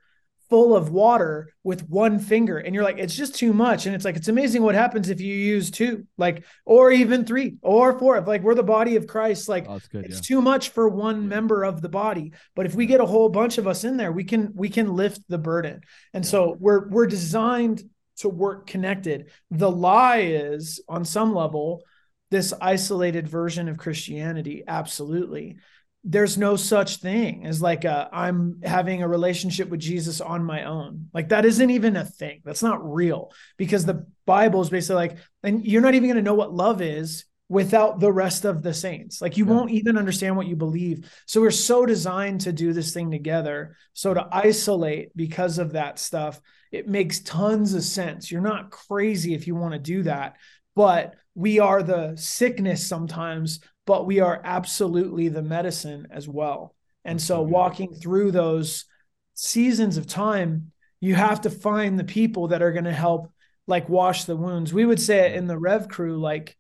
full 0.55 0.77
of 0.77 0.91
water 0.91 1.53
with 1.65 1.89
one 1.89 2.17
finger 2.17 2.59
and 2.59 2.77
you're 2.77 2.85
like 2.85 2.97
it's 2.97 3.17
just 3.17 3.35
too 3.35 3.53
much 3.53 3.87
and 3.87 3.95
it's 3.97 4.05
like 4.05 4.15
it's 4.15 4.29
amazing 4.29 4.63
what 4.63 4.77
happens 4.77 5.11
if 5.11 5.21
you 5.21 5.35
use 5.35 5.69
two 5.69 6.07
like 6.17 6.45
or 6.65 6.93
even 6.93 7.25
three 7.25 7.57
or 7.61 7.99
four 7.99 8.17
if 8.17 8.29
like 8.29 8.41
we're 8.41 8.55
the 8.55 8.63
body 8.63 8.95
of 8.95 9.09
christ 9.09 9.49
like 9.49 9.67
oh, 9.69 9.81
good, 9.91 10.05
it's 10.05 10.19
yeah. 10.19 10.37
too 10.37 10.41
much 10.41 10.69
for 10.69 10.89
one 10.89 11.23
yeah. 11.23 11.29
member 11.29 11.65
of 11.65 11.83
the 11.83 11.89
body 11.89 12.33
but 12.55 12.67
if 12.67 12.75
we 12.77 12.87
get 12.87 13.01
a 13.01 13.05
whole 13.05 13.29
bunch 13.29 13.59
of 13.59 13.67
us 13.67 13.83
in 13.83 13.97
there 13.97 14.13
we 14.13 14.23
can 14.23 14.53
we 14.55 14.69
can 14.69 14.95
lift 14.95 15.21
the 15.29 15.39
burden 15.39 15.81
and 16.13 16.25
yeah. 16.25 16.31
so 16.31 16.57
we're 16.61 16.89
we're 16.89 17.09
designed 17.09 17.83
to 18.19 18.29
work 18.29 18.69
connected 18.69 19.33
the 19.51 19.69
lie 19.69 20.21
is 20.21 20.81
on 20.89 21.05
some 21.05 21.35
level 21.35 21.83
this 22.31 22.55
isolated 22.61 23.27
version 23.27 23.69
of 23.69 23.77
christianity 23.77 24.63
absolutely 24.69 25.57
there's 26.05 26.37
no 26.37 26.55
such 26.55 26.99
thing 26.99 27.47
as 27.47 27.63
like 27.63 27.87
i 27.87 28.09
I'm 28.13 28.61
having 28.63 29.03
a 29.03 29.09
relationship 29.09 29.71
with 29.71 29.81
Jesus 29.81 30.21
on 30.21 30.45
my 30.45 30.65
own. 30.65 31.09
Like 31.15 31.31
that 31.31 31.47
isn't 31.47 31.71
even 31.71 31.97
a 31.97 32.05
thing. 32.05 32.43
That's 32.45 32.63
not 32.63 32.93
real 32.93 33.33
because 33.57 33.87
the 33.87 34.07
Bible 34.27 34.61
is 34.61 34.71
basically 34.71 34.97
like, 34.97 35.17
and 35.43 35.65
you're 35.65 35.83
not 35.83 35.95
even 35.95 36.09
going 36.09 36.17
to 36.17 36.23
know 36.23 36.35
what 36.35 36.53
love 36.53 36.83
is 36.83 37.25
without 37.49 38.01
the 38.01 38.13
rest 38.13 38.45
of 38.45 38.63
the 38.63 38.75
saints. 38.75 39.23
Like 39.23 39.37
you 39.37 39.47
yeah. 39.47 39.53
won't 39.53 39.71
even 39.71 39.97
understand 39.97 40.37
what 40.37 40.47
you 40.47 40.57
believe. 40.57 41.11
So 41.27 41.41
we're 41.41 41.51
so 41.51 41.87
designed 41.87 42.43
to 42.43 42.53
do 42.53 42.73
this 42.73 42.93
thing 42.93 43.11
together. 43.11 43.77
So 43.95 44.13
to 44.13 44.29
isolate 44.31 45.17
because 45.17 45.59
of 45.59 45.73
that 45.73 45.99
stuff, 45.99 46.41
it 46.71 46.89
makes 46.89 47.21
tons 47.21 47.73
of 47.75 47.83
sense. 47.83 48.31
You're 48.31 48.41
not 48.41 48.71
crazy 48.71 49.35
if 49.35 49.47
you 49.47 49.55
want 49.55 49.73
to 49.73 49.79
do 49.79 50.03
that, 50.03 50.37
but 50.75 51.15
we 51.35 51.59
are 51.61 51.83
the 51.83 52.15
sickness 52.17 52.87
sometimes 52.87 53.61
but 53.87 54.07
we 54.07 54.21
are 54.21 54.41
absolutely 54.45 55.29
the 55.29 55.43
medicine 55.43 56.09
as 56.11 56.29
well. 56.29 56.75
And 57.05 57.21
so, 57.21 57.43
walking 57.43 57.93
through 57.95 58.31
those 58.31 58.87
seasons 59.35 59.97
of 59.97 60.07
time, 60.07 60.73
you 61.01 61.15
have 61.15 61.43
to 61.43 61.51
find 61.51 61.99
the 61.99 62.05
people 62.05 62.49
that 62.49 62.63
are 62.63 62.73
going 62.73 62.85
to 62.85 62.93
help, 62.93 63.31
like, 63.67 63.89
wash 63.89 64.25
the 64.25 64.37
wounds. 64.37 64.73
We 64.73 64.87
would 64.87 65.01
say 65.01 65.27
it 65.27 65.37
in 65.37 65.47
the 65.47 65.59
Rev 65.59 65.89
crew, 65.89 66.19
like, 66.19 66.57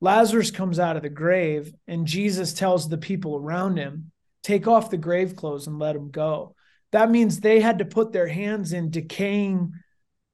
Lazarus 0.00 0.50
comes 0.50 0.78
out 0.78 0.96
of 0.96 1.02
the 1.02 1.08
grave, 1.08 1.72
and 1.86 2.06
Jesus 2.06 2.52
tells 2.52 2.88
the 2.88 2.98
people 2.98 3.36
around 3.36 3.78
him, 3.78 4.12
Take 4.42 4.68
off 4.68 4.90
the 4.90 4.96
grave 4.96 5.36
clothes 5.36 5.66
and 5.66 5.78
let 5.78 5.96
him 5.96 6.10
go. 6.10 6.54
That 6.92 7.10
means 7.10 7.40
they 7.40 7.60
had 7.60 7.78
to 7.78 7.84
put 7.84 8.12
their 8.12 8.28
hands 8.28 8.72
in 8.72 8.90
decaying, 8.90 9.72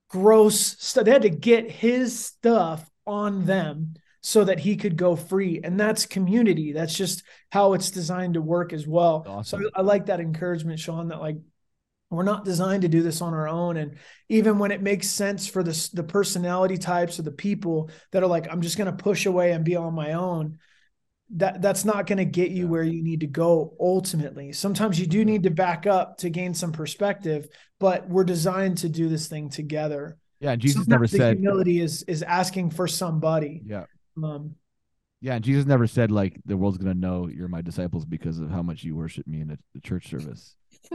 gross 0.08 0.76
stuff. 0.78 1.04
They 1.04 1.10
had 1.10 1.22
to 1.22 1.30
get 1.30 1.70
his 1.70 2.24
stuff 2.24 2.88
on 3.06 3.44
them 3.44 3.94
so 4.26 4.42
that 4.42 4.58
he 4.58 4.74
could 4.74 4.96
go 4.96 5.14
free. 5.14 5.60
And 5.62 5.78
that's 5.78 6.06
community. 6.06 6.72
That's 6.72 6.96
just 6.96 7.24
how 7.52 7.74
it's 7.74 7.90
designed 7.90 8.34
to 8.34 8.40
work 8.40 8.72
as 8.72 8.86
well. 8.86 9.22
Awesome. 9.28 9.64
So 9.64 9.70
I, 9.74 9.82
like 9.82 10.06
that 10.06 10.18
encouragement, 10.18 10.78
Sean, 10.80 11.08
that 11.08 11.20
like 11.20 11.36
we're 12.08 12.22
not 12.22 12.46
designed 12.46 12.82
to 12.82 12.88
do 12.88 13.02
this 13.02 13.20
on 13.20 13.34
our 13.34 13.46
own. 13.46 13.76
And 13.76 13.98
even 14.30 14.58
when 14.58 14.70
it 14.70 14.80
makes 14.80 15.10
sense 15.10 15.46
for 15.46 15.62
the, 15.62 15.90
the 15.92 16.02
personality 16.02 16.78
types 16.78 17.18
or 17.18 17.22
the 17.22 17.32
people 17.32 17.90
that 18.12 18.22
are 18.22 18.26
like, 18.26 18.50
I'm 18.50 18.62
just 18.62 18.78
going 18.78 18.86
to 18.86 18.96
push 18.96 19.26
away 19.26 19.52
and 19.52 19.62
be 19.62 19.76
on 19.76 19.92
my 19.92 20.14
own, 20.14 20.56
that 21.34 21.60
that's 21.60 21.84
not 21.84 22.06
going 22.06 22.16
to 22.16 22.24
get 22.24 22.50
you 22.50 22.64
yeah. 22.64 22.70
where 22.70 22.82
you 22.82 23.02
need 23.02 23.20
to 23.20 23.26
go 23.26 23.76
ultimately. 23.78 24.52
Sometimes 24.52 24.98
you 24.98 25.06
do 25.06 25.20
mm-hmm. 25.20 25.32
need 25.32 25.42
to 25.42 25.50
back 25.50 25.86
up 25.86 26.16
to 26.18 26.30
gain 26.30 26.54
some 26.54 26.72
perspective, 26.72 27.46
but 27.78 28.08
we're 28.08 28.24
designed 28.24 28.78
to 28.78 28.88
do 28.88 29.10
this 29.10 29.28
thing 29.28 29.50
together. 29.50 30.16
Yeah, 30.40 30.56
Jesus 30.56 30.84
Sometimes 30.84 30.88
never 30.88 31.06
said 31.06 31.36
humility 31.36 31.80
is 31.80 32.04
is 32.04 32.22
asking 32.22 32.70
for 32.70 32.88
somebody. 32.88 33.60
Yeah. 33.66 33.84
Um, 34.22 34.56
yeah, 35.20 35.36
and 35.36 35.44
Jesus 35.44 35.64
never 35.64 35.86
said 35.86 36.10
like 36.10 36.38
the 36.44 36.56
world's 36.56 36.76
gonna 36.76 36.94
know 36.94 37.28
you're 37.28 37.48
my 37.48 37.62
disciples 37.62 38.04
because 38.04 38.38
of 38.38 38.50
how 38.50 38.62
much 38.62 38.84
you 38.84 38.94
worship 38.94 39.26
me 39.26 39.40
in 39.40 39.48
the, 39.48 39.58
the 39.74 39.80
church 39.80 40.08
service, 40.08 40.54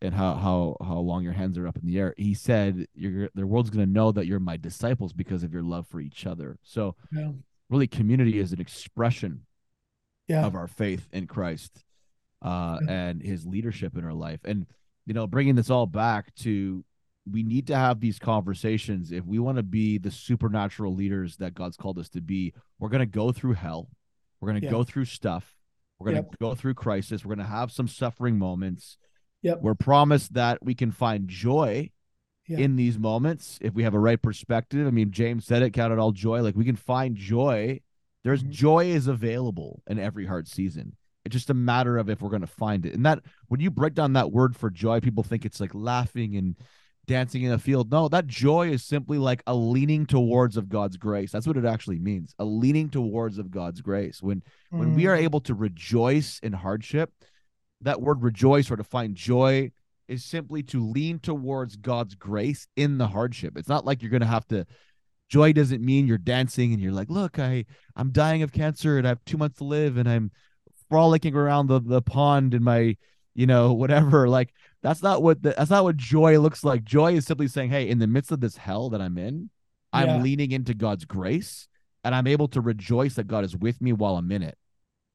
and 0.00 0.14
how 0.14 0.34
how 0.34 0.76
how 0.80 0.98
long 0.98 1.24
your 1.24 1.32
hands 1.32 1.58
are 1.58 1.66
up 1.66 1.76
in 1.76 1.86
the 1.86 1.98
air. 1.98 2.14
He 2.16 2.34
said 2.34 2.86
you're 2.94 3.30
the 3.34 3.46
world's 3.46 3.70
gonna 3.70 3.86
know 3.86 4.12
that 4.12 4.26
you're 4.26 4.38
my 4.38 4.56
disciples 4.56 5.12
because 5.12 5.42
of 5.42 5.52
your 5.52 5.62
love 5.64 5.86
for 5.88 6.00
each 6.00 6.24
other. 6.24 6.58
So, 6.62 6.94
yeah. 7.10 7.32
really, 7.68 7.88
community 7.88 8.38
is 8.38 8.52
an 8.52 8.60
expression 8.60 9.44
yeah. 10.28 10.46
of 10.46 10.54
our 10.54 10.68
faith 10.68 11.08
in 11.12 11.26
Christ 11.26 11.84
uh, 12.42 12.78
yeah. 12.80 12.92
and 12.92 13.22
His 13.22 13.44
leadership 13.44 13.96
in 13.96 14.04
our 14.04 14.14
life. 14.14 14.40
And 14.44 14.66
you 15.04 15.14
know, 15.14 15.26
bringing 15.26 15.56
this 15.56 15.70
all 15.70 15.86
back 15.86 16.34
to 16.36 16.84
we 17.30 17.42
need 17.42 17.66
to 17.68 17.76
have 17.76 18.00
these 18.00 18.18
conversations 18.18 19.12
if 19.12 19.24
we 19.24 19.38
want 19.38 19.56
to 19.56 19.62
be 19.62 19.98
the 19.98 20.10
supernatural 20.10 20.94
leaders 20.94 21.36
that 21.36 21.54
God's 21.54 21.76
called 21.76 21.98
us 21.98 22.08
to 22.10 22.20
be. 22.20 22.54
We're 22.78 22.88
going 22.88 23.00
to 23.00 23.06
go 23.06 23.32
through 23.32 23.54
hell. 23.54 23.88
We're 24.40 24.50
going 24.50 24.60
to 24.60 24.66
yeah. 24.66 24.72
go 24.72 24.84
through 24.84 25.06
stuff. 25.06 25.54
We're 25.98 26.12
going 26.12 26.22
to 26.22 26.28
yep. 26.30 26.38
go 26.38 26.54
through 26.54 26.74
crisis. 26.74 27.24
We're 27.24 27.34
going 27.34 27.46
to 27.46 27.52
have 27.52 27.72
some 27.72 27.88
suffering 27.88 28.38
moments. 28.38 28.98
Yep. 29.42 29.60
We're 29.62 29.74
promised 29.74 30.34
that 30.34 30.64
we 30.64 30.74
can 30.74 30.90
find 30.90 31.28
joy 31.28 31.90
yep. 32.46 32.60
in 32.60 32.76
these 32.76 32.98
moments 32.98 33.58
if 33.60 33.74
we 33.74 33.82
have 33.82 33.94
a 33.94 33.98
right 33.98 34.20
perspective. 34.20 34.86
I 34.86 34.90
mean, 34.90 35.10
James 35.10 35.44
said 35.44 35.62
it, 35.62 35.72
count 35.72 35.92
it 35.92 35.98
all 35.98 36.12
joy. 36.12 36.42
Like 36.42 36.56
we 36.56 36.64
can 36.64 36.76
find 36.76 37.16
joy. 37.16 37.80
There's 38.24 38.42
mm-hmm. 38.42 38.52
joy 38.52 38.86
is 38.86 39.06
available 39.06 39.82
in 39.86 39.98
every 39.98 40.26
hard 40.26 40.48
season. 40.48 40.96
It's 41.24 41.34
just 41.34 41.50
a 41.50 41.54
matter 41.54 41.98
of 41.98 42.08
if 42.08 42.22
we're 42.22 42.30
going 42.30 42.40
to 42.40 42.46
find 42.46 42.86
it. 42.86 42.94
And 42.94 43.04
that 43.04 43.20
when 43.48 43.60
you 43.60 43.70
break 43.70 43.94
down 43.94 44.14
that 44.14 44.32
word 44.32 44.56
for 44.56 44.70
joy, 44.70 45.00
people 45.00 45.22
think 45.22 45.44
it's 45.44 45.60
like 45.60 45.74
laughing 45.74 46.36
and 46.36 46.56
dancing 47.08 47.42
in 47.42 47.50
a 47.50 47.58
field. 47.58 47.90
No, 47.90 48.08
that 48.08 48.28
joy 48.28 48.68
is 48.68 48.84
simply 48.84 49.18
like 49.18 49.42
a 49.48 49.54
leaning 49.54 50.06
towards 50.06 50.56
of 50.56 50.68
God's 50.68 50.96
grace. 50.96 51.32
That's 51.32 51.46
what 51.46 51.56
it 51.56 51.64
actually 51.64 51.98
means. 51.98 52.34
A 52.38 52.44
leaning 52.44 52.88
towards 52.88 53.38
of 53.38 53.50
God's 53.50 53.80
grace. 53.80 54.22
When 54.22 54.42
mm. 54.72 54.78
when 54.78 54.94
we 54.94 55.06
are 55.06 55.16
mm. 55.16 55.22
able 55.22 55.40
to 55.40 55.54
rejoice 55.54 56.38
in 56.42 56.52
hardship, 56.52 57.10
that 57.80 58.00
word 58.00 58.22
rejoice 58.22 58.70
or 58.70 58.76
to 58.76 58.84
find 58.84 59.16
joy 59.16 59.72
is 60.06 60.24
simply 60.24 60.62
to 60.62 60.86
lean 60.86 61.18
towards 61.18 61.76
God's 61.76 62.14
grace 62.14 62.68
in 62.76 62.98
the 62.98 63.08
hardship. 63.08 63.58
It's 63.58 63.68
not 63.68 63.84
like 63.84 64.00
you're 64.00 64.10
going 64.10 64.20
to 64.20 64.26
have 64.26 64.46
to 64.48 64.64
joy 65.28 65.52
doesn't 65.52 65.84
mean 65.84 66.06
you're 66.06 66.18
dancing 66.18 66.72
and 66.72 66.80
you're 66.80 66.92
like, 66.92 67.10
"Look, 67.10 67.38
I 67.38 67.64
I'm 67.96 68.12
dying 68.12 68.42
of 68.42 68.52
cancer 68.52 68.98
and 68.98 69.06
I 69.06 69.10
have 69.10 69.24
2 69.24 69.36
months 69.36 69.58
to 69.58 69.64
live 69.64 69.96
and 69.96 70.08
I'm 70.08 70.30
frolicking 70.88 71.34
around 71.34 71.66
the 71.66 71.80
the 71.80 72.02
pond 72.02 72.54
in 72.54 72.62
my, 72.62 72.96
you 73.34 73.46
know, 73.46 73.72
whatever." 73.72 74.28
Like 74.38 74.52
that's 74.82 75.02
not 75.02 75.22
what 75.22 75.42
the, 75.42 75.54
that's 75.56 75.70
not 75.70 75.84
what 75.84 75.96
joy 75.96 76.38
looks 76.38 76.62
like. 76.62 76.84
Joy 76.84 77.14
is 77.14 77.24
simply 77.24 77.48
saying, 77.48 77.70
"Hey, 77.70 77.88
in 77.88 77.98
the 77.98 78.06
midst 78.06 78.32
of 78.32 78.40
this 78.40 78.56
hell 78.56 78.90
that 78.90 79.00
I'm 79.00 79.18
in, 79.18 79.50
I'm 79.92 80.08
yeah. 80.08 80.22
leaning 80.22 80.52
into 80.52 80.74
God's 80.74 81.04
grace, 81.04 81.68
and 82.04 82.14
I'm 82.14 82.26
able 82.26 82.48
to 82.48 82.60
rejoice 82.60 83.14
that 83.14 83.26
God 83.26 83.44
is 83.44 83.56
with 83.56 83.80
me 83.80 83.92
while 83.92 84.16
I'm 84.16 84.30
in 84.30 84.42
it." 84.42 84.56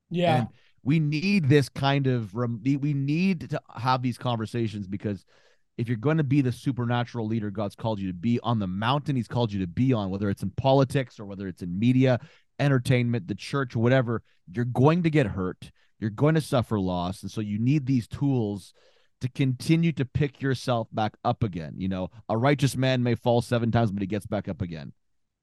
Yeah. 0.10 0.36
And 0.36 0.48
we 0.84 1.00
need 1.00 1.48
this 1.48 1.70
kind 1.70 2.08
of 2.08 2.34
we 2.34 2.94
need 2.94 3.50
to 3.52 3.62
have 3.76 4.02
these 4.02 4.18
conversations 4.18 4.88
because 4.88 5.26
if 5.78 5.88
you're 5.88 5.98
going 5.98 6.18
to 6.18 6.24
be 6.24 6.42
the 6.42 6.52
supernatural 6.52 7.26
leader 7.26 7.50
God's 7.50 7.76
called 7.76 8.00
you 8.00 8.08
to 8.08 8.14
be 8.14 8.40
on 8.44 8.60
the 8.60 8.68
mountain 8.68 9.16
He's 9.16 9.30
called 9.30 9.52
you 9.52 9.62
to 9.62 9.68
be 9.68 9.94
on, 9.94 10.10
whether 10.10 10.30
it's 10.30 10.44
in 10.44 10.52
politics 10.52 11.20
or 11.20 11.26
whether 11.26 11.48
it's 11.48 11.62
in 11.62 11.80
media, 11.80 12.20
entertainment, 12.60 13.28
the 13.28 13.36
church, 13.36 13.76
whatever, 13.76 14.22
you're 14.52 14.66
going 14.66 15.04
to 15.04 15.10
get 15.10 15.26
hurt. 15.26 15.72
You're 16.00 16.10
going 16.10 16.36
to 16.36 16.42
suffer 16.42 16.80
loss, 16.80 17.22
and 17.22 17.32
so 17.32 17.40
you 17.40 17.60
need 17.60 17.86
these 17.86 18.08
tools 18.08 18.74
to 19.24 19.30
continue 19.30 19.94
to 19.94 20.04
pick 20.04 20.42
yourself 20.42 20.90
back 20.92 21.16
up 21.24 21.44
again. 21.44 21.76
You 21.78 21.88
know, 21.88 22.12
a 22.28 22.38
righteous 22.38 22.76
man 22.76 23.04
may 23.04 23.16
fall 23.16 23.42
seven 23.42 23.72
times, 23.72 23.90
but 23.90 24.02
he 24.02 24.08
gets 24.08 24.26
back 24.26 24.50
up 24.50 24.62
again. 24.62 24.92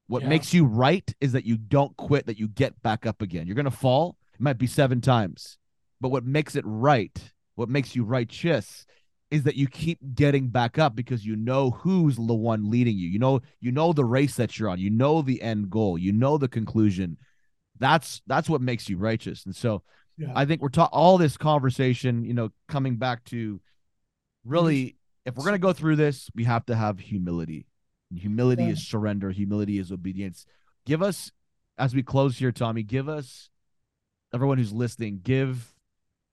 What 0.06 0.22
yeah. 0.22 0.28
makes 0.28 0.52
you 0.52 0.66
right 0.66 1.14
is 1.20 1.32
that 1.32 1.46
you 1.46 1.56
don't 1.56 1.96
quit, 1.96 2.26
that 2.26 2.38
you 2.38 2.46
get 2.46 2.82
back 2.82 3.06
up 3.06 3.22
again. 3.22 3.46
You're 3.46 3.56
going 3.56 3.64
to 3.64 3.70
fall, 3.70 4.18
it 4.34 4.40
might 4.40 4.58
be 4.58 4.66
seven 4.66 5.00
times, 5.00 5.56
but 5.98 6.10
what 6.10 6.26
makes 6.26 6.56
it 6.56 6.64
right, 6.66 7.18
what 7.54 7.70
makes 7.70 7.96
you 7.96 8.04
righteous 8.04 8.84
is 9.30 9.44
that 9.44 9.56
you 9.56 9.66
keep 9.66 9.98
getting 10.14 10.48
back 10.48 10.78
up 10.78 10.94
because 10.94 11.24
you 11.24 11.36
know 11.36 11.70
who's 11.70 12.16
the 12.16 12.34
one 12.34 12.68
leading 12.68 12.98
you. 12.98 13.08
You 13.08 13.18
know, 13.18 13.40
you 13.60 13.72
know 13.72 13.94
the 13.94 14.04
race 14.04 14.36
that 14.36 14.58
you're 14.58 14.68
on. 14.68 14.78
You 14.78 14.90
know 14.90 15.22
the 15.22 15.40
end 15.40 15.70
goal. 15.70 15.96
You 15.96 16.12
know 16.12 16.36
the 16.36 16.48
conclusion. 16.48 17.16
That's 17.78 18.20
that's 18.26 18.50
what 18.50 18.60
makes 18.60 18.90
you 18.90 18.98
righteous. 18.98 19.46
And 19.46 19.56
so 19.56 19.84
yeah. 20.18 20.32
I 20.34 20.44
think 20.44 20.60
we're 20.60 20.68
taught 20.68 20.92
all 20.92 21.16
this 21.16 21.38
conversation, 21.38 22.26
you 22.26 22.34
know, 22.34 22.50
coming 22.68 22.96
back 22.96 23.24
to 23.26 23.60
really, 24.44 24.96
if 25.24 25.36
we're 25.36 25.44
going 25.44 25.54
to 25.54 25.58
go 25.58 25.72
through 25.72 25.96
this, 25.96 26.30
we 26.34 26.44
have 26.44 26.64
to 26.66 26.76
have 26.76 26.98
humility. 26.98 27.66
Humility 28.14 28.64
yeah. 28.64 28.70
is 28.70 28.86
surrender, 28.86 29.30
humility 29.30 29.78
is 29.78 29.92
obedience. 29.92 30.46
Give 30.86 31.02
us, 31.02 31.30
as 31.78 31.94
we 31.94 32.02
close 32.02 32.38
here, 32.38 32.52
Tommy, 32.52 32.82
give 32.82 33.08
us, 33.08 33.50
everyone 34.34 34.58
who's 34.58 34.72
listening, 34.72 35.20
give 35.22 35.74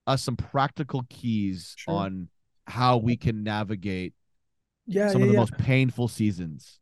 us 0.06 0.24
some 0.24 0.36
practical 0.36 1.04
keys 1.10 1.74
sure. 1.78 1.94
on 1.94 2.30
how 2.66 2.98
we 2.98 3.18
can 3.18 3.44
navigate 3.44 4.14
yeah, 4.86 5.10
some 5.10 5.20
yeah, 5.20 5.26
of 5.26 5.30
the 5.30 5.34
yeah. 5.34 5.40
most 5.40 5.58
painful 5.58 6.08
seasons. 6.08 6.80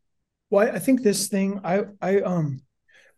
Well, 0.50 0.68
I 0.72 0.78
think 0.78 1.02
this 1.02 1.28
thing, 1.28 1.60
I, 1.64 1.84
I, 2.00 2.20
um, 2.20 2.60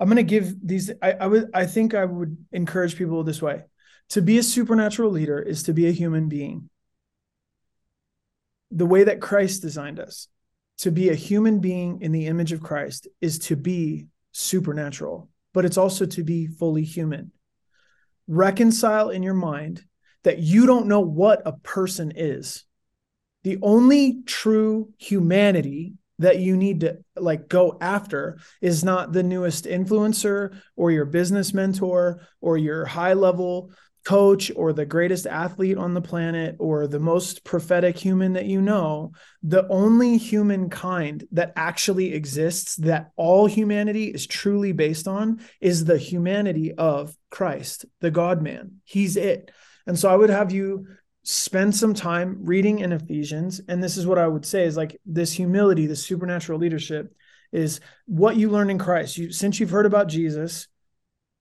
I'm 0.00 0.08
gonna 0.08 0.22
give 0.22 0.54
these. 0.66 0.90
I, 1.02 1.12
I 1.12 1.26
would, 1.26 1.50
I 1.52 1.66
think 1.66 1.94
I 1.94 2.04
would 2.04 2.36
encourage 2.52 2.96
people 2.96 3.22
this 3.24 3.42
way: 3.42 3.64
to 4.10 4.22
be 4.22 4.38
a 4.38 4.42
supernatural 4.42 5.10
leader 5.10 5.40
is 5.40 5.64
to 5.64 5.72
be 5.72 5.88
a 5.88 5.92
human 5.92 6.28
being 6.28 6.70
the 8.70 8.86
way 8.86 9.04
that 9.04 9.20
Christ 9.20 9.62
designed 9.62 9.98
us 10.00 10.28
to 10.78 10.90
be 10.90 11.08
a 11.08 11.14
human 11.14 11.58
being 11.60 12.00
in 12.02 12.12
the 12.12 12.26
image 12.26 12.52
of 12.52 12.62
Christ 12.62 13.08
is 13.20 13.38
to 13.40 13.56
be 13.56 14.06
supernatural. 14.32 15.28
but 15.54 15.64
it's 15.64 15.78
also 15.78 16.06
to 16.06 16.22
be 16.22 16.46
fully 16.46 16.84
human. 16.84 17.32
Reconcile 18.28 19.10
in 19.10 19.22
your 19.22 19.34
mind 19.34 19.82
that 20.22 20.38
you 20.38 20.66
don't 20.66 20.86
know 20.86 21.00
what 21.00 21.42
a 21.46 21.52
person 21.52 22.12
is. 22.14 22.64
The 23.42 23.58
only 23.62 24.22
true 24.26 24.92
humanity 24.98 25.94
that 26.18 26.38
you 26.38 26.56
need 26.56 26.80
to 26.80 26.98
like 27.16 27.48
go 27.48 27.78
after 27.80 28.38
is 28.60 28.84
not 28.84 29.12
the 29.12 29.22
newest 29.22 29.64
influencer 29.64 30.56
or 30.76 30.90
your 30.90 31.06
business 31.06 31.54
mentor 31.54 32.20
or 32.40 32.58
your 32.58 32.84
high 32.84 33.14
level 33.14 33.72
coach 34.08 34.50
or 34.56 34.72
the 34.72 34.86
greatest 34.86 35.26
athlete 35.26 35.76
on 35.76 35.92
the 35.92 36.00
planet 36.00 36.56
or 36.58 36.86
the 36.86 36.98
most 36.98 37.44
prophetic 37.44 37.94
human 37.94 38.32
that 38.32 38.46
you 38.46 38.58
know, 38.58 39.12
the 39.42 39.68
only 39.68 40.16
humankind 40.16 41.28
that 41.30 41.52
actually 41.56 42.14
exists 42.14 42.76
that 42.76 43.10
all 43.16 43.44
humanity 43.44 44.04
is 44.04 44.26
truly 44.26 44.72
based 44.72 45.06
on 45.06 45.38
is 45.60 45.84
the 45.84 45.98
humanity 45.98 46.72
of 46.72 47.14
Christ, 47.30 47.84
the 48.00 48.10
God 48.10 48.40
man. 48.40 48.76
He's 48.86 49.18
it. 49.18 49.50
And 49.86 49.98
so 49.98 50.08
I 50.08 50.16
would 50.16 50.30
have 50.30 50.52
you 50.52 50.86
spend 51.22 51.76
some 51.76 51.92
time 51.92 52.38
reading 52.44 52.78
in 52.78 52.92
Ephesians. 52.92 53.60
And 53.68 53.84
this 53.84 53.98
is 53.98 54.06
what 54.06 54.16
I 54.16 54.26
would 54.26 54.46
say 54.46 54.64
is 54.64 54.74
like 54.74 54.98
this 55.04 55.34
humility, 55.34 55.86
this 55.86 56.06
supernatural 56.06 56.58
leadership 56.58 57.14
is 57.52 57.80
what 58.06 58.36
you 58.36 58.48
learn 58.48 58.70
in 58.70 58.78
Christ. 58.78 59.18
You 59.18 59.32
since 59.32 59.60
you've 59.60 59.68
heard 59.68 59.84
about 59.84 60.08
Jesus, 60.08 60.66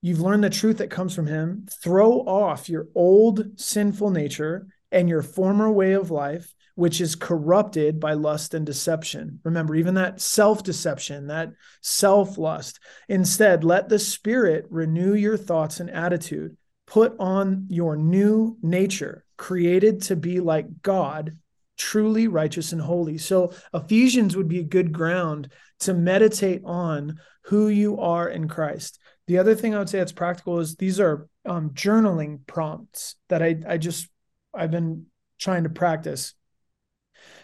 You've 0.00 0.20
learned 0.20 0.44
the 0.44 0.50
truth 0.50 0.78
that 0.78 0.90
comes 0.90 1.14
from 1.14 1.26
him. 1.26 1.66
Throw 1.82 2.20
off 2.20 2.68
your 2.68 2.88
old 2.94 3.58
sinful 3.58 4.10
nature 4.10 4.68
and 4.92 5.08
your 5.08 5.22
former 5.22 5.70
way 5.70 5.92
of 5.92 6.10
life, 6.10 6.54
which 6.76 7.00
is 7.00 7.16
corrupted 7.16 7.98
by 7.98 8.12
lust 8.12 8.54
and 8.54 8.64
deception. 8.64 9.40
Remember, 9.42 9.74
even 9.74 9.94
that 9.94 10.20
self 10.20 10.62
deception, 10.62 11.26
that 11.26 11.50
self 11.82 12.38
lust. 12.38 12.78
Instead, 13.08 13.64
let 13.64 13.88
the 13.88 13.98
Spirit 13.98 14.66
renew 14.70 15.14
your 15.14 15.36
thoughts 15.36 15.80
and 15.80 15.90
attitude. 15.90 16.56
Put 16.86 17.16
on 17.18 17.66
your 17.68 17.96
new 17.96 18.56
nature, 18.62 19.24
created 19.36 20.02
to 20.02 20.16
be 20.16 20.40
like 20.40 20.80
God, 20.80 21.36
truly 21.76 22.28
righteous 22.28 22.72
and 22.72 22.80
holy. 22.80 23.18
So, 23.18 23.52
Ephesians 23.74 24.36
would 24.36 24.48
be 24.48 24.60
a 24.60 24.64
good 24.64 24.92
ground 24.92 25.50
to 25.80 25.92
meditate 25.92 26.62
on 26.64 27.18
who 27.42 27.68
you 27.68 27.98
are 27.98 28.28
in 28.28 28.46
Christ. 28.46 28.98
The 29.28 29.38
other 29.38 29.54
thing 29.54 29.74
I 29.74 29.78
would 29.78 29.90
say 29.90 29.98
that's 29.98 30.10
practical 30.10 30.58
is 30.58 30.74
these 30.74 30.98
are 30.98 31.28
um, 31.44 31.70
journaling 31.70 32.46
prompts 32.46 33.14
that 33.28 33.42
I, 33.42 33.56
I 33.68 33.76
just 33.76 34.08
I've 34.54 34.70
been 34.70 35.06
trying 35.38 35.64
to 35.64 35.68
practice. 35.68 36.32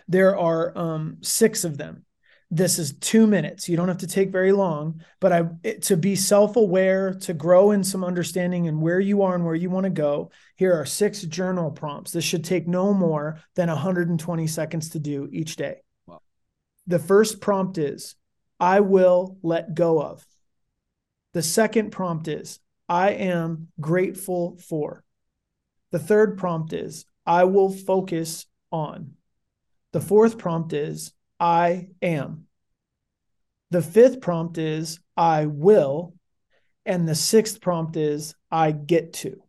There 0.09 0.37
are 0.37 0.77
um, 0.77 1.19
six 1.21 1.63
of 1.63 1.77
them. 1.77 2.07
This 2.51 2.79
is 2.79 2.97
two 2.99 3.27
minutes. 3.27 3.69
You 3.69 3.77
don't 3.77 3.89
have 3.89 3.99
to 3.99 4.07
take 4.07 4.31
very 4.31 4.53
long, 4.53 5.03
but 5.21 5.33
I 5.33 5.45
it, 5.63 5.83
to 5.85 5.99
be 5.99 6.17
self-aware, 6.17 7.15
to 7.21 7.35
grow 7.35 7.73
in 7.73 7.85
some 7.85 8.03
understanding 8.03 8.67
and 8.67 8.81
where 8.81 9.01
you 9.01 9.21
are 9.23 9.35
and 9.35 9.45
where 9.45 9.55
you 9.55 9.69
want 9.69 9.85
to 9.85 9.91
go. 9.91 10.31
Here 10.57 10.73
are 10.73 10.87
six 10.87 11.21
journal 11.23 11.71
prompts. 11.71 12.13
This 12.13 12.25
should 12.25 12.45
take 12.45 12.67
no 12.67 12.95
more 12.95 13.41
than 13.57 13.69
120 13.69 14.47
seconds 14.47 14.91
to 14.91 14.99
do 14.99 15.29
each 15.31 15.57
day. 15.57 15.83
Wow. 16.07 16.23
The 16.87 16.99
first 16.99 17.43
prompt 17.43 17.77
is, 17.77 18.15
"I 18.59 18.81
will 18.81 19.37
let 19.43 19.75
go 19.75 20.01
of." 20.01 20.25
The 21.35 21.43
second 21.43 21.91
prompt 21.91 22.29
is, 22.29 22.61
I 22.89 23.11
am 23.11 23.69
grateful 23.81 24.57
for. 24.57 25.05
The 25.91 25.99
third 25.99 26.39
prompt 26.39 26.73
is, 26.73 27.07
I 27.27 27.45
will 27.45 27.71
focus 27.71 28.47
on. 28.71 29.15
The 29.93 30.01
fourth 30.01 30.39
prompt 30.39 30.73
is, 30.73 31.13
I 31.39 31.89
am. 32.01 32.47
The 33.71 33.83
fifth 33.83 34.21
prompt 34.21 34.59
is, 34.59 35.01
I 35.17 35.47
will. 35.47 36.15
And 36.87 37.09
the 37.09 37.15
sixth 37.15 37.61
prompt 37.61 37.97
is, 37.97 38.35
I 38.51 38.71
get 38.71 39.13
to. 39.15 39.43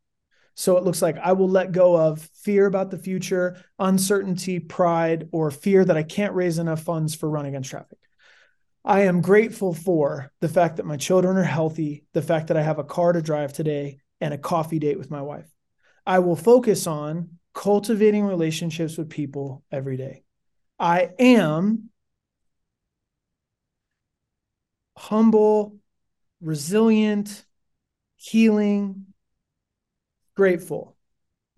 So 0.56 0.78
it 0.78 0.84
looks 0.84 1.02
like 1.02 1.18
I 1.18 1.34
will 1.34 1.50
let 1.50 1.72
go 1.72 1.98
of 1.98 2.22
fear 2.22 2.66
about 2.66 2.90
the 2.90 2.98
future, 2.98 3.62
uncertainty, 3.78 4.60
pride, 4.60 5.28
or 5.32 5.52
fear 5.52 5.84
that 5.86 5.98
I 5.98 6.04
can't 6.04 6.34
raise 6.34 6.58
enough 6.58 6.82
funds 6.82 7.14
for 7.14 7.30
run 7.30 7.46
against 7.46 7.70
traffic. 7.70 8.00
I 8.88 9.02
am 9.02 9.22
grateful 9.22 9.74
for 9.74 10.32
the 10.42 10.48
fact 10.48 10.78
that 10.78 10.86
my 10.86 10.96
children 10.96 11.38
are 11.38 11.44
healthy, 11.44 12.06
the 12.14 12.22
fact 12.22 12.48
that 12.48 12.58
I 12.58 12.62
have 12.62 12.78
a 12.78 12.84
car 12.84 13.14
to 13.14 13.22
drive 13.22 13.52
today, 13.52 13.98
and 14.22 14.32
a 14.32 14.38
coffee 14.38 14.78
date 14.78 15.00
with 15.00 15.10
my 15.10 15.24
wife. 15.24 15.50
I 16.06 16.20
will 16.20 16.36
focus 16.36 16.86
on 16.86 17.40
cultivating 17.56 18.26
relationships 18.26 18.96
with 18.96 19.10
people 19.10 19.64
every 19.72 19.98
day. 19.98 20.24
I 20.78 21.10
am 21.18 21.90
humble, 24.96 25.78
resilient, 26.40 27.44
healing, 28.18 29.08
grateful. 30.36 30.96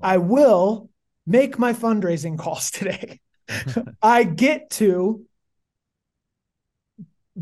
I 0.01 0.17
will 0.17 0.89
make 1.25 1.59
my 1.59 1.73
fundraising 1.73 2.37
calls 2.39 2.71
today. 2.71 3.19
I 4.01 4.23
get 4.23 4.69
to 4.71 5.26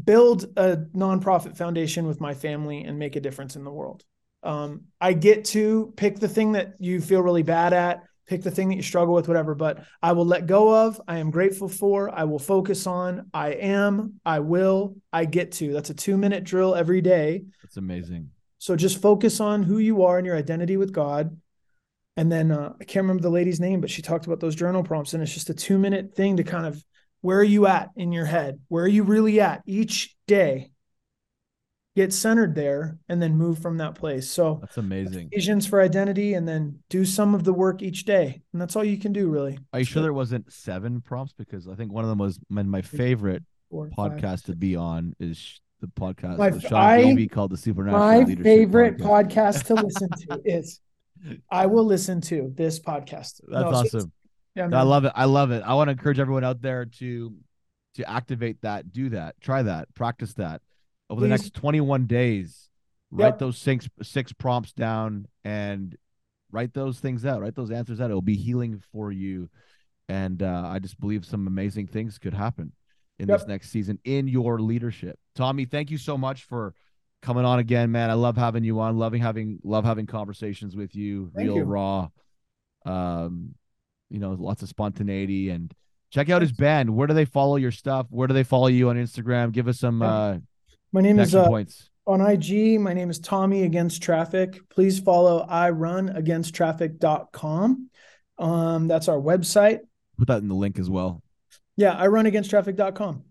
build 0.04 0.46
a 0.58 0.78
nonprofit 0.96 1.58
foundation 1.58 2.08
with 2.08 2.20
my 2.20 2.34
family 2.34 2.84
and 2.84 3.00
make 3.00 3.16
a 3.16 3.22
difference 3.22 3.56
in 3.56 3.64
the 3.64 3.72
world. 3.72 4.04
Um, 4.44 4.86
I 5.02 5.14
get 5.14 5.46
to 5.46 5.94
pick 5.96 6.20
the 6.20 6.28
thing 6.28 6.52
that 6.54 6.74
you 6.80 7.02
feel 7.02 7.22
really 7.22 7.44
bad 7.44 7.74
at, 7.74 8.04
pick 8.28 8.44
the 8.44 8.52
thing 8.52 8.70
that 8.70 8.76
you 8.76 8.82
struggle 8.82 9.14
with, 9.14 9.28
whatever, 9.28 9.56
but 9.56 9.86
I 10.02 10.12
will 10.12 10.26
let 10.26 10.46
go 10.46 10.86
of, 10.86 11.02
I 11.08 11.18
am 11.18 11.32
grateful 11.32 11.68
for, 11.70 12.10
I 12.10 12.26
will 12.26 12.40
focus 12.40 12.86
on, 12.86 13.30
I 13.34 13.50
am, 13.54 14.20
I 14.26 14.40
will, 14.40 14.96
I 15.14 15.26
get 15.26 15.54
to. 15.54 15.74
That's 15.74 15.90
a 15.90 15.96
two 15.96 16.18
minute 16.18 16.44
drill 16.44 16.76
every 16.76 17.02
day. 17.02 17.44
That's 17.64 17.78
amazing. 17.78 18.30
So 18.58 18.76
just 18.76 19.02
focus 19.02 19.40
on 19.40 19.64
who 19.64 19.78
you 19.78 20.04
are 20.04 20.18
and 20.18 20.26
your 20.26 20.36
identity 20.36 20.78
with 20.78 20.92
God. 20.92 21.40
And 22.18 22.32
then 22.32 22.52
uh, 22.52 22.74
I 22.80 22.84
can't 22.84 23.04
remember 23.04 23.24
the 23.24 23.30
lady's 23.30 23.60
name, 23.60 23.82
but 23.82 23.90
she 23.90 24.02
talked 24.02 24.26
about 24.26 24.40
those 24.40 24.56
journal 24.56 24.84
prompts, 24.84 25.14
and 25.14 25.22
it's 25.22 25.34
just 25.34 25.50
a 25.50 25.54
two 25.54 25.78
minute 25.78 26.16
thing 26.16 26.38
to 26.38 26.44
kind 26.44 26.66
of 26.66 26.84
where 27.26 27.40
are 27.40 27.44
you 27.44 27.66
at 27.66 27.90
in 27.96 28.12
your 28.12 28.26
head? 28.26 28.60
Where 28.68 28.84
are 28.84 28.88
you 28.88 29.02
really 29.02 29.42
at 29.42 29.64
each 29.66 30.16
day? 30.28 30.70
Get 31.96 32.14
centered 32.14 32.54
there 32.54 33.00
and 33.10 33.20
then 33.20 33.36
move 33.36 33.58
from 33.58 33.78
that 33.78 33.96
place. 33.96 34.30
So 34.30 34.60
that's 34.62 34.78
amazing. 34.78 35.30
Ephesians 35.32 35.66
for 35.66 35.82
identity 35.82 36.36
and 36.36 36.48
then 36.48 36.84
do 36.88 37.04
some 37.04 37.34
of 37.34 37.44
the 37.44 37.52
work 37.52 37.82
each 37.82 38.06
day. 38.06 38.44
And 38.54 38.62
that's 38.62 38.76
all 38.76 38.84
you 38.84 39.00
can 39.00 39.12
do, 39.12 39.28
really. 39.28 39.58
Are 39.74 39.80
you 39.80 39.86
sure 39.86 40.04
there 40.04 40.14
wasn't 40.14 40.54
seven 40.54 41.02
prompts? 41.02 41.34
Because 41.34 41.68
I 41.68 41.74
think 41.74 41.92
one 41.92 42.04
of 42.04 42.12
them 42.12 42.20
was 42.20 42.40
my 42.48 42.84
favorite 42.84 43.42
Four, 43.72 43.90
podcast 43.98 44.22
five, 44.22 44.44
to 44.44 44.56
be 44.56 44.76
on 44.76 45.16
is 45.20 45.60
the 45.82 45.88
podcast 45.88 46.38
my, 46.38 46.50
with 46.52 46.62
Sean 46.62 46.74
I, 46.76 47.26
called 47.26 47.50
the 47.50 47.58
Supernatural 47.58 48.06
My 48.06 48.18
Leadership 48.20 48.44
favorite 48.44 48.98
podcast. 49.00 49.64
podcast 49.64 49.64
to 49.64 49.74
listen 49.74 50.10
to 50.10 50.42
is 50.46 50.80
I 51.50 51.66
will 51.66 51.86
listen 51.86 52.22
to 52.22 52.52
this 52.54 52.80
podcast. 52.80 53.42
That's 53.48 53.50
no, 53.50 53.70
awesome. 53.72 54.12
Yeah, 54.56 54.70
I 54.72 54.84
love 54.84 55.06
it. 55.06 55.12
I 55.16 55.26
love 55.26 55.52
it. 55.52 55.64
I 55.66 55.74
want 55.74 55.90
to 55.90 55.92
encourage 55.92 56.20
everyone 56.20 56.44
out 56.44 56.62
there 56.62 56.86
to 56.86 57.36
to 57.96 58.10
activate 58.10 58.62
that, 58.62 58.92
do 58.92 59.10
that, 59.10 59.40
try 59.42 59.64
that, 59.64 59.94
practice 59.94 60.34
that 60.34 60.62
over 61.10 61.20
Please. 61.20 61.24
the 61.24 61.30
next 61.30 61.54
21 61.54 62.08
days. 62.08 62.70
Write 63.12 63.28
yep. 63.28 63.40
those 63.40 63.58
six 63.58 63.88
six 64.02 64.34
prompts 64.34 64.74
down 64.74 65.28
and 65.44 65.96
write 66.52 66.74
those 66.74 67.00
things 67.00 67.26
out. 67.26 67.42
Write 67.42 67.56
those 67.56 67.72
answers 67.72 68.02
out. 68.02 68.10
It'll 68.10 68.22
be 68.22 68.36
healing 68.36 68.82
for 68.92 69.12
you, 69.12 69.50
and 70.10 70.42
uh, 70.42 70.64
I 70.66 70.80
just 70.80 71.00
believe 71.00 71.26
some 71.26 71.48
amazing 71.48 71.88
things 71.88 72.18
could 72.18 72.34
happen 72.34 72.74
in 73.20 73.30
yep. 73.30 73.40
this 73.40 73.48
next 73.48 73.70
season 73.70 74.00
in 74.04 74.28
your 74.28 74.60
leadership. 74.60 75.20
Tommy, 75.36 75.66
thank 75.66 75.92
you 75.92 75.98
so 75.98 76.18
much 76.18 76.44
for 76.44 76.74
coming 77.22 77.46
on 77.46 77.60
again, 77.60 77.92
man. 77.92 78.10
I 78.10 78.14
love 78.14 78.38
having 78.38 78.64
you 78.64 78.80
on. 78.80 78.98
Loving 78.98 79.22
having 79.22 79.60
love 79.64 79.86
having 79.86 80.08
conversations 80.08 80.76
with 80.76 80.96
you. 80.96 81.32
Thank 81.36 81.48
real 81.48 81.58
you. 81.58 81.64
raw. 81.64 82.10
Um, 82.86 83.56
you 84.16 84.22
know, 84.22 84.32
lots 84.32 84.64
of 84.64 84.70
spontaneity 84.70 85.50
and 85.50 85.74
check 86.10 86.30
out 86.30 86.42
his 86.42 86.54
band. 86.54 86.90
Where 86.90 87.06
do 87.06 87.14
they 87.14 87.26
follow 87.26 87.58
your 87.58 87.72
stuff? 87.72 88.08
Where 88.10 88.30
do 88.30 88.34
they 88.34 88.44
follow 88.44 88.68
you 88.68 88.90
on 88.90 88.96
Instagram? 88.96 89.52
Give 89.52 89.68
us 89.68 89.80
some 89.80 90.02
uh 90.02 90.38
my 90.94 91.02
name 91.02 91.20
is 91.20 91.36
uh, 91.36 91.48
points. 91.48 91.90
on 92.08 92.22
IG. 92.22 92.80
My 92.80 92.94
name 92.94 93.10
is 93.10 93.20
Tommy 93.20 93.64
Against 93.64 94.02
Traffic. 94.02 94.58
Please 94.70 94.98
follow 95.00 95.40
I 95.40 95.72
run 95.72 96.08
against 96.08 96.56
traffic.com. 96.56 97.90
Um, 98.38 98.88
that's 98.88 99.10
our 99.10 99.18
website. 99.18 99.80
Put 100.18 100.30
that 100.30 100.42
in 100.42 100.48
the 100.48 100.56
link 100.56 100.80
as 100.80 100.90
well. 100.90 101.22
Yeah, 101.76 101.92
I 101.92 102.08
run 102.08 102.26
against 102.26 102.50
traffic.com. 102.50 103.24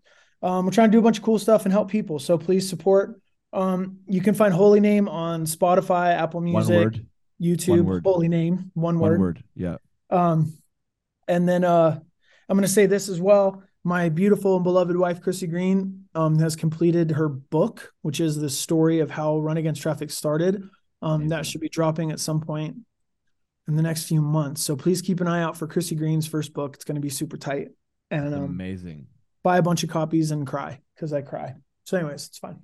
Um, 0.42 0.66
we're 0.66 0.72
trying 0.72 0.90
to 0.90 0.92
do 0.92 0.98
a 0.98 1.02
bunch 1.02 1.16
of 1.16 1.24
cool 1.24 1.38
stuff 1.38 1.64
and 1.64 1.72
help 1.72 1.90
people. 1.90 2.18
So 2.18 2.36
please 2.36 2.68
support. 2.68 3.18
Um, 3.54 4.00
you 4.06 4.20
can 4.20 4.34
find 4.34 4.52
HolyName 4.52 5.08
on 5.08 5.46
Spotify, 5.46 6.12
Apple 6.12 6.42
Music, 6.42 7.00
YouTube. 7.40 8.02
HolyName, 8.02 8.70
one 8.74 8.98
word. 8.98 9.12
One 9.12 9.20
word. 9.20 9.44
Yeah. 9.54 9.76
Um, 10.10 10.58
and 11.28 11.48
then 11.48 11.64
uh, 11.64 11.98
I'm 12.48 12.56
going 12.56 12.66
to 12.66 12.72
say 12.72 12.86
this 12.86 13.08
as 13.08 13.20
well. 13.20 13.62
My 13.82 14.08
beautiful 14.08 14.56
and 14.56 14.64
beloved 14.64 14.96
wife, 14.96 15.20
Chrissy 15.20 15.46
Green, 15.46 16.04
um, 16.14 16.38
has 16.38 16.56
completed 16.56 17.10
her 17.12 17.28
book, 17.28 17.92
which 18.02 18.18
is 18.20 18.36
the 18.36 18.48
story 18.48 19.00
of 19.00 19.10
how 19.10 19.38
Run 19.38 19.58
Against 19.58 19.82
Traffic 19.82 20.10
started. 20.10 20.62
Um, 21.02 21.28
that 21.28 21.44
should 21.44 21.60
be 21.60 21.68
dropping 21.68 22.10
at 22.10 22.20
some 22.20 22.40
point 22.40 22.76
in 23.68 23.76
the 23.76 23.82
next 23.82 24.04
few 24.04 24.22
months. 24.22 24.62
So 24.62 24.74
please 24.74 25.02
keep 25.02 25.20
an 25.20 25.28
eye 25.28 25.42
out 25.42 25.56
for 25.56 25.66
Chrissy 25.66 25.96
Green's 25.96 26.26
first 26.26 26.54
book. 26.54 26.74
It's 26.74 26.84
going 26.84 26.96
to 26.96 27.00
be 27.00 27.10
super 27.10 27.36
tight. 27.36 27.68
And 28.10 28.34
um, 28.34 28.44
amazing. 28.44 29.06
Buy 29.42 29.58
a 29.58 29.62
bunch 29.62 29.82
of 29.82 29.90
copies 29.90 30.30
and 30.30 30.46
cry 30.46 30.80
because 30.94 31.12
I 31.12 31.20
cry. 31.20 31.54
So, 31.84 31.98
anyways, 31.98 32.26
it's 32.28 32.38
fine. 32.38 32.60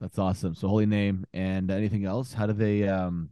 That's 0.00 0.18
awesome. 0.18 0.54
So 0.54 0.68
HolyName 0.68 1.24
and 1.32 1.70
anything 1.70 2.04
else? 2.04 2.32
How 2.32 2.46
do 2.46 2.52
they 2.52 2.86
um 2.88 3.30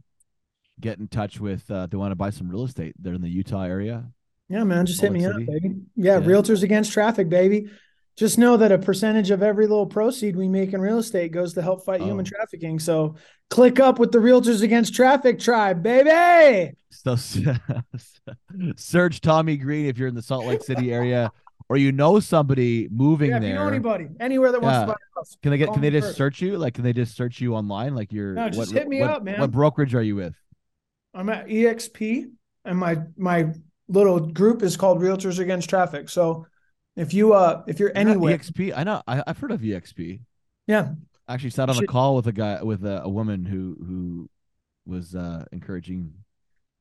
get 0.79 0.97
in 0.97 1.07
touch 1.07 1.39
with 1.39 1.69
uh 1.69 1.85
they 1.87 1.97
want 1.97 2.11
to 2.11 2.15
buy 2.15 2.29
some 2.29 2.49
real 2.49 2.63
estate? 2.63 2.95
They're 2.99 3.13
in 3.13 3.21
the 3.21 3.29
Utah 3.29 3.63
area. 3.63 4.05
Yeah, 4.49 4.63
man, 4.63 4.85
just 4.85 5.01
hit 5.01 5.11
me 5.11 5.21
City? 5.21 5.43
up, 5.43 5.47
baby. 5.47 5.75
Yeah, 5.95 6.19
yeah, 6.19 6.25
realtors 6.25 6.63
against 6.63 6.91
traffic, 6.91 7.29
baby. 7.29 7.69
Just 8.15 8.37
know 8.37 8.57
that 8.57 8.71
a 8.71 8.77
percentage 8.77 9.31
of 9.31 9.41
every 9.41 9.65
little 9.65 9.87
proceed 9.87 10.35
we 10.35 10.47
make 10.47 10.73
in 10.73 10.81
real 10.81 10.99
estate 10.99 11.31
goes 11.31 11.53
to 11.55 11.63
help 11.63 11.83
fight 11.83 12.01
oh. 12.01 12.05
human 12.05 12.25
trafficking. 12.25 12.77
So 12.77 13.15
click 13.49 13.79
up 13.79 13.97
with 13.97 14.11
the 14.11 14.19
Realtors 14.19 14.61
Against 14.61 14.93
Traffic 14.93 15.39
tribe, 15.39 15.81
baby. 15.83 16.75
So 16.95 17.15
search 18.75 19.19
Tommy 19.19 19.57
Green 19.57 19.87
if 19.87 19.97
you're 19.97 20.07
in 20.07 20.13
the 20.13 20.21
Salt 20.21 20.45
Lake 20.45 20.61
City 20.61 20.93
area 20.93 21.31
or 21.69 21.77
you 21.77 21.91
know 21.91 22.19
somebody 22.19 22.87
moving 22.91 23.31
yeah, 23.31 23.37
if 23.37 23.41
there. 23.41 23.49
You 23.49 23.55
know 23.55 23.67
anybody 23.67 24.07
anywhere 24.19 24.51
that 24.51 24.61
wants 24.61 24.75
yeah. 24.75 24.81
to 24.81 24.87
buy 24.87 24.93
a 24.93 25.19
house. 25.19 25.37
Can 25.41 25.51
they 25.51 25.57
get? 25.57 25.73
Can 25.73 25.81
they 25.81 25.89
just 25.89 26.07
first. 26.07 26.17
search 26.17 26.41
you? 26.41 26.57
Like, 26.57 26.75
can 26.75 26.83
they 26.83 26.93
just 26.93 27.15
search 27.15 27.41
you 27.41 27.55
online? 27.55 27.95
Like, 27.95 28.11
you're. 28.11 28.33
No, 28.33 28.47
just 28.47 28.59
what, 28.59 28.69
hit 28.69 28.87
me 28.87 29.01
what, 29.01 29.09
up, 29.09 29.23
man. 29.23 29.39
What 29.39 29.51
brokerage 29.51 29.95
are 29.95 30.01
you 30.01 30.15
with? 30.15 30.35
I'm 31.13 31.29
at 31.29 31.47
EXP, 31.47 32.31
and 32.65 32.77
my 32.77 32.99
my 33.17 33.53
little 33.93 34.19
group 34.19 34.63
is 34.63 34.75
called 34.75 34.99
Realtors 34.99 35.39
Against 35.39 35.69
Traffic. 35.69 36.09
So, 36.09 36.47
if 36.95 37.13
you 37.13 37.33
uh 37.33 37.63
if 37.67 37.79
you're 37.79 37.91
anywhere, 37.95 38.37
EXP, 38.37 38.73
I 38.75 38.83
know 38.83 39.01
I, 39.07 39.23
have 39.27 39.37
heard 39.37 39.51
of 39.51 39.61
EXP. 39.61 40.21
Yeah, 40.67 40.93
I 41.27 41.33
actually 41.33 41.51
sat 41.51 41.69
on 41.69 41.77
a 41.77 41.87
call 41.87 42.15
with 42.15 42.27
a 42.27 42.31
guy 42.31 42.61
with 42.61 42.85
a, 42.85 43.03
a 43.03 43.09
woman 43.09 43.45
who 43.45 43.77
who 43.79 44.29
was 44.85 45.15
uh 45.15 45.45
encouraging 45.51 46.13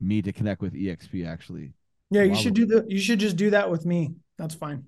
me 0.00 0.22
to 0.22 0.32
connect 0.32 0.60
with 0.60 0.74
EXP. 0.74 1.26
Actually, 1.26 1.72
yeah, 2.10 2.22
you 2.22 2.34
should 2.34 2.54
do 2.54 2.66
the. 2.66 2.84
You 2.88 2.98
should 2.98 3.20
just 3.20 3.36
do 3.36 3.50
that 3.50 3.70
with 3.70 3.86
me. 3.86 4.14
That's 4.36 4.54
fine. 4.54 4.84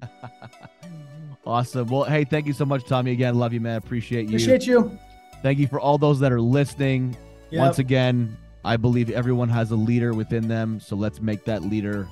awesome. 1.46 1.88
Well, 1.88 2.04
hey, 2.04 2.24
thank 2.24 2.46
you 2.46 2.52
so 2.52 2.64
much, 2.64 2.84
Tommy. 2.84 3.12
Again, 3.12 3.36
love 3.36 3.52
you, 3.52 3.60
man. 3.60 3.76
Appreciate 3.76 4.22
you. 4.22 4.36
Appreciate 4.36 4.66
you. 4.66 4.98
Thank 5.42 5.58
you 5.58 5.66
for 5.66 5.78
all 5.78 5.96
those 5.96 6.20
that 6.20 6.32
are 6.32 6.40
listening. 6.40 7.16
Yep. 7.50 7.60
Once 7.60 7.78
again, 7.78 8.36
I 8.64 8.76
believe 8.76 9.10
everyone 9.10 9.48
has 9.50 9.70
a 9.70 9.76
leader 9.76 10.14
within 10.14 10.48
them. 10.48 10.80
So 10.80 10.96
let's 10.96 11.20
make 11.20 11.44
that 11.44 11.62
leader 11.62 12.08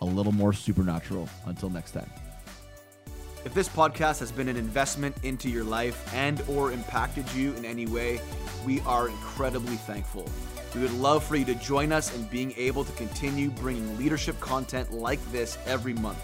a 0.00 0.04
little 0.04 0.32
more 0.32 0.52
supernatural. 0.52 1.28
Until 1.46 1.70
next 1.70 1.92
time. 1.92 2.10
If 3.44 3.54
this 3.54 3.68
podcast 3.68 4.18
has 4.18 4.30
been 4.30 4.48
an 4.48 4.56
investment 4.56 5.16
into 5.22 5.48
your 5.48 5.64
life 5.64 6.12
and 6.12 6.42
or 6.48 6.72
impacted 6.72 7.30
you 7.32 7.54
in 7.54 7.64
any 7.64 7.86
way, 7.86 8.20
we 8.66 8.80
are 8.80 9.08
incredibly 9.08 9.76
thankful. 9.76 10.28
We 10.74 10.82
would 10.82 10.92
love 10.92 11.24
for 11.24 11.36
you 11.36 11.46
to 11.46 11.54
join 11.54 11.92
us 11.92 12.14
in 12.14 12.24
being 12.24 12.52
able 12.58 12.84
to 12.84 12.92
continue 12.92 13.48
bringing 13.50 13.96
leadership 13.96 14.38
content 14.40 14.92
like 14.92 15.20
this 15.32 15.56
every 15.66 15.94
month. 15.94 16.18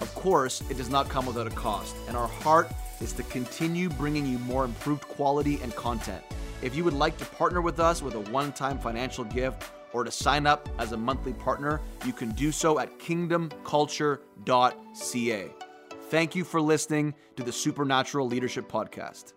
Of 0.00 0.14
course, 0.14 0.62
it 0.70 0.76
does 0.76 0.88
not 0.88 1.08
come 1.08 1.26
without 1.26 1.46
a 1.46 1.50
cost, 1.50 1.96
and 2.06 2.16
our 2.16 2.28
heart 2.28 2.70
is 3.00 3.12
to 3.14 3.22
continue 3.24 3.88
bringing 3.88 4.24
you 4.24 4.38
more 4.38 4.64
improved 4.64 5.02
quality 5.08 5.58
and 5.62 5.74
content. 5.74 6.22
If 6.62 6.74
you 6.76 6.84
would 6.84 6.94
like 6.94 7.18
to 7.18 7.24
partner 7.24 7.60
with 7.60 7.80
us 7.80 8.02
with 8.02 8.14
a 8.14 8.20
one 8.30 8.52
time 8.52 8.78
financial 8.78 9.24
gift 9.24 9.72
or 9.92 10.04
to 10.04 10.10
sign 10.10 10.46
up 10.46 10.68
as 10.78 10.92
a 10.92 10.96
monthly 10.96 11.34
partner, 11.34 11.80
you 12.06 12.12
can 12.12 12.30
do 12.30 12.52
so 12.52 12.78
at 12.78 12.98
kingdomculture.ca. 12.98 15.50
Thank 16.08 16.34
you 16.34 16.44
for 16.44 16.60
listening 16.60 17.14
to 17.36 17.42
the 17.42 17.52
Supernatural 17.52 18.28
Leadership 18.28 18.70
Podcast. 18.70 19.32